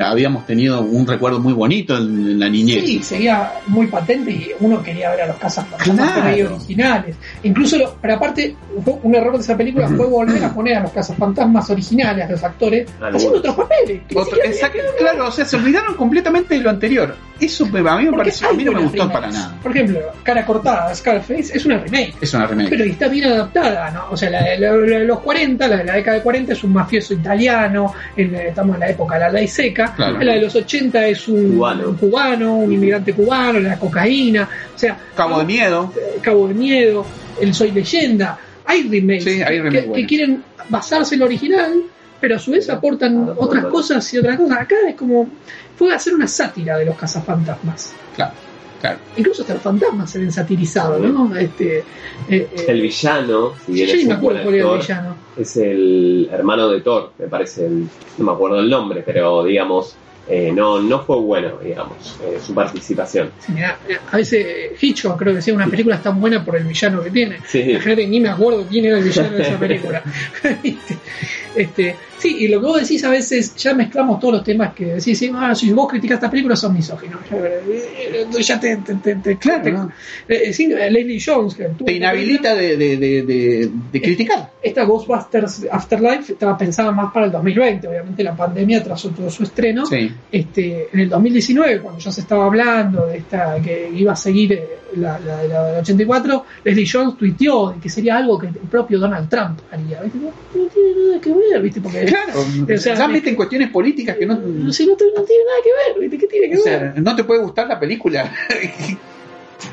[0.01, 2.83] Habíamos tenido un recuerdo muy bonito en, en la niñez.
[2.83, 6.55] Sí, sería muy patente y uno quería ver a los casas fantasmas Claro.
[6.55, 7.15] originales.
[7.43, 10.81] Incluso, lo- pero aparte, fue un error de esa película fue volver a poner a
[10.81, 14.01] los casas fantasmas originales, a los actores, haciendo otros papeles.
[14.13, 17.15] Otro- exacto, claro, o sea, se olvidaron completamente de lo anterior.
[17.39, 19.13] Eso me- a mí me Porque pareció, a mí no me gustó remakes.
[19.13, 19.59] para nada.
[19.61, 22.15] Por ejemplo, Cara Cortada, Scarface, es una remake.
[22.21, 22.69] Es una remake.
[22.69, 24.03] Pero está bien adaptada, ¿no?
[24.11, 26.53] O sea, la de, la- la de los 40, la de la década de 40
[26.53, 29.93] es un mafioso italiano, en- estamos en la época de la ley seca.
[29.95, 30.19] Claro.
[30.21, 31.89] La de los 80 es un Cubano.
[31.89, 34.49] un, cubano, un inmigrante cubano, la cocaína.
[34.75, 35.93] O sea, Cabo de Miedo.
[35.95, 37.05] eh, Cabo de Miedo,
[37.41, 38.37] El Soy Leyenda.
[38.65, 40.07] Hay remakes, Sí, hay que- remakes que, que buenos.
[40.07, 41.73] quieren basarse en lo original,
[42.19, 44.57] pero a su vez aportan otras cosas y otras cosas.
[44.59, 45.29] Acá es como.
[45.77, 47.93] Fue hacer una sátira de los cazafantasmas.
[48.15, 48.31] Claro,
[48.81, 48.99] claro.
[49.17, 51.35] Incluso hasta los fantasmas se ven satirizados, ¿no?
[51.35, 51.83] Este, eh,
[52.29, 55.15] eh, El villano, si bien yo es ni me acuerdo cuál era el villano.
[55.37, 57.87] es el hermano de Thor, me parece, el-
[58.17, 59.95] no me acuerdo el nombre, pero digamos,
[60.27, 63.29] eh, no, no fue bueno, digamos, eh, su participación.
[63.39, 66.55] Sí, mirá, mirá, a veces Hitchcock creo que decía una película es tan buena por
[66.55, 67.37] el villano que tiene.
[67.47, 67.59] Sí.
[67.61, 70.01] Imagínate, ni me acuerdo quién era el villano de esa película.
[70.63, 70.97] este,
[71.55, 74.85] este, sí, y lo que vos decís a veces, ya mezclamos todos los temas que
[74.95, 77.21] decís, sí, ah, si vos criticas esta película son misóginos.
[77.29, 79.91] Ya, eh, ya te, te, te, te- Claro, te- ¿no?
[80.27, 82.97] eh, sí, Leslie Jones, que Te la inhabilita de, de,
[83.91, 84.51] de, criticar.
[84.61, 89.43] esta Ghostbusters Afterlife estaba pensada más para el 2020, obviamente la pandemia trazó todo su
[89.43, 89.85] estreno.
[89.85, 90.11] Sí.
[90.31, 94.53] Este, en el 2019, cuando ya se estaba hablando de esta que iba a seguir
[94.53, 94.67] eh,
[94.97, 99.29] la, la, la del 84, Leslie Jones tuiteó que sería algo que el propio Donald
[99.29, 100.01] Trump haría.
[100.01, 100.19] ¿viste?
[100.19, 100.31] No
[100.73, 101.81] tiene nada que ver, ¿viste?
[101.81, 102.45] Porque Claro.
[102.73, 104.35] O sea, ya me- meten cuestiones políticas que no.
[104.35, 106.19] no, si no, te- no tiene nada que ver.
[106.19, 106.79] ¿Qué tiene que O ver?
[106.79, 108.31] sea, no te puede gustar la película.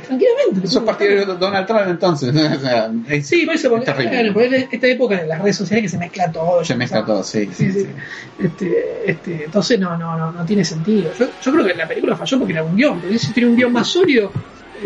[0.06, 0.66] Tranquilamente.
[0.68, 2.34] Sos partidario de Donald Trump entonces.
[2.34, 5.40] O sea, es- Sí, por eso, porque, es claro, porque es esta época de las
[5.40, 6.64] redes sociales que se mezcla todo.
[6.64, 7.48] Se mezcla todo, sí.
[7.52, 7.86] Sí, sí, sí.
[8.38, 11.12] Este, este, entonces no, no, no, no tiene sentido.
[11.18, 13.56] Yo, yo creo que la película falló porque era un guion, porque si tiene un
[13.56, 14.32] guion más sólido,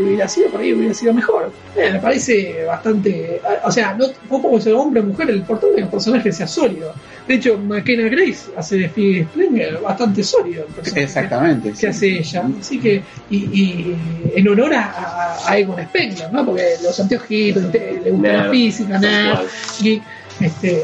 [0.03, 1.51] hubiera sido por ahí, hubiera sido mejor.
[1.77, 3.41] Eh, me parece bastante.
[3.65, 6.33] O sea, no no como ser hombre o mujer, el importante es que el personaje
[6.33, 6.93] sea sólido.
[7.27, 11.73] De hecho, McKenna Grace hace de Phoebe Springer bastante sólido el personaje Exactamente.
[11.73, 12.45] que hace ella.
[12.61, 13.97] Así que, y, y
[14.35, 16.47] en honor a, a, Egon Spengler, ¿no?
[16.47, 19.47] Porque los anteojitos, te- le gusta la Nerd, física, cual.
[19.81, 20.03] geek,
[20.41, 20.83] este,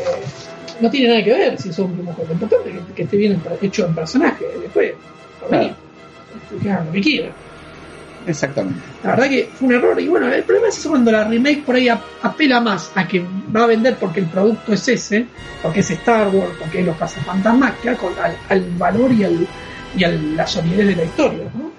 [0.81, 2.27] no tiene nada que ver si es hombre o mujer.
[2.27, 4.45] Lo importante es que, que esté bien hecho en personaje.
[4.61, 4.93] Después,
[5.41, 5.77] por mí, Claro.
[6.63, 7.33] que hagan lo que quieran.
[8.27, 8.81] Exactamente.
[9.03, 10.01] La verdad que fue un error.
[10.01, 13.07] Y bueno, el problema es eso cuando la remake por ahí ap- apela más a
[13.09, 13.25] que
[13.55, 15.27] va a vender porque el producto es ese,
[15.63, 17.97] porque es Star Wars, porque es los cazafantasmas, que al,
[18.49, 19.47] al valor y, al,
[19.97, 21.72] y a la solidez de la historia, ¿no?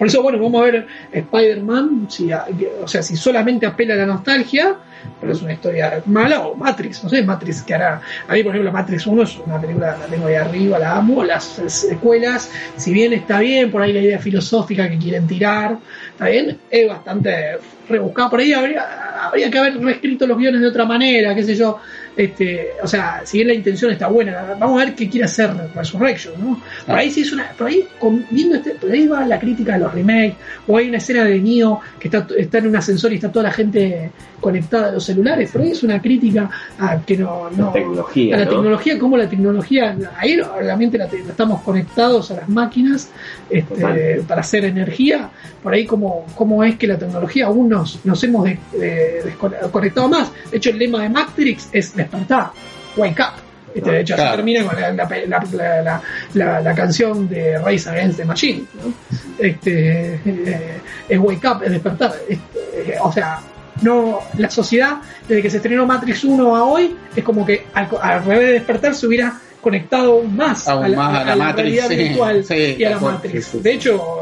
[0.00, 4.06] Por eso, bueno, vamos a ver Spider-Man, si, o sea, si solamente apela a la
[4.06, 4.74] nostalgia,
[5.20, 8.00] pero es una historia mala, o Matrix, no sé, Matrix que hará.
[8.26, 11.22] A mí, por ejemplo, Matrix 1 es una película, la tengo ahí arriba, la amo,
[11.22, 15.76] las secuelas, si bien está bien, por ahí la idea filosófica que quieren tirar,
[16.12, 20.68] está bien, es bastante rebuscado, por ahí habría, habría que haber reescrito los guiones de
[20.68, 21.78] otra manera, qué sé yo,
[22.24, 25.50] este, o sea, si bien la intención está buena, vamos a ver qué quiere hacer
[25.74, 26.60] Resurrection, ¿no?
[26.86, 29.74] Por ahí sí es una, por ahí con- viendo este, por ahí va la crítica
[29.74, 30.34] de los remakes,
[30.66, 33.44] o hay una escena de Neo que está, está en un ascensor y está toda
[33.44, 34.10] la gente
[34.40, 36.48] conectada a los celulares, por ahí es una crítica
[36.78, 38.50] a que no, no La tecnología, a la ¿no?
[38.50, 43.10] tecnología, como la tecnología, ahí realmente la te- estamos conectados a las máquinas
[43.50, 45.28] este, para hacer energía,
[45.62, 50.08] por ahí como, cómo es que la tecnología aún nos, nos hemos de- de- desconectado
[50.08, 50.30] más.
[50.50, 52.50] De hecho, el lema de Matrix es despertar,
[52.96, 53.34] wake up.
[53.72, 54.34] Este, de hecho, Claro.
[54.36, 56.00] termina con la, la,
[56.34, 58.64] la, la- canción de Race Against the Machine.
[58.74, 58.92] ¿no?
[59.38, 62.12] Este, eh, es wake up, es despertar.
[62.28, 63.38] Este, eh, o sea,
[63.82, 64.96] no la sociedad,
[65.28, 68.52] desde que se estrenó Matrix 1 a hoy, es como que al, al revés de
[68.54, 72.84] despertar se hubiera conectado aún más, más a la Matrix, realidad sí, virtual sí, y
[72.84, 73.62] a la Matrix.
[73.62, 74.20] De hecho,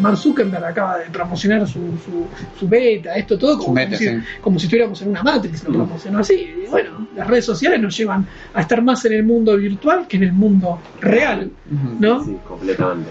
[0.00, 2.26] Mark Zuckerberg acaba de promocionar su, su,
[2.58, 4.08] su beta, esto todo como, si, sí.
[4.40, 6.34] como si estuviéramos en una Matrix, lo promocionó así.
[6.64, 10.16] Y bueno, las redes sociales nos llevan a estar más en el mundo virtual que
[10.16, 11.50] en el mundo real.
[11.98, 12.24] ¿no?
[12.24, 13.10] Sí, completamente.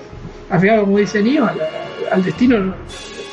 [0.50, 1.58] Al final, como dice Neo, al,
[2.12, 2.74] al destino no,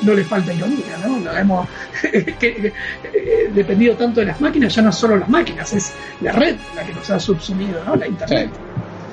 [0.03, 1.19] no le falta ironía, ¿no?
[1.21, 1.67] Lo hemos
[2.03, 2.73] que- que,
[3.05, 6.85] eh, dependido tanto de las máquinas, ya no solo las máquinas, es la red la
[6.85, 7.97] que nos ha subsumido, ¿no?
[7.97, 8.51] La internet.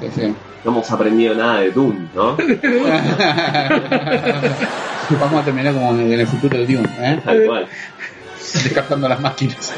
[0.01, 0.33] Sí, sí.
[0.63, 2.37] No hemos aprendido nada de Doom, ¿no?
[5.19, 7.19] Vamos a terminar como en el futuro de Dune, ¿eh?
[7.23, 7.67] Tal cual.
[8.63, 9.73] descartando las máquinas.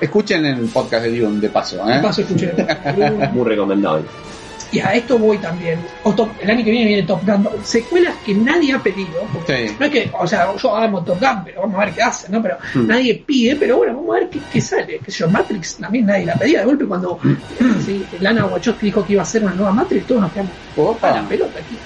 [0.00, 1.96] Escuchen el podcast de Dune de paso, ¿eh?
[1.96, 2.52] De paso escuché.
[3.32, 4.04] Muy recomendable.
[4.72, 5.78] Y a esto voy también.
[6.02, 7.46] O Top- el año que viene viene Top Gun.
[7.64, 9.22] Secuelas que nadie ha pedido.
[9.46, 9.76] Sí.
[9.78, 12.32] No es que, o sea, yo amo Top Gun, pero vamos a ver qué hacen,
[12.32, 12.42] ¿no?
[12.42, 12.86] Pero Hmm.
[12.86, 14.98] nadie pide, pero bueno, vamos a ver qué, qué sale.
[14.98, 16.60] Que yo, Matrix también nadie la pedía.
[16.60, 17.18] De golpe, cuando
[17.84, 21.10] sí, Lana Wachowski dijo que iba a hacer una nueva Matrix, todos nos quedamos Opa.
[21.12, 21.78] a la pelota aquí.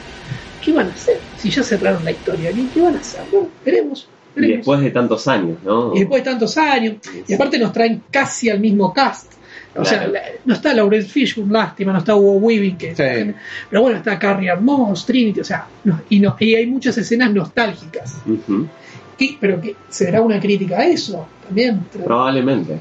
[0.61, 1.21] ¿Qué van a hacer?
[1.37, 3.23] Si ya cerraron la historia, ¿qué, qué van a hacer?
[3.31, 4.09] Bueno, veremos.
[4.37, 4.59] Y veremos.
[4.59, 5.93] después de tantos años, ¿no?
[5.95, 6.97] Y después de tantos años,
[7.27, 9.33] y aparte nos traen casi al mismo cast.
[9.77, 13.35] O sea, la- no está Laurence Fishburne, lástima, no está Hugo Weaving, que Sí.
[13.69, 17.33] pero bueno, está Carrie Moss, Trinity, o sea, no- y, no, y hay muchas escenas
[17.33, 18.17] nostálgicas.
[19.19, 21.85] Y- pero que será una crítica a eso también.
[22.05, 22.79] Probablemente.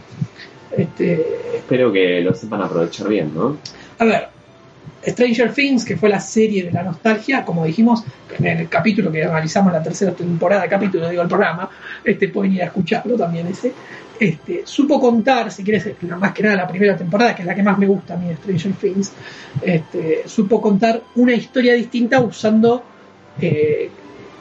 [0.76, 3.58] Este, Espero que lo sepan aprovechar bien, ¿no?
[4.00, 4.30] a ver,
[5.06, 8.04] Stranger Things, que fue la serie de la nostalgia, como dijimos
[8.38, 11.70] en el capítulo que analizamos la tercera temporada, capítulo digo el programa,
[12.04, 13.74] este pueden ir a escucharlo también ese.
[14.20, 15.88] Este, supo contar, si quieres,
[16.20, 18.34] más que nada la primera temporada, que es la que más me gusta a mí
[18.36, 19.14] Stranger Things,
[19.62, 22.84] este, supo contar una historia distinta usando
[23.40, 23.90] eh,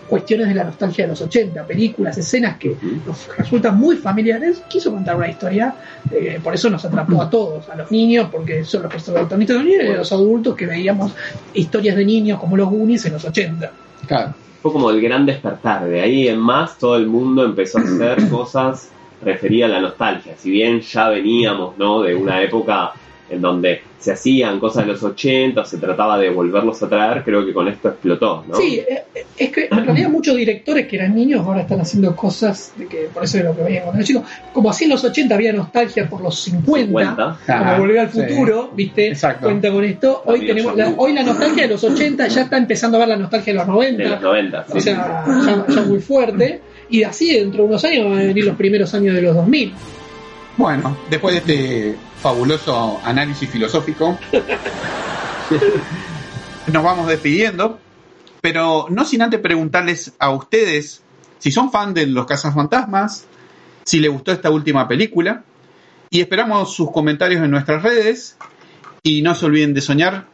[0.08, 2.74] cuestiones de la nostalgia de los 80, películas, escenas que
[3.06, 5.74] nos resultan muy familiares, quiso contar una historia,
[6.10, 9.54] eh, por eso nos atrapó a todos, a los niños, porque son los protagonistas de
[9.54, 11.12] los niños, y a los adultos que veíamos
[11.54, 13.70] historias de niños como los Goonies en los 80.
[14.06, 14.34] Claro.
[14.62, 15.86] Fue como el gran despertar.
[15.86, 18.90] De ahí en más, todo el mundo empezó a hacer cosas
[19.22, 20.34] referidas a la nostalgia.
[20.36, 22.02] Si bien ya veníamos, ¿no?
[22.02, 22.92] De una época
[23.30, 27.44] en donde se hacían cosas de los 80, se trataba de volverlos a traer, creo
[27.44, 28.54] que con esto explotó, ¿no?
[28.54, 32.14] Sí, eh, eh, es que en realidad muchos directores que eran niños ahora están haciendo
[32.14, 34.22] cosas de que por eso es lo que veían cuando eran chicos.
[34.52, 37.38] Como así en los 80 había nostalgia por los 50, 50.
[37.46, 38.20] como volver al sí.
[38.20, 39.08] futuro, ¿viste?
[39.08, 39.46] Exacto.
[39.46, 40.22] Cuenta con esto.
[40.24, 43.08] Hoy También tenemos la, hoy la nostalgia de los 80 ya está empezando a ver
[43.08, 44.02] la nostalgia de los 90.
[44.02, 44.66] De los 90.
[44.70, 46.60] O sea, ya, ya muy fuerte.
[46.88, 49.72] Y así dentro de unos años van a venir los primeros años de los 2000.
[50.58, 54.18] Bueno, después de este fabuloso análisis filosófico,
[56.72, 57.78] nos vamos despidiendo,
[58.40, 61.02] pero no sin antes preguntarles a ustedes
[61.38, 63.26] si son fan de los cazafantasmas,
[63.84, 65.44] si les gustó esta última película,
[66.10, 68.36] y esperamos sus comentarios en nuestras redes,
[69.04, 70.26] y no se olviden de soñar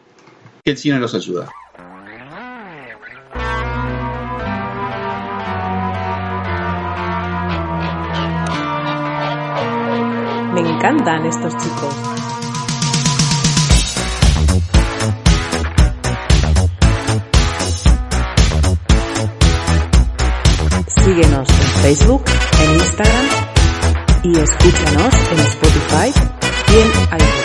[0.64, 1.52] que el cine los ayuda.
[10.84, 11.94] Encantan estos chicos.
[21.04, 22.24] Síguenos en Facebook,
[22.60, 23.26] en Instagram
[24.24, 26.12] y escúchanos en Spotify
[26.68, 27.44] y en iTunes.